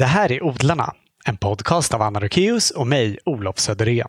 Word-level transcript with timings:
Det 0.00 0.06
här 0.06 0.32
är 0.32 0.42
Odlarna, 0.42 0.94
en 1.24 1.36
podcast 1.36 1.94
av 1.94 2.02
Anna 2.02 2.20
Rukeus 2.20 2.70
och 2.70 2.86
mig, 2.86 3.18
Olof 3.24 3.58
Söderén. 3.58 4.08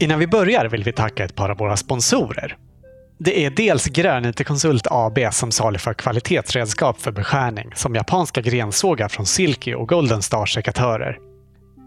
Innan 0.00 0.18
vi 0.18 0.26
börjar 0.26 0.68
vill 0.68 0.84
vi 0.84 0.92
tacka 0.92 1.24
ett 1.24 1.34
par 1.34 1.50
av 1.50 1.56
våra 1.56 1.76
sponsorer. 1.76 2.56
Det 3.18 3.44
är 3.44 3.50
dels 3.50 3.86
Grönytekonsult 3.86 4.86
AB 4.90 5.18
som 5.30 5.52
saluför 5.52 5.94
kvalitetsredskap 5.94 7.00
för 7.00 7.12
beskärning 7.12 7.70
som 7.74 7.94
japanska 7.94 8.40
grensågar 8.40 9.08
från 9.08 9.26
Silky 9.26 9.74
och 9.74 9.88
Golden 9.88 10.22
Star 10.22 10.46
sekatörer. 10.46 11.18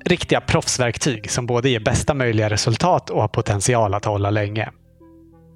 Riktiga 0.06 0.42
proffsverktyg 0.42 1.32
som 1.32 1.46
både 1.46 1.70
ger 1.70 1.80
bästa 1.80 2.14
möjliga 2.14 2.50
resultat 2.50 3.10
och 3.10 3.22
har 3.22 3.28
potential 3.28 3.94
att 3.94 4.06
hålla 4.06 4.30
länge. 4.30 4.70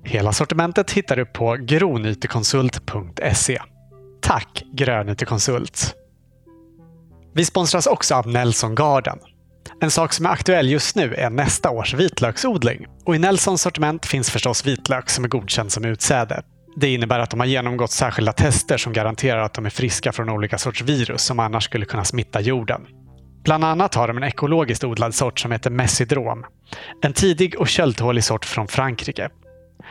Hela 0.04 0.34
sortimentet 0.34 0.92
hittar 0.92 1.16
du 1.16 1.26
på 1.26 1.58
gronytekonsult.se. 1.60 3.60
Tack 4.22 4.64
Grönytekonsult! 4.74 5.96
Vi 7.34 7.46
sponsras 7.46 7.88
också 7.88 8.16
av 8.16 8.28
Nelson 8.28 8.76
Garden. 8.76 9.20
En 9.82 9.92
sak 9.92 10.14
som 10.14 10.26
är 10.26 10.30
aktuell 10.30 10.70
just 10.70 10.96
nu 10.96 11.14
är 11.14 11.30
nästa 11.30 11.70
års 11.70 11.94
vitlöksodling. 11.94 12.86
Och 13.06 13.16
I 13.16 13.20
Nelsons 13.20 13.62
sortiment 13.62 14.06
finns 14.06 14.30
förstås 14.30 14.66
vitlök 14.66 15.10
som 15.10 15.24
är 15.24 15.30
godkänd 15.30 15.72
som 15.72 15.86
utsäde. 15.86 16.44
Det 16.76 16.94
innebär 16.94 17.20
att 17.20 17.30
de 17.30 17.40
har 17.40 17.48
genomgått 17.48 17.92
särskilda 17.92 18.34
tester 18.34 18.78
som 18.78 18.94
garanterar 18.94 19.42
att 19.42 19.54
de 19.54 19.66
är 19.66 19.70
friska 19.70 20.12
från 20.12 20.30
olika 20.30 20.58
sorts 20.58 20.82
virus 20.82 21.22
som 21.22 21.40
annars 21.40 21.64
skulle 21.64 21.86
kunna 21.86 22.06
smitta 22.06 22.42
jorden. 22.42 22.82
Bland 23.44 23.64
annat 23.64 23.96
har 23.96 24.08
de 24.08 24.18
en 24.18 24.24
ekologiskt 24.24 24.84
odlad 24.84 25.16
sort 25.16 25.40
som 25.40 25.52
heter 25.52 25.70
Messidrom. 25.70 26.46
En 27.02 27.14
tidig 27.14 27.60
och 27.60 27.68
köldtålig 27.68 28.24
sort 28.24 28.46
från 28.46 28.68
Frankrike. 28.68 29.30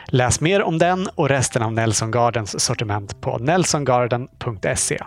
Läs 0.05 0.41
mer 0.41 0.63
om 0.63 0.77
den 0.77 1.07
och 1.15 1.29
resten 1.29 1.61
av 1.61 1.73
Nelson 1.73 2.11
Gardens 2.11 2.63
sortiment 2.63 3.21
på 3.21 3.37
nelsongarden.se. 3.37 5.03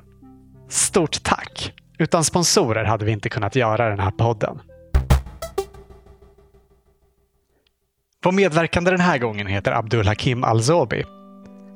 Stort 0.69 1.23
tack! 1.23 1.73
Utan 1.99 2.25
sponsorer 2.25 2.85
hade 2.85 3.05
vi 3.05 3.13
inte 3.13 3.29
kunnat 3.29 3.57
göra 3.57 3.89
den 3.89 4.01
här 4.01 4.11
podden. 4.11 4.61
Vår 8.25 8.33
medverkande 8.33 8.91
den 8.91 9.01
här 9.01 9.19
gången 9.19 9.47
heter 9.47 9.73
Abdul 9.73 10.07
Hakim 10.07 10.45
Al-Zobi. 10.45 11.05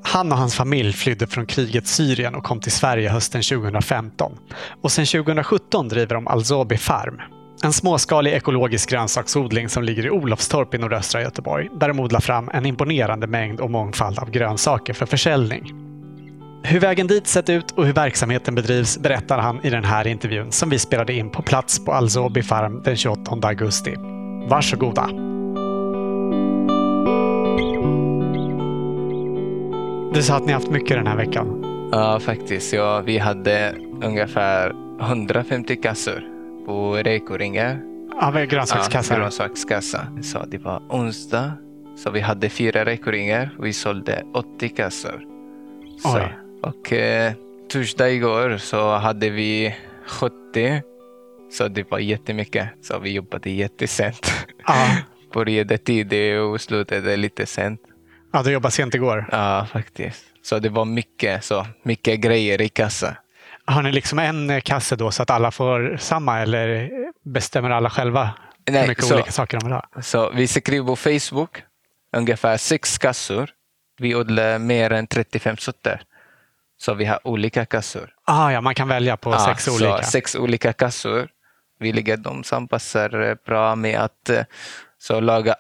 Han 0.03 0.33
och 0.33 0.39
hans 0.39 0.55
familj 0.55 0.93
flydde 0.93 1.27
från 1.27 1.47
kriget 1.47 1.87
Syrien 1.87 2.35
och 2.35 2.45
kom 2.45 2.61
till 2.61 2.73
Sverige 2.73 3.11
hösten 3.11 3.43
2015. 3.43 4.39
Och 4.83 4.93
sedan 4.93 5.07
2017 5.07 5.89
driver 5.89 6.15
de 6.15 6.29
Al-Zobi 6.29 6.77
Farm. 6.77 7.21
En 7.65 7.73
småskalig 7.73 8.33
ekologisk 8.33 8.91
grönsaksodling 8.91 9.69
som 9.69 9.85
ligger 9.85 10.07
i 10.07 10.11
Olofstorp 10.11 10.75
i 10.75 10.79
nordöstra 10.79 11.23
Göteborg, 11.23 11.69
där 11.81 11.89
de 11.89 12.01
odlar 12.01 12.21
fram 12.21 12.51
en 12.53 12.67
imponerande 12.67 13.27
mängd 13.27 13.61
och 13.61 13.71
mångfald 13.71 14.19
av 14.19 14.31
grönsaker 14.31 14.93
för 14.93 15.07
försäljning. 15.07 15.73
Hur 16.63 16.81
vägen 16.81 17.07
dit 17.07 17.27
sett 17.27 17.49
ut 17.49 17.71
och 17.71 17.87
hur 17.87 17.93
verksamheten 17.93 18.55
bedrivs 18.55 18.99
berättar 18.99 19.39
han 19.39 19.61
i 19.65 19.71
den 19.71 19.85
här 19.85 20.07
intervjun 20.07 20.53
som 20.53 20.71
vi 20.71 20.79
spelade 20.79 21.13
in 21.13 21.31
på 21.31 21.43
plats 21.43 21.85
på 21.85 21.93
Alzobi 21.93 22.43
Farm 22.43 22.83
den 22.85 22.97
28 22.97 23.49
augusti. 23.49 23.95
Varsågoda! 24.49 25.07
Du 30.15 30.23
sa 30.23 30.37
att 30.37 30.47
ni 30.47 30.53
haft 30.53 30.71
mycket 30.71 30.97
den 30.97 31.07
här 31.07 31.17
veckan. 31.17 31.65
Ja, 31.93 32.21
faktiskt. 32.21 32.73
Ja, 32.73 33.01
vi 33.01 33.19
hade 33.19 33.75
ungefär 34.03 34.73
150 35.01 35.77
kassor 35.77 36.38
på 36.69 36.97
rekoringar. 36.97 37.81
Ja, 38.21 38.31
med 38.31 38.51
grönsakskassar. 38.51 39.15
Ja, 39.15 39.21
grönsakskassa. 39.21 40.07
Så 40.23 40.45
det 40.47 40.59
var 40.59 40.83
onsdag, 40.89 41.53
så 41.97 42.11
vi 42.11 42.21
hade 42.21 42.49
fyra 42.49 42.85
rekoringar 42.85 43.51
och 43.59 43.67
vi 43.67 43.73
sålde 43.73 44.25
80 44.35 44.69
kassor. 44.69 45.25
Så, 46.03 46.29
och 46.63 46.93
eh, 46.93 47.33
torsdag 47.73 48.11
igår 48.11 48.57
så 48.59 48.97
hade 48.97 49.31
vi 49.31 49.75
70. 50.07 50.83
Så 51.53 51.69
det 51.69 51.91
var 51.91 51.99
jättemycket. 51.99 52.69
Så 52.83 52.99
vi 52.99 53.13
jobbade 53.13 53.51
jättesent. 53.51 54.33
Ja, 54.67 54.97
Började 55.35 55.79
tidigt 55.79 56.41
och 56.41 56.61
slutade 56.61 57.17
lite 57.17 57.47
sent. 57.47 57.81
ja, 58.33 58.43
du 58.43 58.53
jobbade 58.53 58.73
sent 58.73 58.95
igår. 58.95 59.29
Ja, 59.33 59.67
faktiskt. 59.73 60.25
Så 60.43 60.59
det 60.59 60.69
var 60.69 60.85
mycket, 60.85 61.45
så, 61.45 61.67
mycket 61.83 62.21
grejer 62.21 62.61
i 62.61 62.69
kassa. 62.69 63.17
Har 63.69 63.83
ni 63.83 63.93
liksom 63.93 64.19
en 64.19 64.61
kasse 64.61 64.97
då 64.97 65.11
så 65.11 65.23
att 65.23 65.31
alla 65.31 65.51
får 65.51 65.97
samma 66.01 66.41
eller 66.41 66.91
bestämmer 67.25 67.71
alla 67.71 67.91
själva 67.91 68.31
hur 68.67 68.73
Nej, 68.73 68.89
mycket 68.89 69.05
så- 69.05 69.15
olika 69.15 69.33
saker 69.33 69.59
de 69.61 69.65
vill 69.67 69.73
ha? 69.75 70.03
Så 70.03 70.31
vi 70.31 70.47
skriver 70.49 70.87
på 70.87 70.97
Facebook 70.97 71.63
ungefär 72.17 72.57
sex 72.57 72.99
kassor. 72.99 73.51
Vi 73.99 74.15
odlar 74.15 74.59
mer 74.59 74.93
än 74.93 75.07
35 75.07 75.57
sorter. 75.57 76.03
Så 76.81 76.95
vi 76.95 77.05
har 77.05 77.27
olika 77.29 77.65
kassor. 77.65 78.11
Ah, 78.25 78.51
ja, 78.51 78.61
man 78.61 78.75
kan 78.75 78.89
välja 78.89 79.17
på 79.17 79.31
Ja, 79.31 79.47
sex 79.47 79.69
olika. 79.69 80.03
Sex 80.03 80.35
olika 80.37 80.73
kassor. 80.73 81.29
Vi 81.81 81.93
lägger 81.93 82.17
dem 82.17 82.45
som 82.45 82.69
passar 82.69 83.21
eh, 83.31 83.35
bra 83.47 83.75
med 83.77 84.01
att 84.01 84.31
eh, 84.31 84.45
så 84.99 85.21
laga 85.21 85.55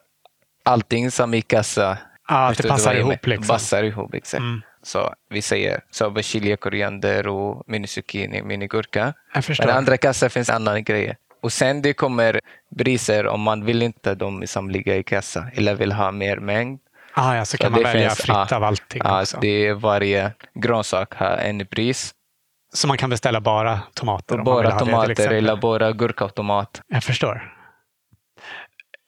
allting 0.64 1.10
som 1.10 1.34
i 1.34 1.42
kassa. 1.42 1.98
Ja, 2.28 2.46
att 2.48 2.56
det 2.58 2.68
passar 2.68 2.94
ihop, 2.94 3.26
liksom. 3.26 3.46
Passar 3.54 3.82
ihop, 3.82 4.14
exakt. 4.14 4.40
Mm. 4.40 4.62
Så 4.82 5.14
vi 5.30 5.42
säger 5.42 5.80
så 5.90 6.10
persilja, 6.10 6.56
koriander 6.56 7.26
och 7.28 7.62
minizucchini, 7.66 8.42
minigurka. 8.42 9.14
Men 9.58 9.70
andra 9.70 9.96
kassar 9.96 10.28
finns 10.28 10.50
andra 10.50 10.80
grejer. 10.80 11.16
Och 11.42 11.52
sen 11.52 11.82
det 11.82 11.92
kommer 11.92 12.40
priser 12.78 13.26
om 13.26 13.40
man 13.40 13.64
vill 13.64 13.82
inte 13.82 14.14
de 14.14 14.46
som 14.46 14.70
ligger 14.70 14.94
i 14.94 15.02
kassa 15.02 15.46
eller 15.54 15.74
vill 15.74 15.92
ha 15.92 16.10
mer 16.12 16.36
mängd. 16.36 16.78
Ah, 17.14 17.34
ja, 17.36 17.44
så 17.44 17.56
kan 17.58 17.66
Så 17.66 17.70
man 17.70 17.78
det 17.80 17.84
välja 17.84 18.08
finns- 18.10 18.18
fritt 18.20 18.50
ja, 18.50 18.56
av 18.56 18.64
allting 18.64 19.00
Ja, 19.04 19.20
också. 19.22 19.38
det 19.40 19.66
är 19.66 19.74
varje 19.74 20.32
grönsak 20.54 21.14
har 21.14 21.36
en 21.36 21.66
pris. 21.66 22.14
Så 22.74 22.88
man 22.88 22.98
kan 22.98 23.10
beställa 23.10 23.40
bara 23.40 23.80
tomater 23.94 24.36
man 24.36 24.44
Bara 24.44 24.70
det, 24.70 24.78
tomater 24.78 25.10
exempel. 25.10 25.36
eller 25.36 25.56
bara 25.56 25.92
gurka 25.92 26.24
och 26.24 26.34
tomat. 26.34 26.80
Jag 26.88 27.04
förstår. 27.04 27.54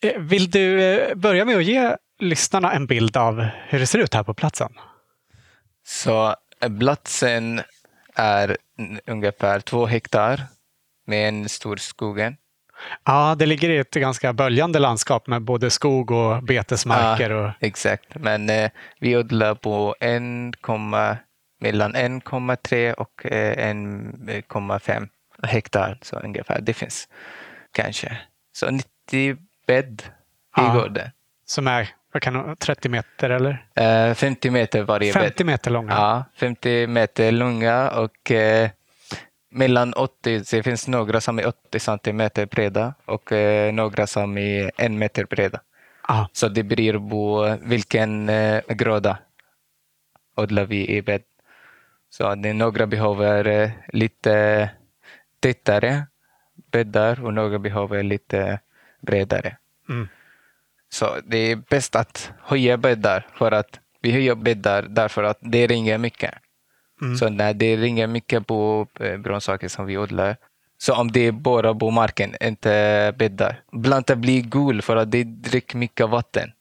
Eh, 0.04 0.20
Vill 0.20 0.50
du 0.50 0.82
eh, 0.82 1.14
börja 1.14 1.44
med 1.44 1.56
att 1.56 1.64
ge 1.64 1.96
lyssnarna 2.18 2.72
en 2.72 2.86
bild 2.86 3.16
av 3.16 3.46
hur 3.68 3.78
det 3.78 3.86
ser 3.86 3.98
ut 3.98 4.14
här 4.14 4.22
på 4.22 4.34
platsen? 4.34 4.72
Så 5.90 6.34
eh, 6.60 6.78
platsen 6.78 7.60
är 8.14 8.56
ungefär 9.06 9.60
två 9.60 9.86
hektar 9.86 10.40
med 11.06 11.28
en 11.28 11.48
stor 11.48 11.76
skogen. 11.76 12.36
Ja, 13.04 13.34
det 13.38 13.46
ligger 13.46 13.70
i 13.70 13.78
ett 13.78 13.94
ganska 13.94 14.32
böljande 14.32 14.78
landskap 14.78 15.26
med 15.26 15.42
både 15.42 15.70
skog 15.70 16.10
och 16.10 16.42
betesmarker. 16.42 17.30
Och, 17.30 17.50
Exakt, 17.60 18.14
men 18.14 18.50
eh, 18.50 18.70
vi 19.00 19.16
odlar 19.16 19.54
på 19.54 19.94
1, 20.00 20.22
mellan 21.60 21.94
1,3 21.96 22.92
och 22.92 23.26
eh, 23.26 23.74
1,5 23.74 25.08
hektar 25.42 25.98
så 26.02 26.16
ungefär. 26.16 26.60
Det 26.60 26.74
finns 26.74 27.08
kanske 27.72 28.18
så 28.52 28.70
90 28.70 29.36
bädd 29.66 30.02
i 30.02 30.06
Ja. 30.56 30.72
gården. 30.74 31.10
som 31.44 31.66
är 31.66 31.88
vad 32.12 32.22
kan, 32.22 32.34
det- 32.34 32.56
30 32.56 32.88
meter 32.88 33.30
eller? 33.30 33.66
Eh, 33.74 34.14
50 34.14 34.50
meter 34.50 34.82
varje 34.82 35.12
bädd. 35.12 35.22
50 35.22 35.44
meter 35.44 35.70
långa. 35.70 35.92
Ja, 35.92 36.24
50 36.36 36.86
meter 36.86 37.32
långa 37.32 37.90
och 37.90 38.30
eh, 38.30 38.70
mellan 39.50 39.92
80, 39.94 40.42
det 40.50 40.62
finns 40.62 40.88
några 40.88 41.20
som 41.20 41.38
är 41.38 41.46
80 41.46 41.78
centimeter 41.78 42.46
breda 42.46 42.94
och 43.04 43.32
eh, 43.32 43.72
några 43.72 44.06
som 44.06 44.38
är 44.38 44.70
en 44.76 44.98
meter 44.98 45.24
breda. 45.24 45.60
Ja. 46.08 46.28
Så 46.32 46.48
det 46.48 46.62
beror 46.62 47.10
på 47.10 47.56
vilken 47.62 48.28
eh, 48.28 48.62
gröda 48.68 49.18
odlar 50.36 50.64
vi 50.64 50.88
i 50.96 51.02
bädd. 51.02 51.22
Så 52.10 52.34
det, 52.34 52.52
några 52.52 52.86
behöver 52.86 53.46
eh, 53.48 53.70
lite 53.92 54.70
tätare 55.40 56.06
bäddar 56.70 57.24
och 57.24 57.34
några 57.34 57.58
behöver 57.58 58.02
lite 58.02 58.60
bredare. 59.00 59.56
Mm. 59.88 60.08
Så 60.92 61.16
det 61.26 61.38
är 61.38 61.56
bäst 61.56 61.96
att 61.96 62.32
höja 62.42 62.76
bäddar 62.76 63.26
för 63.38 63.52
att 63.52 63.78
vi 64.02 64.12
höjer 64.12 64.34
bäddar 64.34 64.82
därför 64.82 65.22
att 65.22 65.38
det 65.40 65.66
ringer 65.66 65.98
mycket. 65.98 66.34
Mm. 67.02 67.16
Så 67.16 67.28
när 67.28 67.54
det 67.54 67.76
ringer 67.76 68.06
mycket 68.06 68.46
på 68.46 68.86
eh, 69.00 69.16
grönsaker 69.16 69.68
som 69.68 69.86
vi 69.86 69.98
odlar, 69.98 70.36
så 70.78 70.94
om 70.94 71.12
det 71.12 71.26
är 71.26 71.32
bara 71.32 71.74
på 71.74 71.90
marken, 71.90 72.34
inte 72.40 73.14
bäddar, 73.18 73.62
plantan 73.84 74.20
blir 74.20 74.40
gul 74.42 74.82
för 74.82 74.96
att 74.96 75.10
det 75.10 75.24
dricker 75.24 75.76
mycket 75.78 76.08
vatten. 76.08 76.52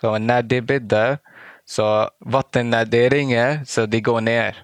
Så 0.00 0.18
när 0.18 0.42
det 0.42 0.60
bäddar, 0.60 1.18
så 1.64 2.10
vatten 2.20 2.70
när 2.70 2.84
det 2.84 3.08
ringer, 3.08 3.64
så 3.64 3.86
det 3.86 4.00
går 4.00 4.20
ner. 4.20 4.56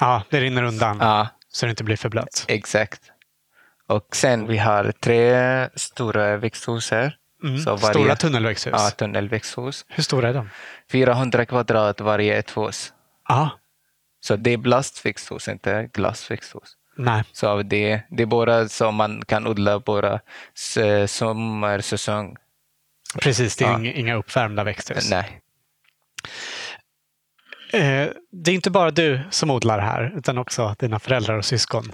ja, 0.00 0.22
det 0.30 0.40
rinner 0.40 0.62
undan 0.62 0.98
Ja, 1.00 1.28
så 1.48 1.66
det 1.66 1.70
inte 1.70 1.84
blir 1.84 1.96
för 1.96 2.08
blött. 2.08 2.44
exakt. 2.48 3.02
Och 3.86 4.16
sen 4.16 4.46
vi 4.46 4.58
har 4.58 4.92
tre 5.00 5.68
stora 5.74 6.36
växthus 6.36 6.90
här. 6.90 7.16
Mm. 7.42 7.58
Så 7.58 7.76
varje- 7.76 7.94
Stora 7.94 8.16
tunnelväxthus. 8.16 8.72
Ja, 8.76 8.90
tunnelväxthus. 8.90 9.84
Hur 9.88 10.02
stora 10.02 10.28
är 10.28 10.34
de? 10.34 10.50
400 10.92 11.46
kvadrat 11.46 12.00
varje 12.00 12.38
ett 12.38 12.56
hus. 12.56 12.92
Ja, 13.28 13.50
Så 14.20 14.36
det 14.36 14.50
är 14.50 14.58
plastväxthus, 14.58 15.48
inte 15.48 15.88
glasväxthus. 15.92 16.76
nej. 16.96 17.22
Så 17.32 17.62
det, 17.62 18.02
det 18.10 18.22
är 18.22 18.26
bara 18.26 18.68
så 18.68 18.90
man 18.90 19.22
kan 19.24 19.46
odla 19.46 19.80
bara 19.80 20.20
s- 20.56 21.12
sommarsäsong. 21.12 22.36
Precis, 23.18 23.56
det 23.56 23.64
är 23.64 23.68
Ja. 23.70 23.78
inga, 23.78 23.92
inga 23.92 24.14
uppvärmda 24.14 24.64
växthus. 24.64 25.10
Nej. 25.10 25.40
Eh, 27.72 28.08
det 28.32 28.50
är 28.50 28.54
inte 28.54 28.70
bara 28.70 28.90
du 28.90 29.20
som 29.30 29.50
odlar 29.50 29.78
här, 29.78 30.12
utan 30.16 30.38
också 30.38 30.74
dina 30.78 30.98
föräldrar 30.98 31.34
och 31.38 31.44
syskon. 31.44 31.92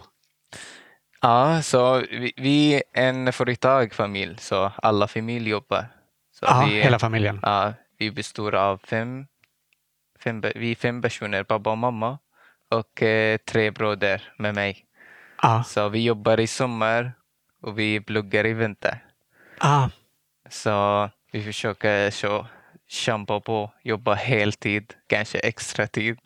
Ja, 1.26 1.62
så 1.62 1.99
vi, 2.11 2.32
vi 2.37 2.75
är 2.75 2.82
en 2.93 3.32
företagfamilj, 3.32 4.37
så 4.38 4.73
alla 4.76 5.08
familj 5.08 5.49
jobbar. 5.49 5.87
Så 6.32 6.44
Ja, 6.44 6.67
vi, 6.69 6.82
hela 6.82 6.99
familjen. 6.99 7.40
Ja, 7.43 7.73
vi 7.99 8.11
består 8.11 8.55
av 8.55 8.81
fem, 8.84 9.26
fem, 10.20 10.40
vi 10.55 10.70
är 10.70 10.75
fem 10.75 11.02
personer, 11.02 11.43
pappa 11.43 11.70
och 11.70 11.78
mamma 11.78 12.19
och 12.70 13.02
eh, 13.02 13.37
tre 13.37 13.70
bröder 13.70 14.32
med 14.38 14.55
mig. 14.55 14.87
Ja. 15.43 15.64
Så 15.64 15.88
vi 15.88 16.05
jobbar 16.05 16.40
i 16.40 16.46
sommar 16.46 17.12
och 17.62 17.79
vi 17.79 18.00
pluggar 18.00 18.46
i 18.46 18.52
vinter. 18.52 19.05
Ja. 19.61 19.90
Så 20.50 21.11
vi 21.32 21.43
försöker 21.43 22.11
så 22.11 22.46
kämpa 22.88 23.40
på, 23.40 23.70
jobba 23.82 24.14
heltid, 24.14 24.94
kanske 25.06 25.38
extra 25.38 25.87
tid. 25.87 26.19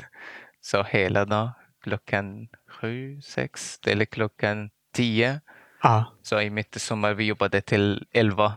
Så 0.61 0.83
hela 0.83 1.25
dagen, 1.25 1.51
klockan 1.83 2.49
sju, 2.69 3.21
sex 3.21 3.81
eller 3.87 4.05
klockan 4.05 4.71
tio. 4.93 5.41
Ja. 5.83 6.05
Så 6.23 6.41
i 6.41 6.51
mitt 6.51 6.81
sommar 6.81 7.15
vi 7.15 7.25
jobbade 7.25 7.61
till 7.61 8.07
elva. 8.13 8.53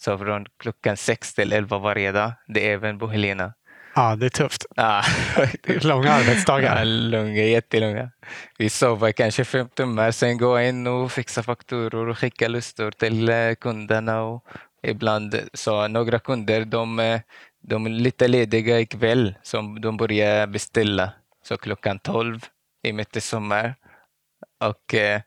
Så 0.00 0.18
från 0.18 0.46
klockan 0.58 0.96
sex 0.96 1.34
till 1.34 1.52
elva 1.52 1.78
varje 1.78 2.12
dag. 2.12 2.32
Det 2.46 2.68
är 2.68 2.72
även 2.74 2.98
på 2.98 3.06
Helena. 3.08 3.52
ja, 3.94 4.16
det 4.16 4.26
är 4.26 4.30
tufft. 4.30 4.66
Ja, 4.76 5.02
Långa 5.82 6.12
arbetsdagar. 6.12 6.76
Ja, 6.78 6.84
långa, 6.84 7.42
jättelånga. 7.42 8.10
Vi 8.58 8.68
sover 8.70 9.12
kanske 9.12 9.44
fem 9.44 9.68
timmar, 9.68 10.10
sen 10.10 10.38
gå 10.38 10.60
in 10.60 10.86
och 10.86 11.12
fixa 11.12 11.42
fakturor 11.42 12.08
och 12.08 12.18
skicka 12.18 12.48
listor 12.48 12.90
till 12.90 13.28
eh, 13.28 13.54
kunderna. 13.60 14.22
Och 14.22 14.44
ibland 14.82 15.40
så 15.54 15.88
några 15.88 16.18
kunder 16.18 16.64
de, 16.64 16.98
eh, 16.98 17.20
de 17.62 17.86
är 17.86 17.90
lite 17.90 18.28
lediga 18.28 18.80
ikväll, 18.80 19.34
så 19.42 19.76
de 19.82 19.96
börjar 19.96 20.46
beställa. 20.46 21.12
Så 21.42 21.56
klockan 21.56 21.98
tolv 21.98 22.44
i 22.82 22.92
mitt 22.92 23.16
i 23.16 23.20
sommar. 23.20 23.74
Och 24.58 24.94
eh, 24.94 25.20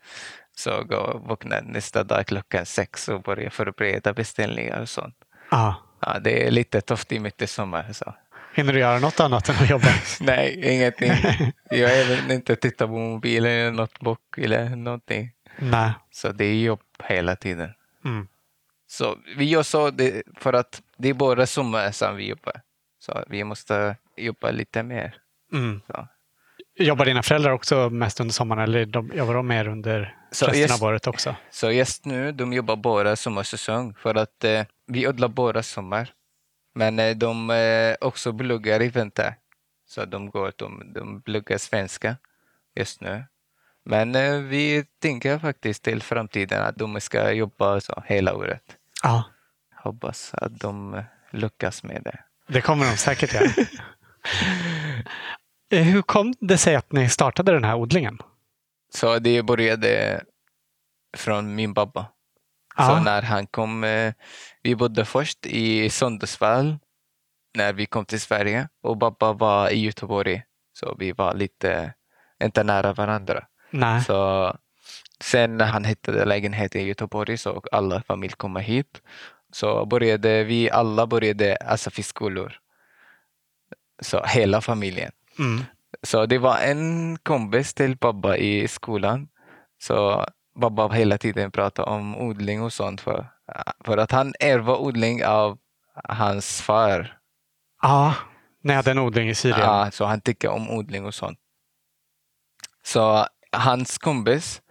så 0.56 0.84
går, 0.84 1.22
vaknar 1.26 1.62
nästa 1.62 2.04
dag 2.04 2.28
klockan 2.28 2.66
sex 2.66 3.08
och 3.08 3.22
börjar 3.22 3.50
förbereda 3.50 4.14
beställningar 4.14 4.82
och 4.82 4.90
sånt. 4.90 5.16
Ja. 5.52 5.76
Ja, 6.00 6.20
det 6.20 6.48
är 6.48 6.52
lite 6.52 6.82
tufft 6.82 7.12
i 7.12 7.20
mitt 7.20 7.42
i 7.42 7.48
sommar. 7.48 7.94
Så. 7.94 8.16
Hinner 8.54 8.74
du 8.74 8.80
göra 8.80 9.00
något 9.00 9.20
annat 9.20 9.50
än 9.50 9.56
att 9.56 9.70
jobba? 9.70 9.88
Nej, 10.20 10.74
ingenting. 10.76 11.12
Jag 11.70 12.00
även 12.00 12.32
inte 12.32 12.56
tittar 12.56 12.88
på 12.88 12.94
mobilen 12.94 13.52
eller 13.52 13.72
något 13.72 14.00
bok 14.00 14.38
eller 14.38 14.76
någonting. 14.76 15.32
Nej. 15.60 15.92
Så 16.12 16.32
det 16.32 16.46
är 16.46 16.56
jobb 16.56 16.82
hela 17.04 17.36
tiden. 17.36 17.74
Mm. 18.06 18.28
Så 18.88 19.18
vi 19.38 19.46
gör 19.46 19.64
så 19.64 19.90
det, 19.90 20.24
för 20.38 20.54
att 20.54 20.82
det 20.98 21.10
är 21.10 21.14
bara 21.14 21.48
sommar 21.48 21.92
som 21.92 22.16
vi 22.16 22.28
jobbar. 22.28 22.62
Så 23.00 23.24
vi 23.28 23.44
måste 23.44 23.96
jobba 24.18 24.52
lite 24.52 24.84
mer. 24.84 25.16
Mm. 25.54 25.82
Så. 25.88 26.08
Jobbar 26.76 27.06
dina 27.06 27.24
föräldrar 27.24 27.52
också 27.52 27.90
mest 27.90 28.20
under 28.20 28.34
sommaren 28.34 28.64
eller 28.64 28.86
de, 28.86 29.12
jobbar 29.16 29.34
de 29.34 29.48
mer 29.48 29.68
under 29.68 30.16
Så 30.32 30.46
resten 30.46 30.62
just- 30.62 30.82
av 30.82 30.88
året 30.88 31.08
också? 31.08 31.36
Så 31.52 31.72
just 31.72 32.06
nu, 32.06 32.32
de 32.32 32.54
jobbar 32.54 32.76
bara 32.76 33.16
sommarsäsong 33.16 33.94
för 33.94 34.16
att 34.16 34.44
eh, 34.44 34.62
vi 34.88 35.08
odlar 35.08 35.28
bara 35.28 35.64
sommar. 35.64 36.10
Men 36.76 37.00
eh, 37.00 37.16
de 37.16 37.50
eh, 37.50 37.96
också 38.08 38.34
pluggar 38.34 38.82
i 38.82 38.88
vinter. 38.90 39.36
Så 39.88 40.06
de 40.06 40.30
går, 40.30 40.54
de, 40.56 40.94
de 40.94 41.22
pluggar 41.22 41.58
svenska 41.58 42.18
just 42.76 43.02
nu. 43.02 43.24
Men 43.86 44.16
eh, 44.16 44.38
vi 44.38 44.86
tänker 45.02 45.40
faktiskt 45.40 45.84
till 45.84 46.02
framtiden 46.02 46.64
att 46.64 46.76
de 46.76 47.02
ska 47.02 47.32
jobba 47.32 47.82
så 47.82 48.04
hela 48.06 48.34
året. 48.36 48.64
Ja, 49.04 49.24
Hoppas 49.84 50.34
att 50.34 50.60
de 50.60 50.94
eh, 50.94 51.04
lyckas 51.32 51.84
med 51.84 52.02
det. 52.04 52.20
det 52.48 52.62
kommer 52.62 52.86
de 52.92 52.98
säkert 52.98 53.34
göra. 53.34 53.46
Eh, 53.46 53.66
Hur 55.72 56.02
kom 56.02 56.34
det 56.40 56.58
sig 56.58 56.76
att 56.76 56.92
ni 56.92 57.10
startade 57.10 57.52
den 57.52 57.64
här 57.64 57.76
odlingen? 57.76 58.18
Så 58.94 59.20
det 59.20 59.44
började 59.44 60.24
från 61.18 61.56
min 61.56 61.74
pappa. 61.74 62.06
Så 62.76 62.82
Ja, 62.84 63.02
när 63.04 63.22
han 63.22 63.48
kom, 63.48 63.84
eh, 63.84 64.14
vi 64.64 64.76
bodde 64.76 65.06
först 65.06 65.46
i 65.46 65.90
Sundsvall 65.90 66.78
när 67.58 67.74
vi 67.74 67.86
kom 67.86 68.06
till 68.06 68.22
Sverige 68.22 68.68
och 68.82 69.00
pappa 69.00 69.34
var 69.34 69.70
i 69.70 69.80
Göteborg. 69.80 70.44
Så 70.74 70.96
vi 71.00 71.12
var 71.12 71.34
lite, 71.34 71.94
inte 72.44 72.64
nära 72.64 72.94
varandra. 72.94 73.46
nej. 73.72 74.04
Så 74.04 74.54
sen 75.24 75.58
när 75.58 75.66
han 75.66 75.86
hittade 75.86 76.26
lägenhet 76.26 76.76
i 76.76 76.82
Göteborg 76.82 77.38
så 77.38 77.62
alla 77.72 78.02
familj 78.04 78.34
kom 78.34 78.56
hit. 78.56 79.02
Så 79.54 79.86
började 79.86 80.44
vi 80.44 80.70
alla 80.70 81.08
började 81.08 81.58
SFI-skolor. 81.78 82.54
Så 84.02 84.24
hela 84.26 84.62
familjen. 84.62 85.12
Mm. 85.40 85.64
Så 86.04 86.26
det 86.26 86.38
var 86.38 86.58
en 86.58 87.18
kompis 87.18 87.74
till 87.74 87.98
pappa 87.98 88.38
i 88.38 88.68
skolan. 88.68 89.28
Så 89.82 90.26
pappa 90.62 90.88
hela 90.88 91.18
tiden 91.18 91.52
pratade 91.52 91.92
om 91.92 92.18
odling 92.18 92.62
och 92.62 92.74
sånt. 92.74 93.02
För, 93.02 93.28
för 93.86 93.98
att 93.98 94.12
han 94.12 94.34
ärvde 94.40 94.72
odling 94.72 95.26
av 95.26 95.58
hans 95.94 96.62
far. 96.62 97.18
Ja, 97.82 98.16
ni 98.64 98.74
hade 98.74 98.92
en 98.92 99.00
odling 99.00 99.30
i 99.30 99.36
Syrien. 99.36 99.60
Ja, 99.60 99.92
så 99.92 100.06
han 100.06 100.22
tycker 100.22 100.50
om 100.50 100.70
odling 100.70 101.06
och 101.06 101.14
sånt. 101.14 101.40
Så 102.84 103.26
hans 103.52 103.98
kompis, 103.98 104.62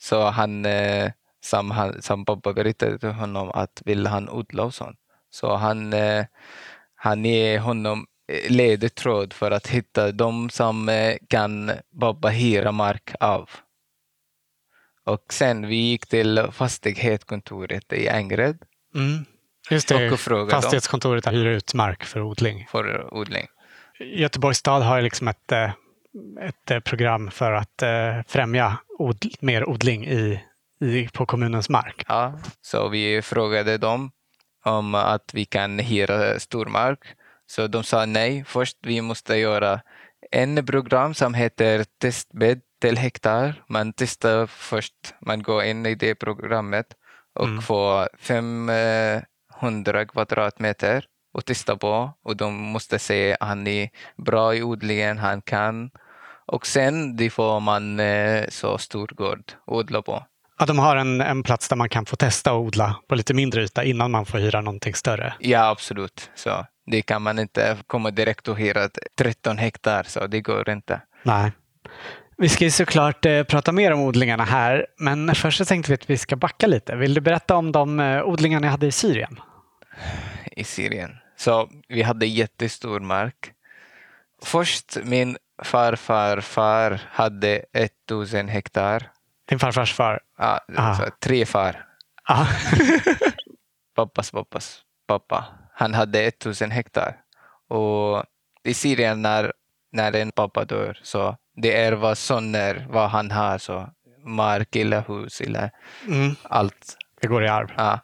så 0.00 0.30
han, 0.30 0.64
eh, 0.64 1.12
som, 1.40 1.70
han, 1.70 2.02
som 2.02 2.24
pappa 2.24 2.52
berättade 2.52 2.98
till 2.98 3.08
honom 3.12 3.50
att 3.54 3.82
vill 3.84 4.06
han 4.06 4.28
odla 4.28 4.64
och 4.64 4.74
sånt. 4.74 4.98
Så 5.30 5.56
han, 5.56 5.92
eh, 5.92 6.26
han 6.94 7.24
ger 7.24 7.58
honom 7.58 8.06
eh, 8.28 8.50
ledtråd 8.50 9.32
för 9.32 9.50
att 9.50 9.66
hitta 9.66 10.12
de 10.12 10.50
som 10.50 10.88
eh, 10.88 11.16
kan 11.28 11.70
pappa 12.00 12.28
hyra 12.28 12.72
mark 12.72 13.10
av. 13.20 13.50
Och 15.04 15.32
sen 15.32 15.66
vi 15.66 15.76
gick 15.76 16.06
till 16.06 16.42
fastighetskontoret 16.52 17.92
i 17.92 18.08
Angered 18.08 18.58
Mm. 18.94 19.24
Just 19.70 19.88
det, 19.88 20.12
och 20.12 20.20
frågade 20.20 20.50
dem 20.50 20.62
fastighetskontoret 20.62 21.26
hyr 21.26 21.46
ut 21.46 21.74
mark 21.74 22.04
för 22.04 22.20
odling. 22.20 22.66
för 22.70 23.14
odling. 23.14 23.46
Göteborgs 24.00 24.58
stad 24.58 24.82
har 24.82 25.02
liksom 25.02 25.28
ett, 25.28 25.52
eh, 25.52 25.70
ett 26.40 26.84
program 26.84 27.30
för 27.30 27.52
att 27.52 27.82
främja 28.28 28.78
od- 28.98 29.34
mer 29.40 29.68
odling 29.68 30.06
i, 30.06 30.40
i, 30.80 31.08
på 31.12 31.26
kommunens 31.26 31.68
mark. 31.68 32.04
Ja, 32.08 32.38
så 32.62 32.88
vi 32.88 33.22
frågade 33.22 33.78
dem 33.78 34.10
om 34.64 34.94
att 34.94 35.30
vi 35.34 35.44
kan 35.44 35.78
hyra 35.78 36.38
stor 36.40 36.66
mark. 36.66 36.98
Så 37.50 37.66
de 37.66 37.84
sa 37.84 38.06
nej. 38.06 38.44
Först 38.46 38.76
vi 38.82 39.00
måste 39.00 39.36
göra 39.36 39.80
en 40.30 40.66
program 40.66 41.14
som 41.14 41.34
heter 41.34 41.84
testbädd 42.00 42.60
till 42.80 42.98
hektar. 42.98 43.54
Man 43.68 43.92
testar 43.92 44.46
först, 44.46 44.94
man 45.26 45.42
går 45.42 45.62
in 45.64 45.86
i 45.86 45.94
det 45.94 46.14
programmet 46.14 46.86
och 47.34 47.46
Mm. 47.46 47.62
får 47.62 48.08
500 49.60 50.06
kvadratmeter 50.06 51.04
och 51.34 51.44
testa 51.44 51.76
på. 51.76 52.12
Och 52.24 52.36
de 52.36 52.54
måste 52.54 52.98
se 52.98 53.36
att 53.40 53.48
han 53.48 53.66
är 53.66 53.88
bra 54.16 54.54
i 54.54 54.62
odlingen, 54.62 55.18
han 55.18 55.42
kan. 55.42 55.90
Och 56.46 56.66
sen 56.66 57.16
det 57.16 57.30
får 57.30 57.60
man 57.60 58.00
eh, 58.00 58.44
så 58.48 58.78
stor 58.78 59.06
gård 59.06 59.42
att 59.66 59.72
odla 59.72 60.02
på. 60.02 60.24
Ja, 60.58 60.66
de 60.66 60.78
har 60.78 60.96
en, 60.96 61.20
en 61.20 61.42
plats 61.42 61.68
där 61.68 61.76
man 61.76 61.88
kan 61.88 62.06
få 62.06 62.16
testa 62.16 62.50
att 62.50 62.56
odla 62.56 62.96
på 63.08 63.14
lite 63.14 63.34
mindre 63.34 63.62
yta 63.62 63.84
innan 63.84 64.10
man 64.10 64.26
får 64.26 64.38
hyra 64.38 64.60
någonting 64.60 64.94
större. 64.94 65.34
Ja, 65.40 65.68
absolut. 65.68 66.30
Så 66.34 66.66
det 66.90 67.02
kan 67.02 67.22
man 67.22 67.38
inte 67.38 67.76
komma 67.86 68.10
direkt 68.10 68.48
och 68.48 68.58
hyra 68.58 68.88
13 69.18 69.58
hektar, 69.58 70.02
så 70.02 70.26
det 70.26 70.40
går 70.40 70.70
inte. 70.70 71.00
Nej. 71.22 71.52
Vi 72.36 72.48
ska 72.48 72.64
ju 72.64 72.70
såklart 72.70 73.26
eh, 73.26 73.42
prata 73.42 73.72
mer 73.72 73.92
om 73.92 74.00
odlingarna 74.00 74.44
här, 74.44 74.86
men 74.98 75.34
först 75.34 75.58
så 75.58 75.64
tänkte 75.64 75.90
vi 75.90 75.94
att 75.94 76.10
vi 76.10 76.16
ska 76.18 76.36
backa 76.36 76.66
lite. 76.66 76.96
Vill 76.96 77.14
du 77.14 77.20
berätta 77.20 77.56
om 77.56 77.72
de 77.72 78.00
eh, 78.00 78.22
odlingar 78.24 78.60
ni 78.60 78.66
hade 78.66 78.86
i 78.86 78.92
Syrien? 78.92 79.40
i 80.52 80.64
Syrien. 80.64 81.16
Så 81.36 81.68
vi 81.88 82.02
hade 82.02 82.26
jättestor 82.26 83.00
mark. 83.00 83.52
Först 84.44 84.98
min 85.04 85.36
farfar 85.62 86.40
far 86.40 87.00
hade 87.10 87.64
1000 87.72 88.48
hektar. 88.48 89.10
Din 89.48 89.58
farfars 89.58 89.94
far? 89.94 90.20
Ja, 90.38 90.60
Ah. 90.76 90.94
så 90.94 91.02
tre 91.20 91.46
far. 91.46 91.84
Ja. 92.28 92.46
Pappas 93.96 94.30
pappas 94.30 94.80
pappa. 95.08 95.44
Han 95.78 95.94
hade 95.94 96.20
1000 96.20 96.70
hektar. 96.70 97.16
Och 97.68 98.24
i 98.64 98.74
Syrien 98.74 99.22
när, 99.22 99.52
när 99.92 100.12
en 100.16 100.32
pappa 100.32 100.64
dör 100.64 100.98
så 101.02 101.36
det 101.56 101.76
är 101.76 101.92
vad 101.92 102.18
söner, 102.18 102.86
vad 102.90 103.10
han 103.10 103.30
har. 103.30 103.58
Så 103.58 103.88
mark 104.24 104.76
eller 104.76 105.02
hus 105.08 105.40
eller 105.40 105.70
Mm, 106.06 106.34
allt. 106.42 106.96
det 107.20 107.28
går 107.28 107.44
i 107.44 107.48
arv. 107.48 107.68
Ja. 107.76 108.00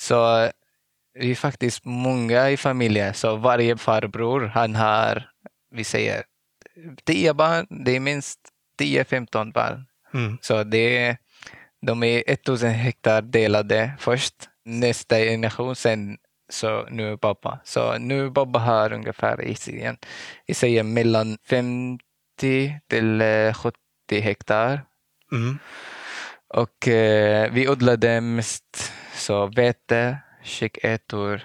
Så 0.00 0.48
vi 1.14 1.30
är 1.30 1.34
faktiskt 1.34 1.84
många 1.84 2.50
i 2.50 2.56
familjen. 2.56 3.14
Så 3.14 3.36
varje 3.36 3.76
farbror 3.76 4.40
han 4.54 4.74
har, 4.76 5.30
vi 5.70 5.84
säger, 5.84 6.22
10 7.04 7.34
barn. 7.34 7.66
Det 7.84 7.96
är 7.96 8.00
minst 8.00 8.38
10-15 8.80 9.52
barn. 9.52 9.86
Mm. 10.14 10.38
Så 10.42 10.64
det 10.64 11.16
de 11.86 12.02
är 12.02 12.22
1000 12.26 12.70
hektar 12.70 13.22
delade 13.22 13.92
först. 13.98 14.34
Nästa 14.64 15.16
generation 15.18 15.76
sen 15.76 16.18
så 16.50 16.86
nu 16.90 17.16
pappa. 17.16 17.60
Så 17.64 17.98
nu 17.98 18.30
pappa 18.30 18.58
har 18.58 18.92
ungefär 18.92 19.42
i 19.42 19.54
Syrien, 19.54 19.96
jag 20.46 20.56
säger 20.56 20.82
mellan 20.82 21.38
50 21.44 22.00
till 22.88 23.20
eh, 23.20 23.54
70 23.54 23.76
hektar. 24.10 24.82
Mm. 25.32 25.58
Och 26.48 26.88
eh, 26.88 27.52
vi 27.52 27.68
odlade 27.68 28.20
mest 28.20 28.92
så 29.14 29.46
vete, 29.46 30.18
kikärtor 30.42 31.40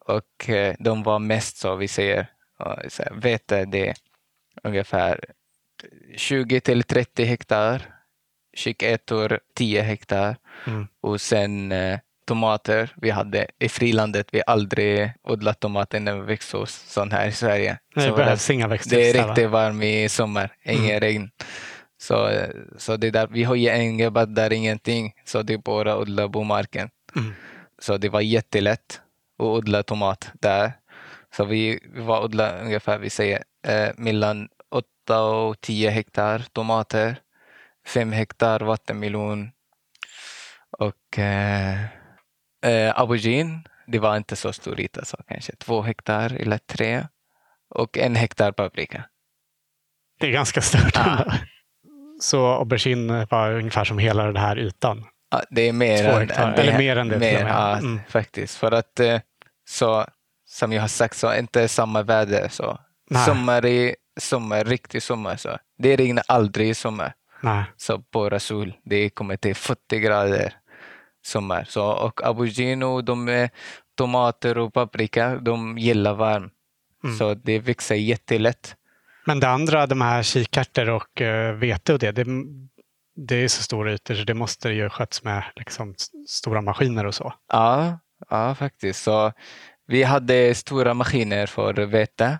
och 0.00 0.48
eh, 0.48 0.74
de 0.78 1.02
var 1.02 1.18
mest 1.18 1.56
så 1.56 1.76
vi 1.76 1.88
säger, 1.88 2.26
så 2.88 3.02
här, 3.02 3.12
vete 3.14 3.64
det 3.64 3.88
är 3.88 3.94
ungefär 4.62 5.24
20 6.16 6.60
till 6.60 6.82
30 6.82 7.24
hektar, 7.24 7.82
kikärtor 8.56 9.40
10 9.54 9.82
hektar 9.82 10.36
Mm. 10.66 10.88
och 11.00 11.20
sen 11.20 11.72
eh, 11.72 11.98
tomater. 12.26 12.90
Vi 12.96 13.10
hade 13.10 13.46
i 13.58 13.68
frilandet, 13.68 14.26
vi 14.32 14.42
har 14.46 14.52
aldrig 14.52 15.12
odlat 15.22 15.60
tomater 15.60 16.00
när 16.00 16.14
vi 16.14 16.20
växte 16.20 16.56
hos 16.56 16.72
sån 16.72 17.12
här 17.12 17.28
i 17.28 17.32
Sverige. 17.32 17.78
Nej, 17.96 18.04
Så 18.06 18.10
det 18.10 18.16
behövs 18.24 18.50
inga 18.50 18.68
växthus 18.68 18.92
det 18.92 19.10
är 19.10 19.26
riktigt 19.28 19.50
varmt 19.50 19.82
i 19.84 20.08
sommar, 20.08 20.52
ingen 20.64 20.84
Mm. 20.84 21.00
regn. 21.00 21.30
Så, 22.02 22.30
så 22.76 22.96
det 22.96 23.06
är 23.06 23.10
där, 23.10 23.26
vi 23.30 23.44
har 23.44 23.54
ju 23.54 23.82
inga 23.82 24.10
bäddar, 24.10 24.52
ingenting. 24.52 25.12
Så 25.24 25.42
det 25.42 25.54
är 25.54 25.58
bara 25.58 25.92
att 25.92 25.98
odla 25.98 26.28
på 26.28 26.42
marken. 26.44 26.90
Mm. 27.16 27.32
Så 27.78 27.96
det 27.96 28.08
var 28.08 28.20
jättelätt 28.20 29.00
att 29.38 29.44
odla 29.46 29.82
tomat 29.82 30.30
där. 30.40 30.72
Så 31.36 31.44
vi, 31.44 31.80
vi 31.94 32.00
var 32.00 32.24
odla 32.24 32.58
ungefär, 32.60 32.98
vi 32.98 33.10
säger, 33.10 33.42
eh, 33.66 33.88
mellan 33.96 34.48
8 34.70 35.22
och 35.22 35.60
10 35.60 35.90
hektar 35.90 36.38
tomater, 36.52 37.16
5 37.86 38.12
hektar 38.12 38.60
vattenmelon 38.60 39.50
och 40.78 41.18
eh, 41.18 41.78
eh, 42.62 43.00
aubergine. 43.00 43.60
Det 43.86 43.98
var 43.98 44.16
inte 44.16 44.36
så 44.36 44.52
stor 44.52 44.80
yta, 44.80 45.04
så 45.04 45.16
kanske 45.28 45.56
två 45.56 45.82
hektar 45.82 46.32
eller 46.32 46.58
tre 46.58 47.06
och 47.74 47.98
en 47.98 48.16
hektar 48.16 48.52
paprika. 48.52 49.04
Det 50.20 50.26
är 50.26 50.30
ganska 50.30 50.60
stört. 50.62 50.94
Ja. 50.94 51.24
Så 52.20 52.46
aubergine 52.46 53.26
var 53.30 53.52
ungefär 53.52 53.84
som 53.84 53.98
hela 53.98 54.24
den 54.26 54.36
här 54.36 54.58
ytan. 54.58 55.04
Ja, 55.30 55.42
det 55.50 55.62
är 55.68 55.72
mer 55.72 56.04
Två 56.04 56.10
än, 56.10 56.20
hektar, 56.20 56.48
än 56.48 56.54
det. 56.56 56.62
eller 56.62 56.78
mer 56.78 56.96
än 56.96 57.08
det 57.08 57.18
Mer, 57.18 57.46
ja, 57.46 57.76
Mm. 57.78 58.00
faktiskt. 58.08 58.56
För 58.56 58.72
att 58.72 59.00
eh, 59.00 59.20
så, 59.68 60.06
som 60.48 60.72
jag 60.72 60.80
har 60.80 60.88
sagt, 60.88 61.16
så 61.16 61.34
inte 61.34 61.68
samma 61.68 62.02
väder. 62.02 62.48
Så. 62.48 62.78
Nej. 63.10 63.24
Sommar 63.26 63.64
är 63.66 63.94
sommar, 64.20 64.64
riktig 64.64 65.02
sommar. 65.02 65.36
Så. 65.36 65.58
Det 65.78 65.96
regnar 65.96 66.24
aldrig 66.28 66.68
i 66.68 66.74
sommar. 66.74 67.12
Nej. 67.40 67.64
Så 67.76 67.98
bara 68.12 68.40
sol. 68.40 68.74
Det 68.84 69.10
kommer 69.10 69.36
till 69.36 69.54
40 69.56 69.98
grader 70.00 70.54
sommar. 71.22 71.64
Så, 71.68 71.86
och 71.86 72.24
aubergine 72.24 72.86
och 72.86 73.04
de, 73.04 73.28
eh, 73.28 73.50
tomater 73.94 74.58
och 74.58 74.74
paprika, 74.74 75.36
de 75.36 75.78
gillar 75.78 76.14
varm. 76.14 76.50
Mm. 77.04 77.16
Så 77.16 77.34
det 77.34 77.58
växer 77.58 77.94
jättelätt. 77.94 78.76
Men 79.24 79.40
det 79.40 79.48
andra, 79.48 79.86
de 79.86 80.00
här 80.00 80.22
kikärtor 80.22 80.88
och 80.90 81.20
uh, 81.20 81.52
vete 81.52 81.92
och 81.92 81.98
det, 81.98 82.12
det, 82.12 82.26
det 83.16 83.36
är 83.36 83.48
så 83.48 83.62
stora 83.62 83.92
ytor 83.92 84.14
så 84.14 84.24
det 84.24 84.34
måste 84.34 84.68
ju 84.68 84.88
sköts 84.88 85.24
med 85.24 85.44
liksom, 85.56 85.94
stora 86.28 86.60
maskiner 86.60 87.06
och 87.06 87.14
så. 87.14 87.34
Ja, 87.52 87.98
ja 88.30 88.54
faktiskt. 88.54 89.02
Så 89.02 89.32
vi 89.86 90.02
hade 90.02 90.54
stora 90.54 90.94
maskiner 90.94 91.46
för 91.46 91.74
vete. 91.74 92.38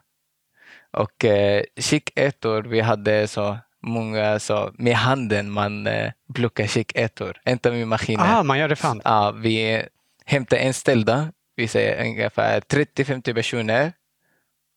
Och 0.93 1.25
eh, 1.25 1.63
kikärtor, 1.77 2.63
vi 2.63 2.81
hade 2.81 3.29
så 3.29 3.59
många 3.83 4.39
så 4.39 4.73
med 4.79 4.95
handen 4.95 5.51
man 5.51 5.87
eh, 5.87 6.13
plockar 6.35 6.67
kikärtor, 6.67 7.41
inte 7.49 7.71
med 7.71 7.89
maskiner. 7.89 8.39
Ah, 8.39 8.43
man 8.43 8.59
gör 8.59 8.69
det 8.69 8.77
fan. 8.77 9.01
Ja, 9.05 9.31
vi 9.31 9.83
hämtar 10.27 10.57
en 10.57 10.75
ställda, 10.75 11.33
vi 11.57 11.69
säger 11.69 12.05
ungefär 12.07 12.61
30-50 12.61 13.35
personer. 13.35 13.93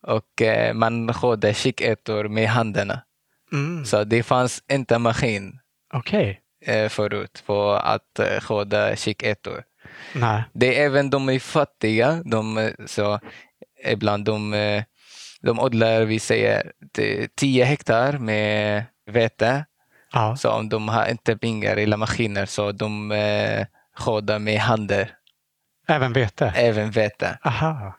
Och 0.08 0.42
eh, 0.42 0.74
man 0.74 1.14
skördar 1.14 1.54
kikärtor 1.54 2.28
med 2.28 2.50
händerna. 2.50 3.02
Mm. 3.54 3.86
Så 3.86 4.04
det 4.04 4.24
fanns 4.24 4.64
inte 4.72 4.98
maskin 5.00 5.60
Okej. 5.94 6.42
eh, 6.66 6.90
förut 6.90 7.44
för 7.46 7.76
att 7.78 8.20
eh, 8.20 8.40
skörda 8.40 8.96
kikärtor. 8.96 9.64
Nej. 10.14 10.44
Det 10.54 10.80
är 10.80 10.86
även 10.86 11.10
de 11.10 11.30
är 11.30 11.40
fattiga. 11.40 12.22
De, 12.26 12.72
så 12.86 13.20
ibland 13.86 14.26
de, 14.26 14.52
de 15.42 15.60
odlar, 15.60 16.02
vi 16.02 16.20
säger, 16.20 16.72
t- 16.96 17.28
10 17.36 17.64
hektar 17.66 18.18
med 18.18 18.84
vete. 19.06 19.66
Ja. 20.14 20.36
Så 20.36 20.52
om 20.52 20.70
de 20.70 20.90
har 20.90 21.08
inte 21.10 21.38
pengar 21.38 21.78
eller 21.78 21.98
maskiner 21.98 22.46
så 22.46 22.72
de 22.72 23.12
eh, 23.12 23.66
skördar 23.98 24.40
med 24.40 24.60
händer, 24.60 25.12
Även 25.88 26.14
vete? 26.14 26.54
även 26.56 26.92
vete. 26.92 27.38
Aha. 27.44 27.96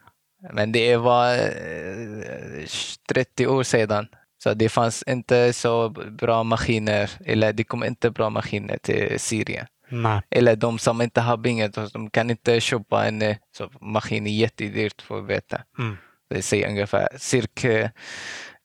Men 0.53 0.73
det 0.73 0.97
var 0.97 1.35
eh, 1.35 2.67
30 3.09 3.47
år 3.47 3.63
sedan. 3.63 4.09
Så 4.43 4.55
det 4.55 4.69
fanns 4.69 5.03
inte 5.07 5.53
så 5.53 5.89
bra 5.91 6.43
maskiner, 6.43 7.11
eller 7.25 7.53
det 7.53 7.65
kom 7.65 7.85
inte 7.85 8.11
bra 8.11 8.31
maskiner 8.31 8.79
till 8.83 9.21
Syrien. 9.21 9.67
Nej. 9.89 10.21
Eller 10.31 10.57
de 10.57 10.79
som 10.79 11.03
inte 11.03 11.21
har 11.21 11.39
pengar, 11.39 11.91
de 11.93 12.11
kan 12.11 12.31
inte 12.31 12.61
köpa 12.61 13.07
en 13.07 13.23
eh, 13.23 13.37
så 13.57 13.71
maskin 13.81 14.27
är 14.27 14.31
jättedyrt 14.31 15.03
för 15.03 15.21
veta. 15.21 15.61
Mm. 15.79 15.97
Det 16.31 16.43
säger 16.43 16.69
ungefär 16.69 17.09
cirka 17.19 17.91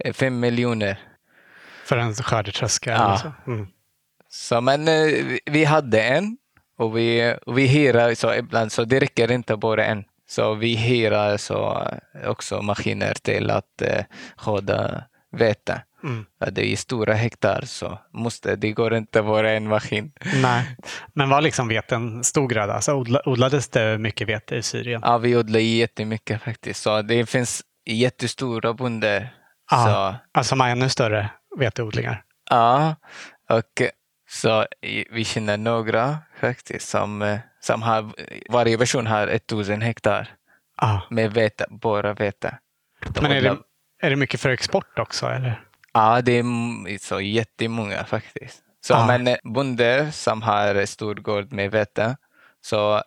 eh, 0.04 0.14
fem 0.14 0.40
miljoner. 0.40 1.00
För 1.92 1.98
en 1.98 2.14
skördetröska 2.16 2.92
Ja. 2.92 3.06
eller 3.06 3.18
så. 3.18 3.32
Mm. 3.52 3.68
Så 4.30 4.62
men 4.62 4.88
eh, 4.88 5.38
vi- 5.46 5.64
hade 5.66 6.02
en 6.04 6.38
och 6.78 6.98
vi, 6.98 7.36
och 7.46 7.58
vi 7.58 7.68
hyrar 7.68 8.14
så 8.16 8.34
ibland, 8.34 8.72
så 8.72 8.84
det 8.84 9.00
räcker 9.00 9.32
inte 9.32 9.56
bara 9.58 9.86
en. 9.86 10.04
Så 10.30 10.54
vi 10.54 10.76
hyrar 10.76 11.38
så 11.38 11.88
eh, 12.24 12.30
också 12.30 12.62
maskiner 12.62 13.14
till 13.14 13.50
att 13.50 13.82
eh, 13.82 14.06
skörda 14.38 15.04
vete. 15.32 15.82
Mm. 16.04 16.26
Det 16.52 16.66
är 16.74 16.76
stora 16.76 17.14
hektar 17.14 17.62
så 17.66 18.00
måste, 18.14 18.56
det 18.56 18.72
går 18.72 18.94
inte 18.94 19.22
bara 19.22 19.52
en 19.52 19.68
maskin. 19.68 20.12
Nej. 20.42 20.76
Men 21.14 21.30
var 21.30 21.42
liksom 21.42 21.68
veten 21.68 22.24
stor 22.24 22.48
gröda? 22.48 22.74
Alltså 22.74 22.94
odla, 22.94 23.22
odlades 23.26 23.70
det 23.70 23.98
mycket 23.98 24.28
vete 24.30 24.56
i 24.56 24.62
Syrien? 24.64 25.02
Ja, 25.06 25.18
vi 25.18 25.38
odlar 25.38 25.60
jättemycket 25.60 26.42
faktiskt. 26.42 26.82
Så 26.82 27.02
det 27.02 27.26
finns 27.26 27.62
jättestora 27.86 28.74
bönder. 28.74 29.34
Ja. 29.72 29.86
Så, 30.34 30.38
Alltså 30.40 30.56
med 30.56 30.72
ännu 30.72 30.90
större 30.90 31.30
veteodlingar? 31.58 32.24
ja, 32.50 32.96
och 33.50 33.82
så 34.30 34.66
vi 35.12 35.24
känner 35.26 35.58
några 35.58 36.18
faktiskt 36.40 36.90
som, 36.90 37.22
eh, 37.22 37.40
som 37.60 37.82
har, 37.82 38.14
varje 38.50 38.78
person 38.78 39.08
har 39.08 39.28
1000 39.28 39.82
hektar 39.82 40.28
Ja. 40.78 41.02
med 41.10 41.34
vete, 41.34 41.66
bara 41.70 42.14
vete. 42.14 42.58
De 43.08 43.22
Men 43.22 43.32
är 43.32 43.42
det, 43.42 43.58
är 44.02 44.10
det 44.10 44.16
mycket 44.16 44.42
för 44.42 44.50
export 44.50 45.00
också? 45.00 45.26
Eller? 45.28 45.64
Ja, 45.94 46.22
det 46.22 46.32
är 46.32 46.98
så 47.00 47.22
jättemånga 47.22 48.04
faktiskt. 48.04 48.64
Så, 48.82 48.94
Ja. 48.94 49.08
Men 49.08 49.28
eh, 49.28 49.38
bönder 49.44 50.12
som 50.12 50.42
har 50.42 50.86
stor 50.86 51.16
gård 51.16 51.54
med 51.54 51.72
vete, 51.72 52.18
så 52.62 53.04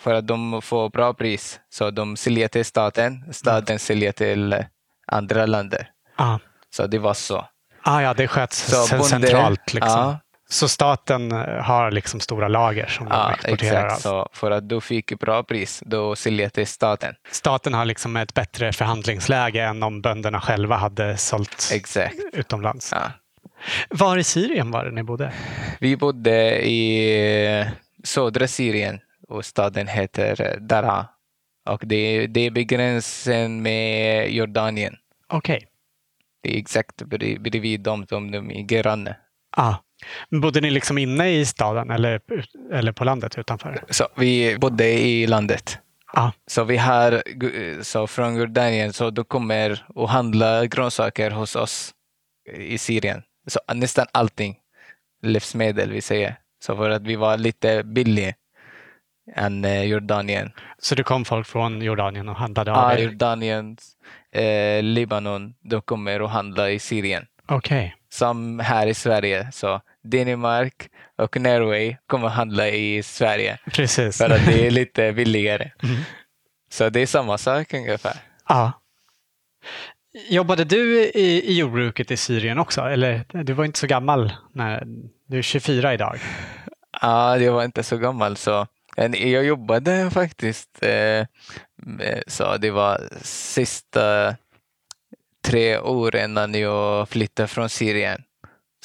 för 0.00 0.14
att 0.14 0.26
de 0.26 0.62
får 0.62 0.88
bra 0.90 1.14
pris, 1.14 1.60
så 1.68 1.90
de 1.90 2.16
säljer 2.16 2.48
till 2.48 2.64
staten, 2.64 3.32
staten 3.34 3.78
säljer 3.78 4.12
till 4.12 4.64
andra 5.06 5.46
länder. 5.46 5.90
Ja. 6.18 6.38
Så 6.74 6.86
det 6.86 6.98
var 6.98 7.14
så. 7.14 7.46
Ah, 7.82 8.00
ja, 8.00 8.14
det 8.14 8.28
sköts 8.28 8.58
Så 8.86 8.96
bonde- 8.96 9.04
centralt. 9.08 9.74
Liksom. 9.74 10.00
Ja. 10.00 10.18
Så 10.48 10.68
staten 10.68 11.32
eh, 11.32 11.38
har 11.62 11.90
liksom 11.90 12.20
stora 12.20 12.48
lager 12.48 12.86
som 12.86 13.06
de 13.08 13.12
Ja, 13.14 13.32
exporterar 13.32 13.86
exakt. 13.86 14.06
av. 14.06 14.22
Så 14.24 14.28
för 14.32 14.50
att 14.50 14.68
du 14.68 14.80
fick 14.80 15.18
bra 15.18 15.42
pris, 15.42 15.82
då 15.86 16.16
säljer 16.16 16.48
till 16.48 16.66
staten. 16.66 17.14
Staten 17.30 17.74
har 17.74 17.84
liksom 17.84 18.16
ett 18.16 18.34
bättre 18.34 18.72
förhandlingsläge 18.72 19.62
än 19.62 19.82
om 19.82 20.00
bönderna 20.02 20.40
själva 20.40 20.76
hade 20.76 21.16
sålt 21.16 21.70
Exakt. 21.72 22.14
utomlands. 22.32 22.92
Ja. 22.92 23.10
Var 23.90 24.16
i 24.16 24.24
Syrien 24.24 24.70
var 24.70 24.84
det 24.84 24.90
ni 24.90 25.02
bodde? 25.02 25.32
Vi 25.80 25.96
bodde 25.96 26.66
i 26.66 27.64
södra 28.04 28.48
Syrien 28.48 29.00
och 29.28 29.44
staden 29.44 29.86
heter 29.88 30.56
Dara. 30.60 31.06
Och 31.68 31.82
det, 31.86 32.26
det 32.26 32.40
är 32.40 32.50
begränsen 32.50 33.62
med 33.62 34.30
Jordanien. 34.32 34.96
Okej. 35.28 35.66
Det 36.46 36.56
är 36.56 36.58
exakt 36.58 37.02
bredvid 37.02 37.80
dem 37.80 38.06
som 38.06 38.30
de 38.30 38.50
är 38.50 38.62
granne. 38.62 39.16
Ah. 39.56 39.74
Bodde 40.30 40.60
ni 40.60 40.70
liksom 40.70 40.98
inne 40.98 41.30
i 41.30 41.46
staden 41.46 41.90
eller, 41.90 42.20
eller 42.72 42.92
på 42.92 43.04
landet 43.04 43.38
utanför? 43.38 43.84
Så 43.90 44.08
vi 44.16 44.56
bodde 44.58 44.88
i 44.88 45.26
landet. 45.26 45.78
Ah. 46.14 46.30
Så 46.46 46.64
vi 46.64 46.76
har, 46.76 47.22
så 47.82 48.06
från 48.06 48.36
Jordanien, 48.36 48.92
så 48.92 49.10
du 49.10 49.24
kommer 49.24 49.86
och 49.88 50.08
handla 50.08 50.66
grönsaker 50.66 51.30
hos 51.30 51.56
oss 51.56 51.94
i 52.54 52.78
Syrien. 52.78 53.22
Så 53.46 53.60
nästan 53.74 54.06
allting, 54.12 54.56
livsmedel 55.22 55.92
vi 55.92 56.00
säger. 56.00 56.36
Så 56.64 56.76
för 56.76 56.90
att 56.90 57.02
vi 57.02 57.16
var 57.16 57.36
lite 57.38 57.82
billig 57.84 58.34
än 59.34 59.64
eh, 59.64 59.82
Jordanien. 59.82 60.52
Så 60.78 60.94
det 60.94 61.02
kom 61.02 61.24
folk 61.24 61.46
från 61.46 61.82
Jordanien 61.82 62.28
och 62.28 62.36
handlade 62.36 62.72
av 62.72 62.92
Ja, 62.92 62.98
er? 62.98 63.02
Jordanien, 63.04 63.76
eh, 64.32 64.82
Libanon, 64.82 65.54
de 65.60 65.82
kommer 65.82 66.22
och 66.22 66.30
handlar 66.30 66.68
i 66.68 66.78
Syrien. 66.78 67.26
Okej. 67.48 67.96
Som 68.08 68.58
här 68.60 68.86
i 68.86 68.94
Sverige, 68.94 69.48
så 69.52 69.80
Danmark 70.02 70.88
och 71.18 71.40
Norway 71.40 71.96
kommer 72.06 72.28
handla 72.28 72.68
i 72.68 73.02
Sverige. 73.02 73.58
Precis. 73.72 74.18
För 74.18 74.30
att 74.30 74.46
det 74.46 74.66
är 74.66 74.70
lite 74.70 75.12
billigare. 75.16 75.70
Mm. 75.82 75.96
Så 76.70 76.88
det 76.88 77.00
är 77.00 77.06
samma 77.06 77.38
sak 77.38 77.74
ungefär. 77.74 78.16
Ja. 78.48 78.72
Jobbade 80.28 80.64
du 80.64 81.02
i, 81.04 81.42
i 81.44 81.58
jordbruket 81.58 82.10
i 82.10 82.16
Syrien 82.16 82.58
också? 82.58 82.80
Eller 82.80 83.24
du 83.44 83.52
var 83.52 83.64
inte 83.64 83.78
så 83.78 83.86
gammal 83.86 84.32
när 84.52 84.84
du 85.26 85.38
är 85.38 85.42
24 85.42 85.94
idag? 85.94 86.18
Ja, 87.02 87.38
jag 87.38 87.52
var 87.52 87.64
inte 87.64 87.82
så 87.82 87.96
gammal 87.96 88.36
så 88.36 88.66
men 88.96 89.30
jag 89.30 89.44
jobbade 89.44 90.10
faktiskt. 90.10 90.82
Eh, 90.82 91.26
med- 91.76 92.22
så 92.26 92.56
det 92.56 92.70
var 92.70 93.00
sista 93.22 94.36
tre 95.44 95.78
år 95.78 96.16
innan 96.16 96.54
jag 96.54 97.08
flyttade 97.08 97.48
från 97.48 97.68
Syrien. 97.68 98.22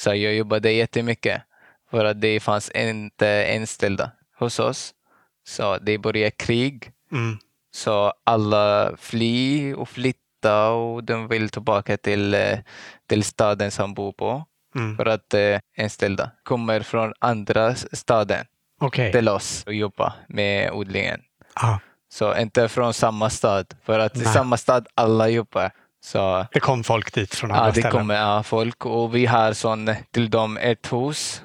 Så 0.00 0.14
jag 0.14 0.34
jobbade 0.34 0.72
jättemycket 0.72 1.42
för 1.90 2.04
att 2.04 2.20
det 2.20 2.40
fanns 2.40 2.70
inte 2.70 3.56
anställda 3.60 4.10
hos 4.38 4.58
oss. 4.58 4.94
Så 5.48 5.78
det 5.78 5.98
började 5.98 6.30
krig. 6.30 6.90
Mm. 7.12 7.38
Så 7.74 8.12
alla 8.24 8.96
fly 8.96 9.74
och 9.74 9.88
flytta 9.88 10.70
och 10.70 11.04
de 11.04 11.28
vill 11.28 11.48
tillbaka 11.48 11.96
till, 11.96 12.34
eh, 12.34 12.58
till 13.08 13.24
staden 13.24 13.70
som 13.70 13.94
bor 13.94 14.12
på. 14.12 14.44
Mm. 14.74 14.96
För 14.96 15.06
att 15.06 15.34
eh, 15.34 15.58
anställda 15.78 16.30
kommer 16.42 16.80
från 16.80 17.12
andra 17.18 17.74
staden 17.74 18.44
Okej. 18.82 19.12
till 19.12 19.28
oss 19.28 19.64
och 19.66 19.74
jobba 19.74 20.14
med 20.28 20.70
odlingen. 20.70 21.20
Ja. 21.54 21.80
Så 22.08 22.38
inte 22.38 22.68
från 22.68 22.94
samma 22.94 23.30
stad. 23.30 23.74
För 23.82 23.98
att 23.98 24.16
i 24.16 24.24
samma 24.24 24.56
stad 24.56 24.86
alla 24.94 25.28
jobbar. 25.28 25.70
Så 26.04 26.46
Det 26.52 26.60
kom 26.60 26.84
folk 26.84 27.14
dit 27.14 27.34
från 27.34 27.50
andra 27.50 27.64
ja, 27.64 27.66
det 27.66 27.80
ställen. 27.80 27.90
kommer 27.90 28.14
ja, 28.14 28.42
folk 28.42 28.86
och 28.86 29.14
vi 29.14 29.26
har 29.26 29.52
sån 29.52 29.90
till 30.10 30.30
dem 30.30 30.56
ett 30.56 30.92
hus 30.92 31.42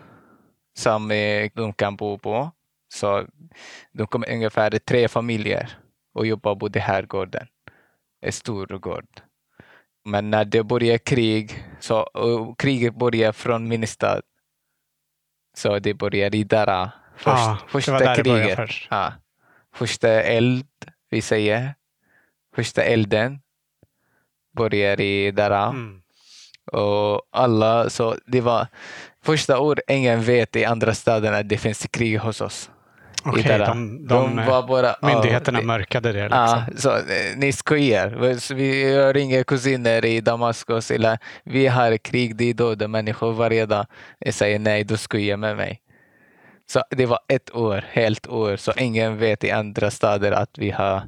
som 0.78 1.08
de 1.54 1.74
kan 1.76 1.96
bo 1.96 2.18
på. 2.18 2.52
Så 2.94 3.26
de 3.94 4.08
kommer 4.08 4.32
ungefär 4.32 4.80
tre 4.80 5.08
familjer 5.08 5.78
och 6.14 6.28
jobbar 6.28 6.56
på 6.56 6.68
den 6.68 6.82
här 6.82 7.02
gården. 7.02 7.48
En 8.22 8.32
stor 8.32 8.68
gård. 8.68 9.22
Men 10.06 10.30
när 10.30 10.46
det 10.46 10.64
börjar 10.64 10.98
krig, 10.98 11.66
så 11.80 12.10
kriget 12.58 12.96
börjar 12.96 13.32
från 13.32 13.68
min 13.68 13.88
stad. 13.88 14.22
Så 15.58 15.80
det 15.80 15.94
börjar 15.94 16.36
i 16.36 16.44
Dara. 16.44 16.92
Först, 17.18 17.26
Ja, 17.38 17.58
första 17.68 18.16
kriget. 18.16 18.56
först. 18.56 18.88
Ja. 18.92 19.14
Första 19.76 20.10
eld, 20.10 20.66
vi 21.10 21.22
säger. 21.22 21.74
Första 22.56 22.84
elden 22.84 23.40
börjar 24.58 25.02
i 25.02 25.32
Dara. 25.32 25.64
Mm. 25.64 26.02
Och 26.72 27.22
alla, 27.32 27.90
så 27.90 28.16
det 28.26 28.42
var 28.42 28.68
första 29.24 29.60
år 29.60 29.82
ingen 29.88 30.22
vet 30.24 30.56
i 30.56 30.66
andra 30.66 30.94
städerna 30.94 31.38
att 31.38 31.50
det 31.50 31.58
finns 31.58 31.88
krig 31.92 32.20
hos 32.20 32.42
oss. 32.42 32.70
Okej, 33.26 33.44
Dara. 33.44 33.68
de, 33.68 34.08
de, 34.08 34.36
var 34.46 34.68
bara, 34.68 34.96
myndigheterna 35.02 35.60
det- 35.60 35.66
mörkade 35.66 36.12
det. 36.12 36.24
Liksom. 36.24 36.38
Ja, 36.40 36.66
så, 36.78 36.96
eh, 36.96 37.38
ni 37.38 37.52
skojar. 37.52 38.54
Vi 38.56 38.98
ringer 39.14 39.44
kusiner 39.44 40.06
i 40.06 40.22
Damaskus. 40.22 40.92
Eller, 40.92 41.18
vi 41.44 41.68
har 41.68 41.98
krig, 41.98 42.36
det 42.36 42.50
är 42.50 42.54
döda 42.54 42.88
människor 42.88 43.34
varje 43.34 43.66
dag. 43.66 43.86
Jag 44.20 44.34
säger 44.34 44.60
nej, 44.60 44.84
du 44.84 44.98
skojar 44.98 45.38
med 45.38 45.58
mig. 45.58 45.82
Så 46.70 46.84
det 46.90 47.06
var 47.06 47.20
ett 47.28 47.56
år, 47.56 47.86
helt 47.92 48.28
år, 48.28 48.58
så 48.58 48.74
ingen 48.78 49.18
vet 49.18 49.44
i 49.44 49.52
andra 49.52 49.92
städer 49.92 50.32
att 50.32 50.58
vi 50.58 50.72
har 50.72 51.02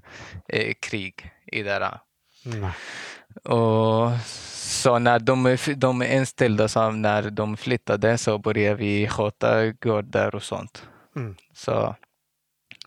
eh, 0.47 0.73
krig 0.79 1.31
i. 1.51 1.61
Mm. 1.61 2.69
Och 3.43 4.11
så 4.69 4.99
när 4.99 5.19
de, 5.19 5.57
de 5.75 6.01
är 6.01 6.15
inställda, 6.17 6.67
så 6.67 6.91
när 6.91 7.29
de 7.29 7.57
flyttade 7.57 8.17
så 8.17 8.37
började 8.37 8.75
vi 8.75 9.07
sköta 9.07 9.71
gårdar 9.71 10.35
och 10.35 10.43
sånt. 10.43 10.83
Mm. 11.15 11.35
Så 11.53 11.95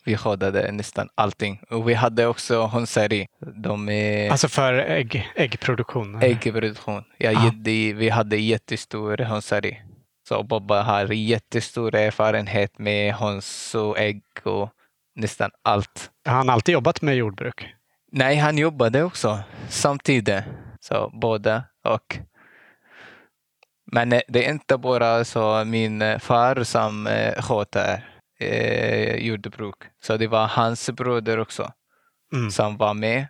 vi 0.05 0.17
skötade 0.17 0.73
nästan 0.73 1.09
allting. 1.15 1.61
Och 1.71 1.89
vi 1.89 1.95
hade 1.95 2.27
också 2.27 2.67
hönseri. 2.67 3.27
De 3.57 3.89
är 3.89 4.31
Alltså 4.31 4.49
för 4.49 4.75
ägg, 4.75 5.31
äggproduktion? 5.37 6.23
äggproduktion. 6.23 7.05
Ja, 7.19 7.31
jätte, 7.31 7.93
vi 7.99 8.09
hade 8.09 8.37
jättestor 8.37 9.19
hönseri. 9.19 9.83
Så 10.29 10.43
Bobba 10.43 10.83
har 10.83 11.13
jättestor 11.13 11.95
erfarenhet 11.95 12.79
med 12.79 13.15
höns 13.15 13.75
och 13.75 13.99
ägg 13.99 14.23
och 14.43 14.71
nästan 15.15 15.51
allt. 15.63 16.11
Har 16.27 16.33
han 16.35 16.51
alltid 16.51 16.73
jobbat 16.73 17.03
med 17.03 17.17
jordbruk? 17.17 17.67
Nej, 18.13 18.37
han 18.37 18.59
jobbade 18.59 19.03
också 19.03 19.39
samtidigt. 19.69 20.45
Så 20.81 21.11
båda 21.15 21.65
och. 21.85 22.19
Men 23.93 24.13
eh, 24.13 24.21
det 24.29 24.47
är 24.47 24.51
inte 24.51 24.77
bara 24.79 25.25
så 25.25 25.65
min 25.65 26.03
eh, 26.03 26.19
far 26.19 26.65
som 26.65 27.07
eh, 27.07 27.43
sköter 27.43 28.09
eh, 28.41 29.15
jordbruk. 29.17 29.75
Så 30.05 30.17
det 30.17 30.27
var 30.27 30.47
hans 30.47 30.91
broder 30.91 31.39
också 31.39 31.73
Mm. 32.35 32.51
som 32.51 32.77
var 32.77 32.95
med. 32.95 33.27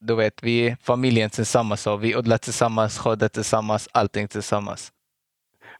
Du 0.00 0.14
vet, 0.14 0.42
vi 0.42 0.76
familjen 0.82 1.30
tillsammans. 1.30 1.80
Så 1.80 1.96
vi 1.96 2.16
odlar 2.16 2.38
tillsammans, 2.38 2.98
sköter 2.98 3.28
tillsammans, 3.28 3.88
allting 3.92 4.28
tillsammans. 4.28 4.92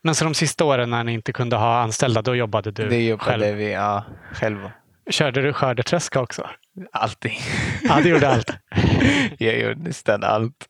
Men 0.02 0.14
så 0.14 0.24
de 0.24 0.35
sista 0.35 0.64
åren 0.64 0.90
när 0.90 1.04
ni 1.04 1.12
inte 1.12 1.32
kunde 1.32 1.56
ha 1.56 1.78
anställda, 1.78 2.22
då 2.22 2.35
jobbade 2.37 2.70
du 2.70 2.88
det 2.88 3.02
jobbade 3.06 3.30
själv? 3.38 3.56
vi 3.56 3.72
ja, 3.72 4.04
själva. 4.32 4.72
Körde 5.11 5.42
du 5.42 5.52
skördetröska 5.52 6.20
också? 6.20 6.48
Allting. 6.92 7.38
Ja, 7.82 8.00
du 8.02 8.09
gjorde 8.09 8.28
allt. 8.28 8.50
jag 9.38 9.59
gjorde 9.61 9.80
nästan 9.80 10.24
allt. 10.24 10.66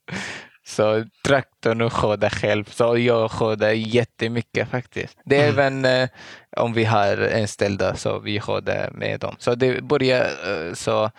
Så 0.66 1.04
traktorn 1.26 1.80
och 1.80 1.92
skördar 1.92 2.30
själv. 2.30 2.64
Så 2.64 2.98
jag 2.98 3.30
skördar 3.30 3.70
jättemycket 3.70 4.68
faktiskt. 4.70 5.18
Det 5.24 5.36
är 5.36 5.48
Mm. 5.48 5.58
även 5.58 6.02
eh, 6.02 6.08
om 6.56 6.72
vi 6.72 6.84
har 6.84 7.30
anställda 7.40 7.94
så 7.96 8.18
vi 8.18 8.40
skördar 8.40 8.90
med 8.90 9.20
dem. 9.20 9.36
Så 9.38 9.54
det 9.54 9.84
börjar 9.84 10.24
eh, 10.24 10.74
så 10.74 11.10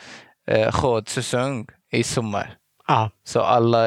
eh, 0.48 0.72
skördsäsong 0.72 1.68
i 1.92 2.04
sommar. 2.04 2.54
Ja, 2.88 3.10
Så 3.24 3.42
alla 3.42 3.86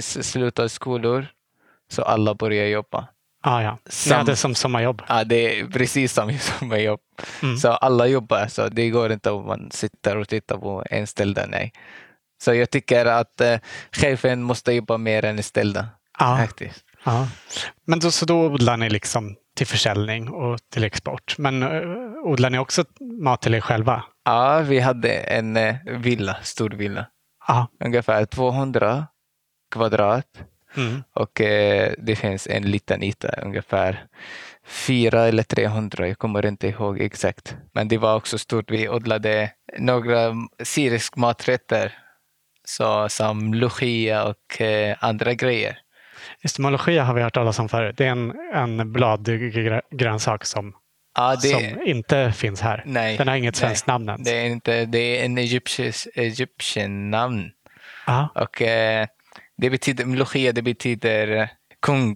slutar 0.00 0.68
skolor. 0.68 1.26
Så 1.90 2.02
alla 2.02 2.34
börjar 2.34 2.66
jobba. 2.66 3.08
Ja, 3.44 3.62
ja. 3.62 3.78
Ni 3.84 3.90
Sam- 3.92 4.18
hade 4.18 4.36
som 4.36 4.54
sommarjobb. 4.54 5.02
Ja, 5.08 5.24
det 5.24 5.60
är 5.60 5.66
precis 5.66 6.12
som 6.12 6.38
sommarjobb. 6.38 7.00
Mm. 7.42 7.56
Så 7.56 7.68
alla 7.72 8.06
jobbar, 8.06 8.46
så 8.46 8.68
det 8.68 8.90
går 8.90 9.12
inte 9.12 9.30
om 9.30 9.46
man 9.46 9.70
sitter 9.70 10.16
och 10.16 10.28
tittar 10.28 10.56
på 10.58 10.84
anställda. 10.90 11.46
Nej. 11.46 11.72
Så 12.42 12.54
jag 12.54 12.70
tycker 12.70 13.06
att 13.06 13.40
eh, 13.40 13.58
chefen 13.92 14.42
måste 14.42 14.72
jobba 14.72 14.98
mer 14.98 15.24
än 15.24 15.36
anställda. 15.36 15.88
Ja, 16.18 16.36
Faktiskt. 16.36 16.84
ja. 17.04 17.28
Men 17.86 17.98
då, 18.00 18.10
så 18.10 18.26
då 18.26 18.44
odlar 18.46 18.76
ni 18.76 18.90
liksom 18.90 19.36
till 19.56 19.66
försäljning 19.66 20.28
och 20.28 20.58
till 20.72 20.84
export. 20.84 21.34
Men 21.38 21.62
uh, 21.62 22.14
odlar 22.24 22.50
ni 22.50 22.58
också 22.58 22.84
mat 23.22 23.42
till 23.42 23.54
er 23.54 23.60
själva? 23.60 24.04
Ja, 24.24 24.58
vi 24.60 24.80
hade 24.80 25.12
en 25.12 25.56
eh, 25.56 25.76
villa, 25.84 26.36
stor 26.42 26.70
villa. 26.70 27.06
Ja. 27.48 27.68
Ungefär 27.84 28.24
200 28.24 29.06
kvadrat. 29.74 30.26
Mm. 30.76 31.02
Och 31.12 31.40
eh, 31.40 31.92
det 31.98 32.16
finns 32.16 32.46
en 32.46 32.62
liten 32.62 33.02
yta, 33.02 33.28
ungefär 33.28 34.04
4 34.66 35.22
eller 35.22 35.42
300. 35.42 36.08
Jag 36.08 36.18
kommer 36.18 36.46
inte 36.46 36.68
ihåg 36.68 37.00
exakt. 37.00 37.56
Men 37.72 37.88
det 37.88 37.98
var 37.98 38.16
också 38.16 38.38
stort. 38.38 38.70
Vi 38.70 38.88
odlade 38.88 39.50
några 39.78 40.34
syriska 40.62 41.20
maträtter. 41.20 41.98
Så, 42.64 43.08
som 43.08 43.54
lucia 43.54 44.24
och 44.24 44.60
eh, 44.60 44.96
andra 45.00 45.34
grejer. 45.34 45.78
Estomologia 46.42 47.04
har 47.04 47.14
vi 47.14 47.22
hört 47.22 47.34
talas 47.34 47.58
om 47.58 47.68
förut. 47.68 47.96
Det 47.96 48.06
är 48.06 48.10
en, 48.10 48.32
en 48.54 48.92
bladgrönsak 48.92 50.44
som, 50.44 50.74
Ja, 51.16 51.36
det, 51.42 51.48
som 51.48 51.82
inte 51.82 52.32
finns 52.32 52.60
här. 52.60 52.82
nej, 52.86 53.16
Den 53.16 53.28
har 53.28 53.36
inget 53.36 53.56
svenskt 53.56 53.86
namn 53.86 54.08
ens. 54.08 54.28
Det 54.28 54.38
är, 54.38 54.46
inte, 54.46 54.84
det 54.84 54.98
är 54.98 55.24
en 55.24 55.38
egyptisk, 55.38 56.08
egyptian 56.14 57.10
namn. 57.10 57.50
Ja. 58.06 58.28
Och 58.34 58.62
eh, 58.62 59.06
det 59.58 59.70
betyder, 59.70 60.04
lucia 60.06 60.52
det 60.52 60.62
betyder 60.62 61.28
eh, 61.36 61.48
kung. 61.82 62.14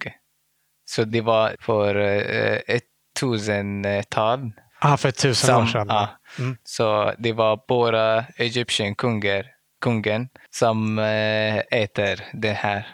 Så 0.85 1.03
det 1.03 1.21
var 1.21 1.55
för 1.59 1.95
eh, 1.95 2.59
ett 2.67 2.83
tusental 3.19 4.51
Ah, 4.79 4.97
för 4.97 5.11
tusen 5.11 5.55
år 5.55 5.59
Som- 5.59 5.67
sedan. 5.67 5.87
ja. 5.89 6.09
Mm. 6.39 6.57
Så 6.63 7.13
det 7.17 7.33
var 7.33 7.59
bara 7.67 8.25
Egypten 8.37 8.95
kungar, 8.95 9.45
kungen 9.81 10.29
som 10.49 10.99
eh, 10.99 11.57
äter 11.57 12.19
den 12.33 12.55
här 12.55 12.87